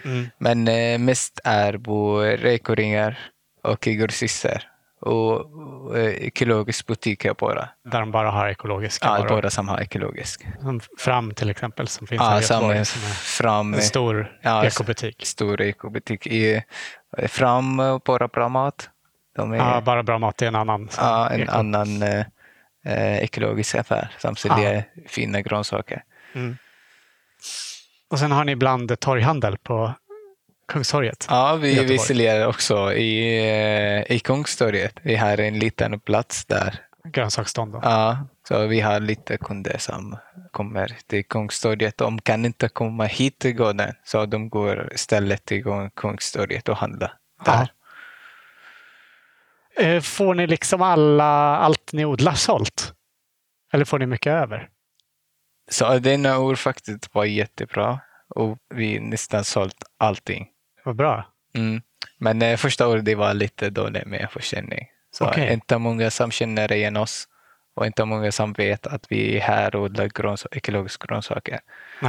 Mm. 0.04 0.26
Men 0.38 0.64
mest 1.04 1.40
är 1.44 1.78
på 1.78 2.20
rekoringar 2.20 3.18
och 3.62 3.86
i 3.86 3.94
grossister 3.94 4.68
och 5.00 5.40
och, 5.88 5.98
eh, 5.98 6.04
ekologisk 6.26 6.86
butiker 6.86 7.34
bara. 7.34 7.68
Där 7.84 8.00
de 8.00 8.10
bara 8.10 8.30
har 8.30 8.48
ekologiska 8.48 9.06
Ja, 9.06 9.12
varor. 9.12 9.28
bara 9.28 9.50
som 9.50 9.68
har 9.68 9.80
ekologisk. 9.80 10.46
Som 10.60 10.80
Fram 10.98 11.34
till 11.34 11.50
exempel 11.50 11.88
som 11.88 12.06
finns 12.06 12.22
här 12.22 12.30
Ja, 12.30 12.38
i 12.38 12.42
Göteborg. 12.42 12.84
Som 12.84 13.02
är 13.02 13.06
fram 13.14 13.74
en 13.74 13.82
stor 13.82 14.38
Ja, 14.42 14.64
ekobutik. 14.66 15.26
stor 15.26 15.60
ekobutik. 15.60 16.26
I, 16.26 16.62
fram 17.28 17.80
eh, 17.80 17.98
bara 18.04 18.28
bra 18.28 18.48
mat. 18.48 18.90
Är, 19.38 19.54
Ja, 19.54 19.80
bara 19.80 20.02
bra 20.02 20.18
mat 20.18 20.42
är 20.42 20.46
en 20.46 20.54
annan. 20.54 20.88
Ja, 20.96 21.30
en 21.30 21.40
eko. 21.40 21.52
annan 21.52 22.02
eh, 22.02 22.24
eh, 22.86 23.18
ekologisk 23.18 23.74
affär 23.74 24.10
som 24.18 24.36
säljer 24.36 24.84
fina 25.08 25.40
grönsaker. 25.40 26.02
Mm. 26.34 26.56
Och 28.10 28.18
sen 28.18 28.32
har 28.32 28.44
ni 28.44 28.52
ibland 28.52 29.00
torghandel 29.00 29.58
på 29.58 29.92
Kungstorget. 30.68 31.26
Ja, 31.30 31.54
vi, 31.56 31.68
vi 31.68 31.74
Göteborg. 31.76 31.98
säljer 31.98 32.46
också 32.46 32.92
i, 32.92 33.38
eh, 34.08 34.16
i 34.16 34.18
Kungstorget. 34.24 34.92
Vi 35.02 35.16
har 35.16 35.38
en 35.40 35.58
liten 35.58 36.00
plats 36.00 36.44
där. 36.44 36.80
Grönsaksstånd. 37.04 37.72
då. 37.72 37.80
Ja, 37.82 38.26
så 38.48 38.66
vi 38.66 38.80
har 38.80 39.00
lite 39.00 39.36
kunder 39.38 39.78
som 39.78 40.16
kommer 40.50 40.96
till 41.06 41.24
Kungstorget. 41.24 41.96
De 41.96 42.20
kan 42.20 42.44
inte 42.44 42.68
komma 42.68 43.04
hit 43.04 43.38
till 43.38 43.52
gården, 43.54 43.94
så 44.04 44.26
de 44.26 44.48
går 44.50 44.92
istället 44.92 45.44
till 45.44 45.64
Kungstorget 45.96 46.68
och 46.68 46.76
handlar 46.76 47.12
där. 47.44 47.72
Eh, 49.80 50.00
Får 50.00 50.34
ni 50.34 50.46
liksom 50.46 50.82
alla, 50.82 51.56
allt 51.56 51.92
ni 51.92 52.04
odlar 52.04 52.32
sålt? 52.34 52.92
Eller 53.72 53.84
får 53.84 53.98
ni 53.98 54.06
mycket 54.06 54.30
över? 54.32 54.68
Så 55.70 55.98
denna 55.98 56.38
år 56.38 56.54
faktiskt 56.54 57.14
var 57.14 57.24
jättebra 57.24 58.00
och 58.34 58.58
vi 58.74 59.00
nästan 59.00 59.44
sålt 59.44 59.82
allting. 59.98 60.46
Vad 60.88 60.96
bra. 60.96 61.24
Mm. 61.54 61.82
Men 62.18 62.42
eh, 62.42 62.56
första 62.56 62.88
året 62.88 63.04
det 63.04 63.14
var 63.14 63.34
lite 63.34 63.70
dåligt 63.70 64.06
med 64.06 64.28
försäljning. 64.30 64.86
Så 65.10 65.26
Okej. 65.28 65.52
inte 65.52 65.78
många 65.78 66.10
som 66.10 66.30
känner 66.30 66.72
igen 66.72 66.96
oss 66.96 67.28
och 67.76 67.86
inte 67.86 68.04
många 68.04 68.32
som 68.32 68.52
vet 68.52 68.86
att 68.86 69.06
vi 69.12 69.36
är 69.36 69.40
här 69.40 69.76
och 69.76 69.82
odlar 69.82 70.06
gröns- 70.08 70.46
ekologiska 70.50 71.06
grönsaker. 71.06 71.52
Nej, 71.52 71.60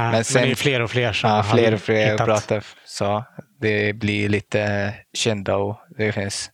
Men 0.02 0.10
men, 0.10 0.24
sen- 0.24 0.42
det 0.42 0.50
är 0.50 0.54
fler 0.54 0.80
och 0.82 0.90
fler 0.90 1.12
som 1.12 1.30
Ja, 1.30 1.42
fler 1.42 1.74
och 1.74 1.80
fler 1.80 2.12
hittat. 2.12 2.26
pratar 2.26 2.64
så. 2.84 3.24
Det 3.60 3.92
blir 3.92 4.28
lite 4.28 4.94
kända 5.12 5.56
och 5.56 5.76
det 5.98 6.12
finns 6.12 6.50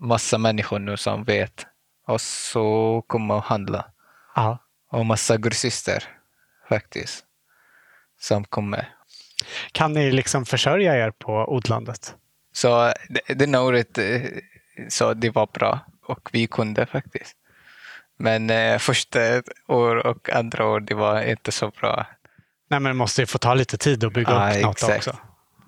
massa 0.00 0.38
människor 0.38 0.78
nu 0.78 0.96
som 0.96 1.24
vet 1.24 1.66
och 2.06 2.20
så 2.20 3.04
kommer 3.06 3.34
och 3.34 3.44
handla. 3.44 3.84
Ja. 4.34 4.58
Och 4.90 5.06
massa 5.06 5.36
grossister 5.36 6.04
faktiskt 6.68 7.24
som 8.20 8.44
kommer. 8.44 8.88
Kan 9.72 9.92
ni 9.92 10.10
liksom 10.12 10.44
försörja 10.46 10.96
er 11.06 11.10
på 11.10 11.32
odlandet? 11.54 12.14
Så 12.54 12.92
det- 13.08 13.34
denna 13.34 13.62
året 13.62 13.98
eh, 13.98 14.20
så 14.88 15.14
det 15.14 15.30
var 15.30 15.46
bra 15.52 15.80
och 16.06 16.28
vi 16.32 16.46
kunde 16.46 16.86
faktiskt. 16.86 17.36
Men 18.18 18.50
eh, 18.50 18.78
första 18.78 19.42
år 19.68 20.06
och 20.06 20.30
andra 20.30 20.66
år 20.66 20.80
det 20.80 20.94
var 20.94 21.22
inte 21.22 21.52
så 21.52 21.70
bra. 21.80 22.06
Nej, 22.70 22.80
men 22.80 22.90
det 22.90 22.94
måste 22.94 23.22
ju 23.22 23.26
få 23.26 23.38
ta 23.38 23.54
lite 23.54 23.76
tid 23.78 24.04
att 24.04 24.12
bygga 24.12 24.30
Ja, 24.32 24.56
upp 24.56 24.62
något 24.62 24.76
exakt. 24.76 24.96
också. 25.08 25.16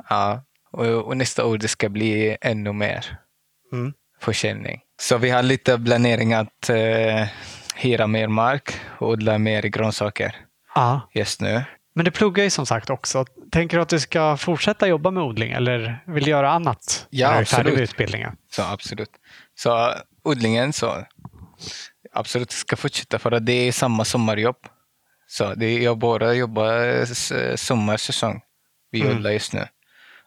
Ja, 0.09 0.43
och, 0.71 0.87
och 0.87 1.17
nästa 1.17 1.45
år 1.45 1.59
det 1.59 1.69
ska 1.69 1.89
bli 1.89 2.37
ännu 2.41 2.73
mer 2.73 3.19
Mm. 3.73 3.93
försäljning. 4.21 4.81
Så 5.01 5.19
vi 5.19 5.31
har 5.31 5.43
lite 5.43 5.79
planering 5.79 6.33
att 6.35 6.69
eh, 6.71 7.27
hyra 7.77 8.07
mer 8.07 8.29
mark 8.29 8.81
och 8.99 9.09
odla 9.09 9.39
mer 9.39 9.63
grönsaker 9.63 10.37
Ja. 10.75 11.01
just 11.13 11.41
nu. 11.41 11.63
Men 11.95 12.05
du 12.05 12.11
pluggar 12.11 12.45
ju 12.45 12.51
som 12.51 12.67
sagt 12.67 12.91
också. 12.91 13.25
Tänker 13.53 13.77
du 13.77 13.83
att 13.83 13.89
du 13.89 14.01
ska 14.01 14.37
fortsätta 14.37 14.89
jobba 14.89 15.11
med 15.11 15.23
odling 15.23 15.53
eller 15.53 16.05
vill 16.07 16.25
du 16.25 16.31
göra 16.31 16.51
annat 16.51 17.07
Ja, 17.11 17.29
när 17.31 17.35
du 17.37 17.41
är 17.41 17.45
färdig 17.45 17.65
med 17.65 17.73
absolut. 17.73 17.91
utbildningen? 17.91 18.37
Så 18.51 18.63
absolut. 18.63 19.11
Så 19.55 19.93
odlingen 20.25 20.73
så 20.73 21.05
absolut 22.13 22.51
ska 22.53 22.77
fortsätta 22.77 23.19
för 23.19 23.33
att 23.33 23.47
det 23.47 23.53
är 23.53 23.73
samma 23.73 24.05
sommarjobb. 24.05 24.57
Så 25.27 25.55
det 25.55 25.79
jag 25.79 25.99
bara 25.99 26.35
jobbar 26.35 27.05
sommarsäsong. 27.57 28.41
Vi 28.91 29.01
Mm. 29.01 29.17
odlar 29.17 29.31
just 29.31 29.53
nu. 29.53 29.67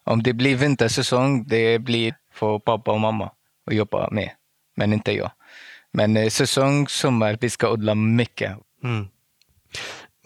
Om 0.03 0.23
det 0.23 0.33
blir 0.33 0.55
vintersäsong, 0.55 1.47
det 1.47 1.79
blir 1.79 2.15
för 2.33 2.59
pappa 2.59 2.91
och 2.91 2.99
mamma 2.99 3.31
att 3.65 3.75
jobba 3.75 4.09
med. 4.11 4.29
Men 4.75 4.93
inte 4.93 5.11
jag. 5.11 5.31
Men 5.93 6.17
eh, 6.17 6.29
säsong, 6.29 6.87
sommar, 6.87 7.37
vi 7.41 7.49
ska 7.49 7.69
odla 7.71 7.95
mycket. 7.95 8.57
Mm. 8.83 9.07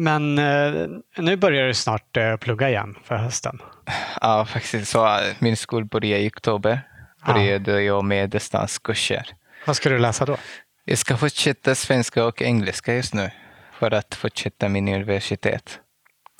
Men 0.02 0.38
eh, 0.38 0.88
nu 1.18 1.36
börjar 1.36 1.68
du 1.68 1.74
snart 1.74 2.18
eh, 2.18 2.36
plugga 2.36 2.70
igen 2.70 2.96
för 3.04 3.16
hösten. 3.16 3.62
Ja, 4.22 4.46
faktiskt. 4.46 4.92
Så 4.92 5.06
eh, 5.06 5.36
min 5.40 5.58
skola 5.58 5.86
börjar 5.86 6.20
i 6.20 6.28
oktober. 6.28 6.82
Ja. 7.26 7.34
Började 7.34 7.82
jag 7.82 8.04
med 8.04 8.30
distanskurser. 8.30 9.28
Vad 9.66 9.76
ska 9.76 9.90
du 9.90 10.00
läsa 10.00 10.26
då? 10.26 10.38
Jag 10.86 10.98
ska 10.98 11.18
fortsätta 11.18 11.76
svenska 11.76 12.26
och 12.26 12.42
engelska 12.42 12.94
just 12.94 13.14
nu 13.14 13.32
för 13.80 13.92
att 13.92 14.16
fortsätta 14.16 14.70
min 14.70 14.88
universitet. 14.88 15.80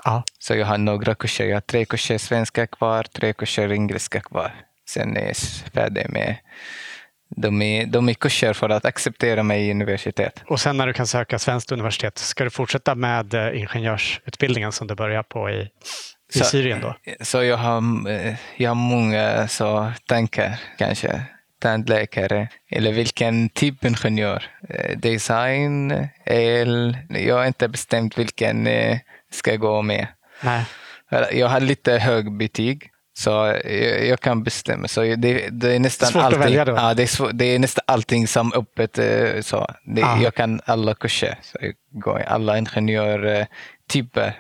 Ja. 0.04 0.24
Så 0.40 0.56
jag 0.56 0.66
har 0.66 0.78
några 0.78 1.16
kurser. 1.16 1.46
Jag 1.46 1.56
har 1.56 1.62
tre 1.62 1.86
kurser 1.86 2.18
svenska 2.18 2.68
kvar, 2.68 3.04
tre 3.04 3.34
kurser 3.34 3.72
engelska 3.72 4.22
kvar. 4.22 4.52
Sen 4.90 5.18
är 5.18 5.28
jag 5.28 5.38
färdig 5.74 6.10
med 6.10 6.36
de 7.36 7.62
är, 7.62 7.86
de 7.86 8.10
är 8.10 8.14
kurser 8.14 8.54
för 8.54 8.70
att 8.70 8.86
acceptera 8.86 9.44
mig 9.44 9.68
i 9.68 9.72
universitet. 9.72 10.44
Och 10.48 10.60
sen 10.60 10.78
när 10.78 10.88
du 10.88 10.94
kan 10.94 11.08
söka 11.08 11.40
svenskt 11.40 11.72
universitet, 11.72 12.18
ska 12.18 12.44
du 12.44 12.50
fortsätta 12.50 12.96
med 12.96 13.34
eh, 13.34 13.60
ingenjörsutbildningen 13.60 14.72
som 14.72 14.88
du 14.88 14.96
börjar 14.96 15.24
på 15.24 15.50
i, 15.50 15.62
i 16.34 16.38
Så- 16.40 16.46
Syrien 16.46 16.82
då? 16.82 16.96
Så 17.22 17.44
jag 17.44 17.58
har, 17.58 18.10
eh, 18.10 18.34
jag 18.58 18.70
har 18.70 18.76
många 18.76 19.48
så, 19.48 19.92
tankar, 20.06 20.60
kanske. 20.78 21.22
Tandläkare, 21.62 22.48
eller 22.72 22.92
vilken 22.92 23.50
typ 23.50 23.86
ingenjör. 23.86 24.44
Eh, 24.70 24.98
Design, 24.98 26.08
el. 26.26 26.98
Jag 27.10 27.36
har 27.36 27.46
inte 27.46 27.68
bestämt 27.68 28.18
vilken 28.18 28.68
eh, 28.68 28.98
ska 29.32 29.56
gå 29.56 29.82
med. 29.82 30.08
Nej. 30.42 30.66
Jag 31.32 31.48
har 31.48 31.60
lite 31.60 31.98
hög 31.98 32.32
betyg. 32.38 32.91
Så 33.14 33.30
jag, 33.66 34.06
jag 34.08 34.20
kan 34.20 34.44
bestämma. 34.44 34.88
Så 34.88 35.02
det, 35.02 35.50
det 35.52 35.76
är 35.76 35.80
nästan 35.80 36.10
Svårt 36.12 36.20
att 36.20 36.26
allting. 36.26 36.42
välja 36.42 36.66
då? 36.66 36.72
Ja, 36.76 36.94
det, 36.94 37.04
är 37.04 37.08
svår, 37.08 37.32
det 37.34 37.46
är 37.46 37.60
nästan 37.60 37.84
allting 37.88 38.28
som 38.28 38.54
öppet. 38.54 38.98
eh, 39.00 39.42
Så. 39.42 39.68
Det, 39.86 40.04
Ah. 40.04 40.22
Jag 40.22 40.36
kan 40.36 40.62
alla 40.66 40.94
kurser. 40.94 41.40
Så 41.42 41.58
jag 41.62 41.74
går 41.92 42.20
alla 42.28 42.58
ingenjörtyper 42.58 44.34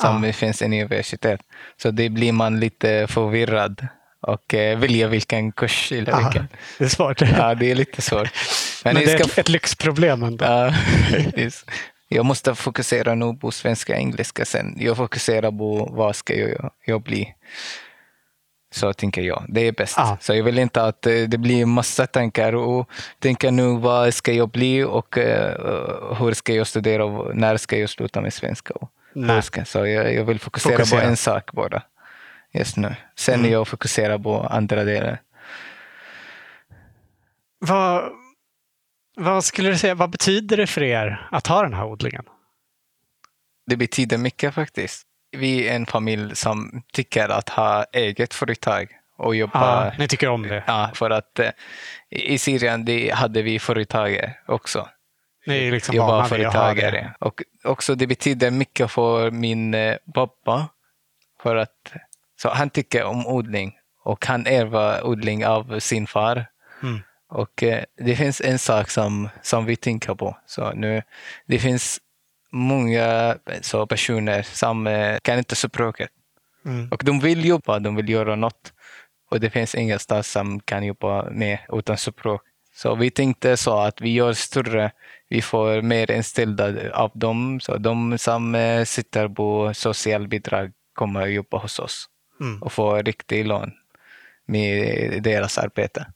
som 0.00 0.24
Ah. 0.24 0.32
finns 0.32 0.62
i 0.62 0.64
universitet. 0.64 1.40
Så 1.82 1.90
det 1.90 2.08
blir 2.08 2.32
man 2.32 2.60
lite 2.60 3.06
förvirrad 3.06 3.86
och 4.20 4.54
eh, 4.54 4.78
välja 4.78 5.08
vilken 5.08 5.52
kurs 5.52 5.92
eller 5.92 6.10
Ja, 6.12 6.18
vilken. 6.18 6.48
det 6.78 6.84
är 6.84 6.88
svårt. 6.88 7.20
Ja, 7.38 7.54
det 7.54 7.70
är 7.70 7.74
lite 7.74 8.02
svårt. 8.02 8.28
Men, 8.84 8.94
Men, 8.94 9.04
det 9.04 9.12
är 9.12 9.18
ska 9.18 9.40
ett, 9.40 9.48
lyxproblem 9.48 10.22
ändå. 10.22 10.44
Ja. 10.44 10.74
Jag 12.08 12.24
måste 12.24 12.54
fokusera 12.54 13.14
nu 13.14 13.34
på 13.34 13.50
svenska 13.50 13.92
och 13.92 13.98
engelska 13.98 14.44
sen. 14.44 14.76
Jag 14.78 14.96
fokuserar 14.96 15.50
på 15.50 15.88
vad 15.92 16.16
ska 16.16 16.34
jag, 16.34 16.70
jag 16.86 17.02
bli. 17.02 17.34
Så 18.74 18.92
tänker 18.92 19.22
jag. 19.22 19.44
Det 19.48 19.60
är 19.60 19.72
bäst. 19.72 19.94
Ja. 19.96 20.16
Så 20.20 20.34
jag 20.34 20.44
vill 20.44 20.58
inte 20.58 20.82
att 20.82 21.06
eh, 21.06 21.12
det 21.28 21.38
blir 21.38 21.66
massa 21.66 22.06
tankar 22.06 22.52
och 22.54 22.90
tänka 23.18 23.50
nu 23.50 23.76
vad 23.78 24.14
ska 24.14 24.32
jag 24.32 24.48
bli 24.50 24.82
och 24.84 25.18
eh, 25.18 26.14
hur 26.18 26.32
ska 26.32 26.54
jag 26.54 26.66
studera 26.66 27.04
och 27.04 27.36
när 27.36 27.56
ska 27.56 27.78
jag 27.78 27.90
sluta 27.90 28.20
med 28.20 28.32
svenska. 28.32 28.74
Och 28.74 28.90
ska, 29.44 29.64
så 29.64 29.86
jag, 29.86 30.14
jag 30.14 30.24
vill 30.24 30.38
fokusera, 30.40 30.76
Fokusera. 30.76 31.00
på 31.00 31.06
en 31.06 31.16
sak 31.16 31.52
bara 31.52 31.82
just 32.52 32.76
nu. 32.76 32.94
Sen 33.16 33.40
Mm. 33.40 33.52
jag 33.52 33.68
fokuserar 33.68 34.18
på 34.18 34.40
andra 34.40 34.84
delar. 34.84 35.20
Vad, 37.58 38.10
vad 39.16 39.44
skulle 39.44 39.70
du 39.70 39.78
säga, 39.78 39.94
vad 39.94 40.10
betyder 40.10 40.56
det 40.56 40.66
för 40.66 40.82
er 40.82 41.28
att 41.30 41.46
ha 41.46 41.62
den 41.62 41.74
här 41.74 41.84
odlingen? 41.84 42.24
Det 43.66 43.76
betyder 43.76 44.18
mycket 44.18 44.54
faktiskt. 44.54 45.06
Vi 45.32 45.68
är 45.68 45.76
en 45.76 45.86
familj 45.86 46.36
som 46.36 46.82
tycker 46.92 47.28
att 47.28 47.48
ha 47.48 47.84
eget 47.92 48.34
företag 48.34 48.88
och 49.16 49.36
jobba. 49.36 49.84
Ja, 49.84 49.92
ni 49.98 50.08
tycker 50.08 50.28
om 50.28 50.42
det. 50.42 50.64
Ja, 50.66 50.90
för 50.94 51.10
att 51.10 51.38
eh, 51.38 51.50
i 52.10 52.38
Syrien 52.38 53.10
hade 53.12 53.42
vi 53.42 53.58
företagare 53.58 54.34
också. 54.46 54.88
Ni 55.46 55.66
är 55.66 55.72
liksom 55.72 55.96
det. 55.96 56.28
företagare. 56.28 57.14
Och 57.18 57.42
också 57.64 57.94
det 57.94 58.06
betyder 58.06 58.50
mycket 58.50 58.90
för 58.90 59.30
min 59.30 59.74
eh, 59.74 59.96
pappa. 60.14 60.68
För 61.42 61.56
att, 61.56 61.92
så 62.42 62.48
han 62.48 62.70
tycker 62.70 63.04
om 63.04 63.26
odling 63.26 63.72
och 64.04 64.26
han 64.26 64.46
ärver 64.46 65.06
odling 65.06 65.46
av 65.46 65.80
sin 65.80 66.06
far. 66.06 66.46
Mm. 66.82 67.00
Och 67.28 67.62
eh, 67.62 67.84
det 67.96 68.16
finns 68.16 68.40
en 68.40 68.58
sak 68.58 68.90
som, 68.90 69.28
som 69.42 69.64
vi 69.64 69.76
tänker 69.76 70.14
på. 70.14 70.36
Så 70.46 70.72
nu, 70.72 71.02
det 71.46 71.58
finns 71.58 72.00
många 72.52 73.36
så, 73.60 73.86
personer 73.86 74.42
som 74.42 74.86
eh, 74.86 75.18
kan 75.22 75.38
inte 75.38 75.56
språket. 75.56 76.10
Mm. 76.64 76.88
Och 76.88 77.02
de 77.04 77.20
vill 77.20 77.44
jobba, 77.44 77.78
de 77.78 77.96
vill 77.96 78.08
göra 78.08 78.36
något. 78.36 78.72
och 79.30 79.40
det 79.40 79.50
finns 79.50 79.74
ingenstans 79.74 80.32
som 80.32 80.60
kan 80.60 80.84
jobba 80.84 81.30
med 81.30 81.58
utan 81.72 81.96
språk. 81.98 82.42
Så 82.74 82.94
vi 82.94 83.10
tänkte 83.10 83.56
så 83.56 83.78
att 83.78 84.00
vi 84.00 84.12
gör 84.12 84.32
större, 84.32 84.90
vi 85.28 85.42
får 85.42 85.82
mer 85.82 86.10
inställda 86.10 86.92
av 86.92 87.10
dem. 87.14 87.60
Så 87.60 87.76
de 87.76 88.18
som 88.18 88.54
eh, 88.54 88.84
sitter 88.84 89.28
på 89.28 89.74
socialbidrag 89.74 90.72
kommer 90.94 91.22
att 91.22 91.32
jobba 91.32 91.58
hos 91.58 91.78
oss 91.78 92.08
Mm. 92.40 92.62
och 92.62 92.72
få 92.72 92.96
riktig 93.02 93.46
lön 93.46 93.72
med 94.46 95.22
deras 95.22 95.58
arbete. 95.58 96.06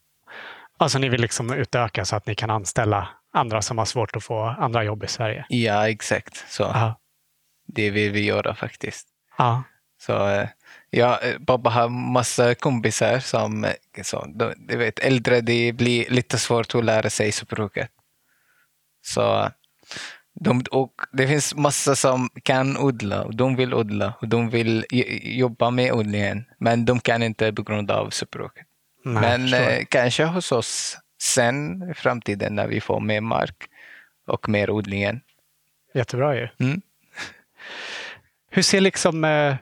Alltså 0.78 0.98
ni 0.98 1.08
vill 1.08 1.20
liksom 1.20 1.52
utöka 1.52 2.04
så 2.04 2.16
att 2.16 2.26
ni 2.26 2.34
kan 2.34 2.50
anställa 2.50 3.08
andra 3.36 3.62
som 3.62 3.78
har 3.78 3.84
svårt 3.84 4.16
att 4.16 4.24
få 4.24 4.42
andra 4.42 4.84
jobb 4.84 5.04
i 5.04 5.08
Sverige? 5.08 5.46
Ja, 5.48 5.88
exakt. 5.88 6.44
Så 6.48 6.62
Ja. 6.62 7.00
det 7.66 7.90
vill 7.90 8.12
vi 8.12 8.24
göra 8.24 8.54
faktiskt. 8.54 9.08
Ja. 9.38 9.62
Så 9.98 10.28
eh, 10.28 10.48
ja, 10.90 11.18
eh, 11.22 11.38
Baba 11.38 11.70
har 11.70 11.88
massa 11.88 12.54
kompisar 12.54 13.18
som, 13.18 13.64
eh, 13.64 13.72
så, 14.02 14.26
de, 14.34 14.54
vet, 14.76 14.98
äldre, 14.98 15.40
det 15.40 15.72
blir 15.72 16.10
lite 16.10 16.38
svårt 16.38 16.74
att 16.74 16.84
lära 16.84 17.10
sig 17.10 17.32
språket. 17.32 17.90
Så 19.02 19.50
de, 20.40 20.64
och 20.70 20.92
det 21.12 21.28
finns 21.28 21.54
massa 21.54 21.96
som 21.96 22.28
kan 22.42 22.76
odla 22.76 23.22
och 23.24 23.36
de 23.36 23.56
vill 23.56 23.74
odla 23.74 24.14
och 24.20 24.28
de 24.28 24.50
vill 24.50 24.84
jobba 25.22 25.70
med 25.70 25.92
odlingen, 25.92 26.44
men 26.58 26.84
de 26.84 27.00
kan 27.00 27.22
inte 27.22 27.52
på 27.52 27.62
grund 27.62 27.90
av 27.90 28.10
språket. 28.10 28.66
Nej, 29.04 29.22
men 29.38 29.54
eh, 29.54 29.84
kanske 29.88 30.24
hos 30.24 30.52
oss 30.52 30.98
sen 31.22 31.90
i 31.90 31.94
framtiden 31.94 32.54
när 32.54 32.66
vi 32.66 32.80
får 32.80 33.00
mer 33.00 33.20
mark 33.20 33.56
och 34.26 34.48
mer 34.48 34.70
odlingen. 34.70 35.20
Jättebra 35.94 36.34
ju. 36.36 36.48
Mm. 36.60 36.80
Hur 38.50 38.62
ser 38.62 38.80
liksom 38.80 39.24
eh, 39.24 39.54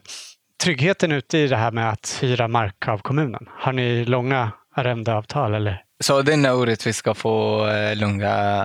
tryggheten 0.62 1.12
ut 1.12 1.34
i 1.34 1.46
det 1.46 1.56
här 1.56 1.70
med 1.72 1.90
att 1.90 2.18
hyra 2.22 2.48
mark 2.48 2.88
av 2.88 2.98
kommunen? 2.98 3.48
Har 3.50 3.72
ni 3.72 4.04
långa 4.04 4.52
arrendeavtal 4.74 5.54
eller? 5.54 5.84
Så 6.00 6.22
denna 6.22 6.54
året 6.54 6.86
vi 6.86 6.92
ska 6.92 7.14
få 7.14 7.66
eh, 7.68 7.96
långa 7.96 8.64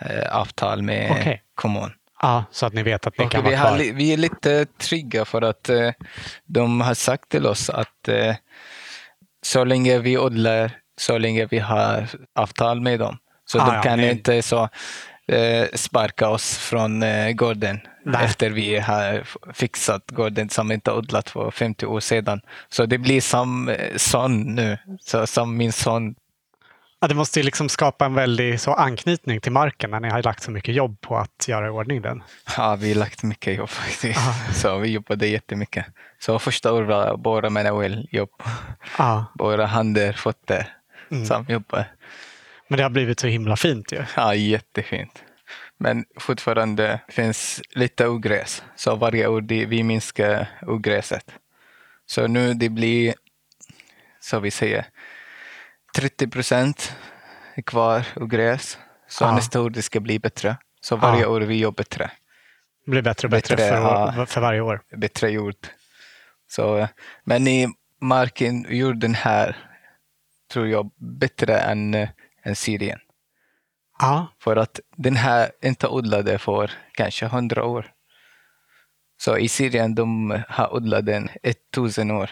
eh, 0.00 0.36
avtal 0.36 0.82
med 0.82 1.10
Okej. 1.10 1.42
kommun. 1.54 1.90
Ja, 2.22 2.44
så 2.50 2.66
att 2.66 2.72
ni 2.72 2.82
vet 2.82 3.06
att 3.06 3.18
ni 3.18 3.28
kan 3.28 3.40
Och 3.40 3.46
vi, 3.52 3.56
vara 3.56 3.68
kvar. 3.68 3.92
vi 3.94 4.12
är 4.12 4.16
lite 4.16 4.66
trygga 4.66 5.24
för 5.24 5.42
att 5.42 5.70
de 6.44 6.80
har 6.80 6.94
sagt 6.94 7.28
till 7.28 7.46
oss 7.46 7.70
att 7.70 8.08
så 9.42 9.64
länge 9.64 9.98
vi 9.98 10.18
odlar, 10.18 10.70
så 10.98 11.18
länge 11.18 11.46
vi 11.50 11.58
har 11.58 12.08
avtal 12.34 12.80
med 12.80 12.98
dem. 13.00 13.18
Så 13.44 13.60
Ah, 13.60 13.66
de 13.66 13.74
ja, 13.74 13.82
kan 13.82 13.98
det- 13.98 14.10
inte 14.10 14.42
så 14.42 14.68
eh, 15.28 15.66
sparka 15.74 16.28
oss 16.28 16.58
från 16.58 17.02
eh, 17.02 17.30
gården 17.32 17.80
Nej. 18.04 18.24
efter 18.24 18.50
vi 18.50 18.78
har 18.78 19.22
fixat 19.52 20.10
gården 20.10 20.48
som 20.50 20.72
inte 20.72 20.92
odlat 20.92 21.30
för 21.30 21.50
50 21.50 21.86
år 21.86 22.00
sedan. 22.00 22.40
Så 22.68 22.86
det 22.86 22.98
blir 22.98 23.20
som 23.20 23.68
eh, 23.68 23.96
son 23.96 24.42
nu, 24.54 24.78
så, 25.00 25.26
som 25.26 25.56
min 25.56 25.72
son 25.72 26.14
Ja, 27.00 27.08
det 27.08 27.14
måste 27.14 27.40
ju 27.40 27.44
liksom 27.44 27.68
skapa 27.68 28.04
en 28.06 28.14
väldig 28.14 28.60
så 28.60 28.72
anknytning 28.74 29.40
till 29.40 29.52
marken 29.52 29.90
när 29.90 30.00
ni 30.00 30.08
har 30.10 30.22
lagt 30.22 30.42
så 30.42 30.50
mycket 30.50 30.74
jobb 30.74 31.00
på 31.00 31.16
att 31.16 31.48
göra 31.48 31.66
i 31.66 31.70
ordning 31.70 32.02
den. 32.02 32.22
Ja, 32.56 32.76
vi 32.76 32.88
har 32.88 32.98
lagt 32.98 33.22
mycket 33.22 33.56
jobb 33.56 33.68
faktiskt. 33.70 34.20
Ja. 34.20 34.34
Så 34.54 34.78
vi 34.78 34.88
jobbade 34.88 35.26
jättemycket. 35.26 35.86
Så 36.18 36.38
första 36.38 36.72
året 36.72 36.88
var 36.88 37.16
bara 37.16 37.50
manuell 37.50 38.08
jobb. 38.10 38.30
Ja, 38.98 39.24
Bara 39.34 39.66
händer, 39.66 40.12
fötter 40.12 40.68
Mm. 41.10 41.26
som 41.26 41.46
jobbar. 41.48 41.84
men 42.68 42.76
det 42.76 42.82
har 42.82 42.90
blivit 42.90 43.20
så 43.20 43.26
himla 43.26 43.56
fint 43.56 43.92
ju. 43.92 44.04
Ja, 44.16 44.34
jättefint. 44.34 45.22
Men 45.78 46.04
fortfarande 46.20 47.00
finns 47.08 47.62
lite 47.70 48.08
ogräs. 48.08 48.62
Så 48.76 48.96
varje 48.96 49.26
år 49.26 49.40
det, 49.40 49.66
vi 49.66 49.82
minskar 49.82 50.46
ogräset. 50.62 51.24
Så 52.06 52.26
nu 52.26 52.54
det 52.54 52.68
blir, 52.68 53.14
så 54.20 54.40
vi 54.40 54.50
säger, 54.50 54.86
30 55.96 56.28
procent 56.28 56.92
kvar 57.66 58.06
ogräs. 58.16 58.78
Så 59.08 59.24
Ja. 59.24 59.34
nästa 59.34 59.60
år 59.60 59.70
det 59.70 59.82
ska 59.82 60.00
bli 60.00 60.18
bättre. 60.18 60.56
Så 60.80 60.96
varje 60.96 61.22
Ja. 61.22 61.28
år 61.28 61.40
vi 61.40 61.54
gör 61.58 61.70
bättre. 61.70 62.10
Det 62.84 62.90
blir 62.90 63.02
bättre 63.02 63.26
och 63.26 63.30
bättre, 63.30 63.56
Bättre, 63.56 63.68
för, 63.76 64.12
ja. 64.16 64.26
för 64.26 64.40
varje 64.40 64.60
år. 64.60 64.80
bättre 64.96 65.30
gjort. 65.30 65.70
Så, 66.50 66.88
men 67.24 67.48
i 67.48 67.68
marken, 68.00 68.66
jorden 68.68 69.14
här, 69.14 69.56
tror 70.52 70.68
jag 70.68 70.90
bättre 71.20 71.58
än, 71.58 71.94
eh, 71.94 72.08
än 72.44 72.56
Syrien. 72.56 72.98
Ja, 74.00 74.26
För 74.40 74.56
att 74.56 74.80
den 74.96 75.16
här 75.16 75.50
inte 75.62 75.88
odlade 75.88 76.38
för 76.38 76.70
kanske 76.92 77.26
hundra 77.26 77.64
år. 77.64 77.86
Så 79.20 79.38
i 79.38 79.48
Syrien 79.48 79.94
de 79.94 80.30
har 80.48 80.74
odlat 80.74 81.06
den 81.06 81.28
1000 81.42 82.10
år. 82.10 82.30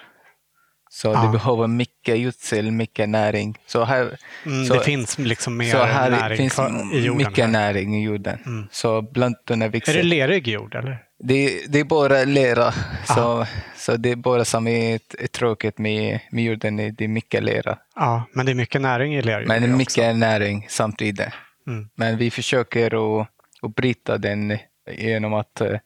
Så 0.91 1.09
Ja. 1.09 1.23
det 1.23 1.29
behöver 1.33 1.67
mycket 1.67 2.19
gödsel, 2.19 2.71
mycket 2.71 3.09
näring. 3.09 3.59
Så 3.67 3.85
här, 3.85 4.19
mm, 4.47 4.65
så, 4.65 4.75
det 4.75 4.81
finns 4.81 5.19
liksom 5.19 5.57
mer 5.57 5.71
så 5.73 5.83
här 5.85 6.11
näring 6.11 6.37
finns 6.37 6.59
i 6.93 6.99
jorden. 7.07 7.17
mycket 7.17 7.45
här. 7.45 7.53
näring 7.53 7.97
i 7.97 8.03
jorden. 8.05 8.39
Mm. 8.47 8.69
Så 8.71 9.03
plantorna 9.03 9.69
växer. 9.69 9.93
Är 9.93 9.97
det 9.97 10.03
lerig 10.03 10.49
jord 10.49 10.75
eller? 10.75 11.03
Det, 11.19 11.67
det 11.69 11.81
är 11.81 11.85
bara 11.85 12.25
lera. 12.25 12.73
Så, 13.07 13.47
så 13.77 13.97
det 13.97 14.11
är 14.11 14.17
bara 14.17 14.45
som 14.45 14.67
är, 14.67 15.01
är 15.19 15.27
tråkigt 15.27 15.79
med, 15.79 16.21
med 16.31 16.45
jorden, 16.45 16.77
det 16.77 17.01
är 17.01 17.09
mycket 17.09 17.43
lera. 17.43 17.79
Ja, 17.95 18.25
men 18.33 18.47
det 18.47 18.53
är 18.53 18.57
mycket 18.57 18.81
näring 18.81 19.15
i 19.17 19.23
lerjord 19.23 19.49
Men 19.49 19.63
det 19.63 19.69
är 19.69 19.71
också. 19.71 19.79
mycket 19.79 20.17
näring 20.17 20.67
samtidigt. 20.69 21.29
Mm. 21.67 21.89
Men 21.95 22.17
vi 22.19 22.31
försöker 22.31 23.21
att, 23.21 23.29
att 23.63 23.75
bryta 23.75 24.19
den 24.19 24.59
genom 24.91 25.35
att 25.35 25.61
uh, 25.61 25.79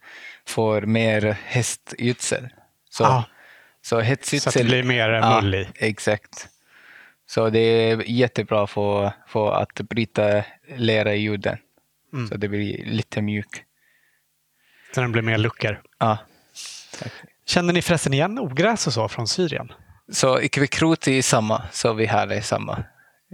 få 0.47 0.81
mer 0.81 1.37
hästgödsel. 1.45 2.49
Så, 2.91 3.03
Ja, 3.05 3.25
så 3.83 3.89
så 3.89 3.97
att 3.97 4.03
det 4.03 4.09
hästgödsel, 4.09 4.67
blir 4.67 4.83
mer 4.83 5.41
mull 5.41 5.55
i. 5.55 5.69
exakt. 5.75 6.49
Så 7.27 7.51
det 7.51 7.59
är 7.61 8.03
jättebra 8.07 8.67
för, 8.67 9.13
för 9.27 9.53
att 9.53 9.75
bryta 9.81 10.45
lera 10.77 11.15
i 11.15 11.23
jorden. 11.23 11.59
Mm. 12.13 12.29
Så 12.29 12.37
det 12.37 12.49
blir 12.49 12.85
lite 12.85 13.23
mjuk. 13.23 13.65
Så 14.95 15.01
den 15.01 15.13
blir 15.13 15.23
mer 15.23 15.39
luckor. 15.39 15.81
Ja. 15.99 16.19
Känner 17.47 17.73
ni 17.73 17.83
förresten 17.83 18.15
igen 18.15 18.39
ogräs 18.39 18.87
och 18.87 18.93
så 18.93 19.09
från 19.09 19.29
Syrien? 19.29 19.73
Så 20.13 20.41
kvikrot 20.53 21.09
är 21.09 21.23
samma, 21.23 21.63
så 21.73 21.93
vi 21.93 22.07
har 22.07 22.27
det 22.27 22.43
samma. 22.43 22.85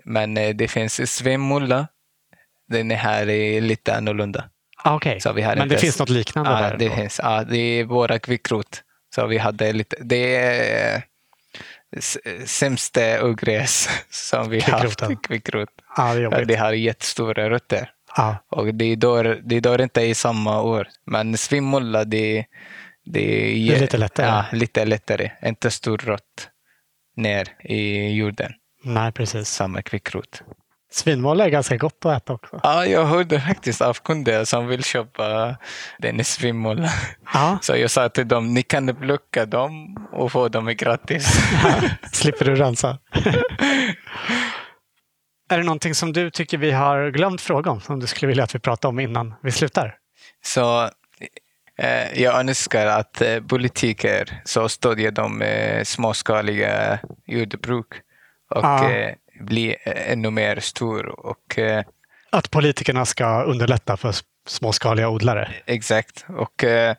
Men 0.05 0.37
eh, 0.37 0.55
det 0.57 0.69
finns 0.69 1.13
svämmulla. 1.15 1.89
Den 2.69 2.91
är 2.91 2.97
här 2.97 3.29
är 3.29 3.61
lite 3.61 3.97
annorlunda. 3.97 4.45
Ah, 4.85 4.95
Okej, 4.95 5.21
Så 5.21 5.33
vi 5.33 5.43
har 5.43 5.57
men 5.57 5.69
det 5.69 5.79
finns 5.79 5.99
något 5.99 6.09
liknande 6.09 6.51
Ja, 6.51 6.61
där? 6.61 6.77
det, 6.77 6.89
då? 6.89 6.95
finns, 6.95 7.21
ja, 7.23 7.45
det 7.45 7.57
är 7.59 7.85
våra 7.85 8.19
kvikrot. 8.19 8.83
Så 9.15 9.27
vi 9.27 9.39
hade 9.39 9.73
lite, 9.73 9.97
det 10.01 10.37
är 10.37 11.03
s- 11.97 12.19
sämsta 12.47 13.25
ogräs 13.25 13.89
som 14.11 14.51
vi 14.51 14.61
har 14.61 14.79
haft. 14.79 15.03
Kvikrot. 15.23 15.69
Ja, 15.97 16.15
det 16.15 16.21
är 16.21 16.23
Ja. 16.39 16.45
Det 16.45 16.57
har 16.57 16.73
jättestora 16.73 17.51
rötter. 17.51 17.91
Ja, 18.17 18.37
Och 18.51 18.75
det 18.75 18.97
dör, 18.97 19.41
det 19.45 19.61
dör 19.61 19.81
inte 19.81 20.01
i 20.01 20.15
samma 20.15 20.63
år. 20.63 20.89
Men 21.07 21.39
svimulla, 21.39 22.05
det, 22.05 22.45
det, 23.05 23.53
är, 23.75 23.81
lite 23.81 23.97
lättare. 23.97 24.27
Ja, 24.27 24.45
lite 24.53 24.85
lättare. 24.85 25.31
Inte 25.43 25.71
stor 25.71 25.99
rött 25.99 26.51
ner 27.17 27.49
i 27.65 28.13
jorden. 28.17 28.53
nej 28.85 29.13
precis. 29.13 29.49
Samma 29.49 29.83
kvickrot. 29.83 30.43
Svinmål 30.91 31.41
är 31.41 31.49
ganska 31.49 31.77
gott 31.77 32.05
att 32.05 32.23
äta 32.23 32.33
också. 32.33 32.61
Ja, 32.63 32.87
jag 32.87 33.05
hörde 33.05 33.41
faktiskt 33.41 33.81
av 33.81 33.95
kunder 33.95 34.45
som 34.45 34.67
vill 34.67 34.85
köpa 34.85 35.57
den 35.99 36.25
svimulla. 36.25 36.91
Ja, 37.35 37.59
Så 37.63 37.77
jag 37.77 37.91
sa 37.91 38.09
till 38.09 38.29
dem, 38.29 38.55
ni 38.55 38.63
kan 38.63 38.97
plocka 38.97 39.47
dem 39.47 39.97
och 40.13 40.33
få 40.33 40.49
dem 40.49 40.75
gratis. 40.77 41.27
slipper 42.13 42.45
du 42.45 42.55
rensa. 42.55 42.99
är 45.49 45.59
det 45.59 45.65
någonting 45.65 45.95
som 45.95 46.13
du 46.13 46.31
tycker 46.31 46.59
vi 46.59 46.71
har 46.71 47.11
glömt 47.11 47.41
fråga 47.41 47.71
om, 47.71 47.81
som 47.81 48.01
du 48.01 48.07
skulle 48.07 48.29
vilja 48.29 48.45
att 48.45 48.55
vi 48.55 48.59
pratar 48.59 48.89
om 48.89 49.01
innan 49.01 49.35
vi 49.43 49.51
slutar? 49.53 49.95
Så 50.45 50.83
eh, 51.79 52.23
jag 52.23 52.41
önskar 52.41 52.87
att 52.87 53.21
eh, 53.23 53.41
politiker 53.41 54.41
så 54.45 54.69
stödjer 54.69 55.11
de 55.11 55.43
eh, 55.43 55.83
småskaliga 55.85 56.99
jordbruk 57.27 57.87
och 58.51 58.65
Ja. 58.65 58.91
eh, 58.91 59.15
blir 59.41 59.77
eh, 59.85 60.13
ännu 60.13 60.31
mer 60.31 60.61
stor 60.61 61.07
och 61.27 61.59
eh, 61.59 61.85
Att 62.31 62.51
politikerna 62.51 63.05
ska 63.07 63.43
underlätta 63.43 63.97
för 63.97 64.15
småskaliga 64.49 65.09
odlare. 65.09 65.53
exakt. 65.67 66.27
Och 66.29 66.65
eh, 66.65 66.95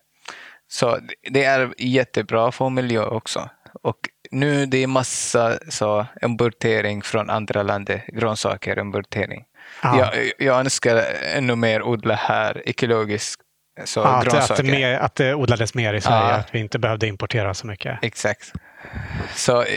så 0.70 1.00
det 1.32 1.44
är 1.44 1.74
jättebra 1.78 2.52
för 2.52 2.70
miljö 2.70 3.04
också. 3.06 3.50
Och 3.82 3.98
nu 4.32 4.66
det 4.66 4.84
är 4.84 4.88
massa 4.88 5.60
så 5.70 6.06
importering 6.22 7.02
från 7.02 7.30
andra 7.30 7.64
länder, 7.64 8.04
grönsaker 8.08 8.80
importering. 8.80 9.44
Ja. 9.84 10.00
Jag, 10.00 10.32
jag 10.38 10.60
önskar 10.60 11.04
ännu 11.36 11.56
mer 11.56 11.82
odla 11.82 12.16
här 12.16 12.62
ekologiskt. 12.66 13.42
Så 13.86 14.00
Ja, 14.00 14.06
att, 14.06 14.52
att, 14.52 14.66
mer, 14.66 14.94
att 14.94 15.16
det 15.16 15.34
odlades 15.34 15.74
mer 15.74 15.94
i 15.94 16.02
Sverige, 16.02 16.30
Ja. 16.32 16.36
att 16.36 16.56
vi 16.56 16.60
inte 16.60 16.80
behövde 16.80 17.08
importera 17.08 17.54
så 17.54 17.68
mycket. 17.68 18.00
Exakt. 18.02 18.54
Så 19.36 19.62
eh, 19.62 19.68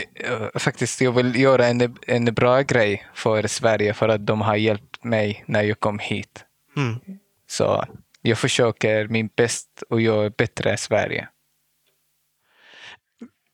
faktiskt, 0.55 1.01
jag 1.01 1.11
vill 1.11 1.35
göra 1.35 1.67
en, 1.67 1.97
en 2.07 2.25
bra 2.25 2.61
grej 2.61 3.05
för 3.13 3.47
Sverige 3.47 3.93
för 3.93 4.09
att 4.09 4.25
de 4.25 4.41
har 4.41 4.55
hjälpt 4.55 5.03
mig 5.03 5.43
när 5.47 5.61
jag 5.61 5.79
kom 5.79 5.99
hit. 5.99 6.45
Mm. 6.77 6.99
Så 7.47 7.85
jag 8.21 8.37
försöker 8.37 9.07
min 9.07 9.29
bäst 9.37 9.83
och 9.89 10.01
göra 10.01 10.29
bättre 10.29 10.77
Sverige. 10.77 11.27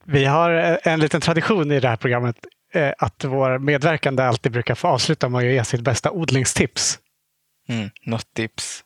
Vi 0.10 0.26
har 0.26 0.52
eh, 0.52 0.78
en 0.84 1.00
liten 1.00 1.22
tradition 1.22 1.72
i 1.72 1.80
det 1.80 1.90
här 1.90 1.96
programmet 1.96 2.36
eh, 2.74 2.94
att 2.98 3.24
vår 3.24 3.60
medverkande 3.60 4.24
alltid 4.24 4.52
brukar 4.52 4.76
få 4.76 4.88
avsluta 4.88 5.30
med 5.30 5.40
att 5.40 5.46
ge 5.46 5.64
sitt 5.64 5.82
bästa 5.82 6.12
odlingstips. 6.12 7.00
Mm, 7.70 7.90
något 8.06 8.34
tips? 8.34 8.84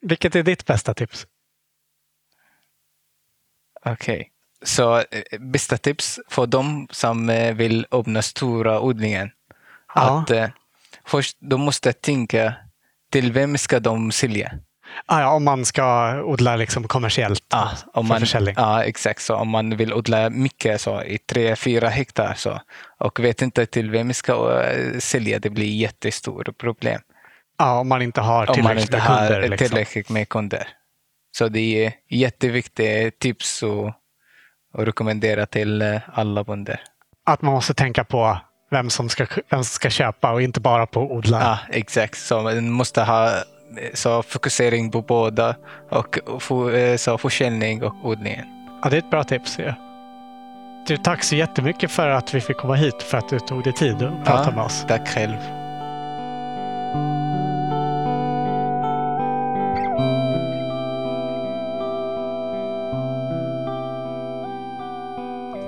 Vilket 0.00 0.36
är 0.36 0.42
ditt 0.42 0.66
bästa 0.66 0.94
tips? 0.94 1.26
Okej. 3.84 4.14
Okay. 4.14 4.28
Så 4.62 4.98
eh, 4.98 5.40
bästa 5.40 5.78
tips 5.78 6.20
för 6.28 6.46
de 6.46 6.88
som 6.90 7.26
vill 7.54 7.86
öppna 7.90 8.22
stora 8.22 8.80
odlingen. 8.80 9.30
Ja. 9.94 10.20
Att 10.28 10.52
först, 11.04 11.36
de 11.40 11.60
måste 11.60 11.92
tänka 11.92 12.54
till 13.10 13.32
vem 13.32 13.58
ska 13.58 13.80
de 13.80 14.12
sälja? 14.12 14.58
Ah, 15.06 15.20
ja, 15.20 15.30
om 15.30 15.44
man 15.44 15.64
ska 15.64 16.14
odla 16.24 16.56
liksom 16.56 16.88
kommersiellt 16.88 17.44
ah, 17.54 17.68
om 17.92 18.08
man, 18.08 18.20
försäljning. 18.20 18.54
Ja, 18.58 18.84
exakt. 18.84 19.22
Så 19.22 19.34
om 19.34 19.48
man 19.48 19.76
vill 19.76 19.92
odla 19.92 20.30
mycket, 20.30 20.80
så, 20.80 21.02
i 21.02 21.18
tre, 21.18 21.56
fyra 21.56 21.88
hektar, 21.88 22.34
så, 22.36 22.60
och 22.98 23.20
vet 23.20 23.42
inte 23.42 23.66
till 23.66 23.90
vem 23.90 24.06
man 24.06 24.14
ska 24.14 24.64
sälja, 24.98 25.38
det 25.38 25.50
blir 25.50 25.74
jättestort 25.74 26.58
problem. 26.58 27.00
Ja, 27.58 27.78
om 27.78 27.88
man 27.88 28.02
inte 28.02 28.20
har 28.20 28.46
tillräckligt 28.46 28.64
om 28.64 28.74
man 28.74 28.78
inte 28.78 28.96
med 28.96 29.06
kunder. 29.06 29.40
Har 29.40 29.48
liksom. 29.48 29.68
tillräckligt 29.68 30.08
med 30.10 30.28
kunder. 30.28 30.68
Så 31.36 31.48
det 31.48 31.84
är 31.84 31.92
jätteviktigt 32.10 33.18
tips 33.18 33.62
och, 33.62 33.86
och 34.74 34.86
rekommendera 34.86 35.46
till 35.46 35.82
eh, 35.82 36.00
alla 36.12 36.44
bönder. 36.44 36.80
Att 37.26 37.42
man 37.42 37.54
måste 37.54 37.74
tänka 37.74 38.04
på 38.04 38.38
vem 38.70 38.90
som 38.90 39.08
ska, 39.08 39.26
vem 39.50 39.64
som 39.64 39.74
ska 39.74 39.90
köpa 39.90 40.32
och 40.32 40.42
inte 40.42 40.60
bara 40.60 40.86
på 40.86 41.12
odla. 41.12 41.40
Ja, 41.40 41.58
exakt. 41.76 42.18
Så 42.18 42.42
man 42.42 42.70
måste 42.70 43.02
ha 43.02 43.30
så 43.94 44.22
fokusering 44.22 44.90
på 44.90 45.02
båda 45.02 45.56
och 45.90 46.18
eh, 46.74 46.96
så 46.96 47.18
försäljning 47.18 47.82
och 47.82 47.94
odlingen. 48.02 48.46
Ja, 48.82 48.90
det 48.90 48.96
är 48.96 48.98
ett 48.98 49.10
bra 49.10 49.24
tips. 49.24 49.58
Ja. 49.58 49.74
Du, 50.86 50.96
tack 50.96 51.24
så 51.24 51.36
jättemycket 51.36 51.90
för 51.90 52.08
att 52.08 52.34
vi 52.34 52.40
fick 52.40 52.56
komma 52.56 52.74
hit, 52.74 53.02
för 53.02 53.18
att 53.18 53.28
du 53.28 53.38
tog 53.38 53.64
dig 53.64 53.72
tid 53.72 54.02
att 54.02 54.24
prata 54.24 54.50
ja, 54.50 54.56
med 54.56 54.64
oss. 54.64 54.84
Tack 54.88 55.08
själv. 55.08 55.36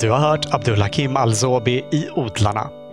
Du 0.01 0.11
har 0.11 0.19
hört 0.19 0.55
Abdulhakim 0.55 1.17
Al-Zobi 1.17 1.85
i 1.91 2.09
Odlarna. 2.15 2.84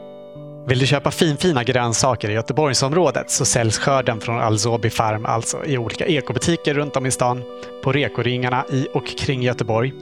Vill 0.67 0.79
du 0.79 0.85
köpa 0.85 1.11
finfina 1.11 1.63
grönsaker 1.63 2.29
i 2.29 2.33
Göteborgsområdet 2.33 3.31
så 3.31 3.45
säljs 3.45 3.77
skörden 3.77 4.21
från 4.21 4.39
Alzobi 4.39 4.89
Farm 4.89 5.25
alltså 5.25 5.65
i 5.65 5.77
olika 5.77 6.05
ekobutiker 6.05 6.73
runt 6.73 6.95
om 6.95 7.05
i 7.05 7.11
stan, 7.11 7.43
på 7.83 7.91
rekoringarna 7.91 8.65
i 8.71 8.87
och 8.93 9.05
kring 9.05 9.43
Göteborg, 9.43 9.93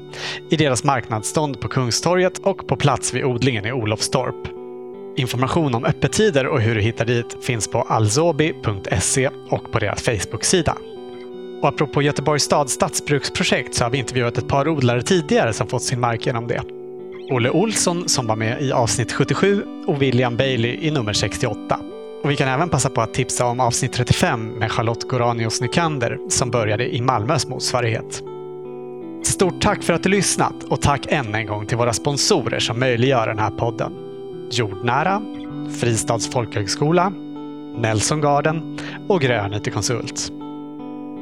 i 0.50 0.56
deras 0.56 0.84
marknadsstånd 0.84 1.62
på 1.62 1.68
Kungstorget 1.68 2.38
och 2.38 2.68
på 2.68 2.76
plats 2.76 3.14
vid 3.14 3.24
odlingen 3.24 3.66
i 3.66 3.72
Olofstorp. 3.72 4.48
Information 5.18 5.76
om 5.76 5.86
öppettider 5.86 6.48
och 6.48 6.62
hur 6.62 6.76
du 6.76 6.82
hittar 6.82 7.06
dit 7.06 7.38
finns 7.42 7.68
på 7.68 7.82
alzobi.se 7.82 9.30
och 9.50 9.72
på 9.72 9.80
deras 9.80 10.02
Facebook-sida. 10.02 10.78
Och 11.62 11.68
apropå 11.68 12.02
Göteborgs 12.02 12.44
stads 12.44 12.74
stadsbruksprojekt 12.74 13.76
så 13.76 13.84
har 13.84 13.92
vi 13.92 13.98
intervjuat 13.98 14.38
ett 14.38 14.48
par 14.48 14.68
odlare 14.68 15.02
tidigare 15.02 15.54
som 15.54 15.68
fått 15.68 15.84
sin 15.84 16.00
mark 16.00 16.26
genom 16.26 16.48
det. 16.48 16.79
Olle 17.32 17.50
Olsson 17.50 18.10
som 18.10 18.28
var 18.28 18.36
med 18.36 18.62
i 18.62 18.72
avsnitt 18.72 19.12
77 19.12 19.66
och 19.88 20.02
William 20.02 20.38
Bailey 20.38 20.78
i 20.82 20.92
nummer 20.92 21.14
68. 21.14 21.80
Och 22.24 22.32
vi 22.32 22.36
kan 22.36 22.48
även 22.48 22.70
passa 22.70 22.90
på 22.90 23.02
att 23.02 23.14
tipsa 23.14 23.46
om 23.46 23.60
avsnitt 23.60 23.94
35 23.94 24.46
med 24.48 24.72
Charlotte 24.72 25.04
Goranius 25.04 25.62
Nykander 25.62 26.18
som 26.30 26.52
började 26.52 26.96
i 26.96 27.02
Malmös 27.02 27.48
motsvarighet. 27.48 28.24
Stort 29.24 29.62
tack 29.62 29.84
för 29.84 29.94
att 29.94 30.04
du 30.04 30.10
lyssnat 30.10 30.64
och 30.70 30.82
tack 30.82 31.06
än 31.10 31.36
en 31.36 31.46
gång 31.46 31.66
till 31.66 31.78
våra 31.78 31.94
sponsorer 31.94 32.60
som 32.60 32.80
möjliggör 32.80 33.28
den 33.28 33.40
här 33.40 33.52
podden. 33.52 33.94
Jordnära, 34.52 35.22
Fristads 35.80 36.32
folkhögskola, 36.32 37.14
Nelson 37.78 38.22
Garden 38.22 38.80
och 39.08 39.22
Grön 39.22 39.54
IT 39.54 39.74
Konsult. 39.74 40.32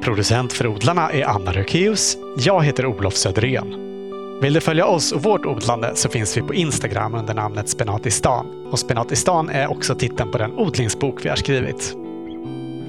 Producent 0.02 0.54
för 0.54 0.68
odlarna 0.68 1.10
är 1.10 1.26
Anna 1.26 1.52
Rökeus. 1.52 2.18
Jag 2.38 2.66
heter 2.66 2.86
Olof 2.86 3.14
Söderén. 3.14 3.87
Vill 4.42 4.54
du 4.54 4.62
följa 4.62 4.86
oss 4.86 5.12
och 5.12 5.24
vårt 5.24 5.46
odlande 5.46 5.92
så 5.96 6.10
finns 6.10 6.38
vi 6.38 6.42
på 6.42 6.54
Instagram 6.54 7.16
under 7.16 7.34
namnet 7.34 7.70
Spenatistan. 7.70 8.68
Och 8.72 8.80
Spenatistan 8.80 9.50
är 9.50 9.72
också 9.72 9.96
titeln 9.96 10.32
på 10.32 10.38
den 10.38 10.54
odlingsbok 10.54 11.26
vi 11.26 11.30
har 11.30 11.36
skrivit. 11.36 11.96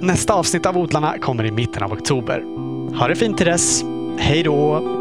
Nästa 0.00 0.34
avsnitt 0.34 0.66
av 0.66 0.78
Odlarna 0.78 1.18
kommer 1.18 1.44
i 1.44 1.50
mitten 1.50 1.82
av 1.82 1.92
oktober. 1.92 2.42
Ha 2.98 3.08
det 3.08 3.16
fint 3.16 3.36
till 3.36 3.46
dess. 3.46 3.82
Hej 4.18 4.42
då! 4.42 4.97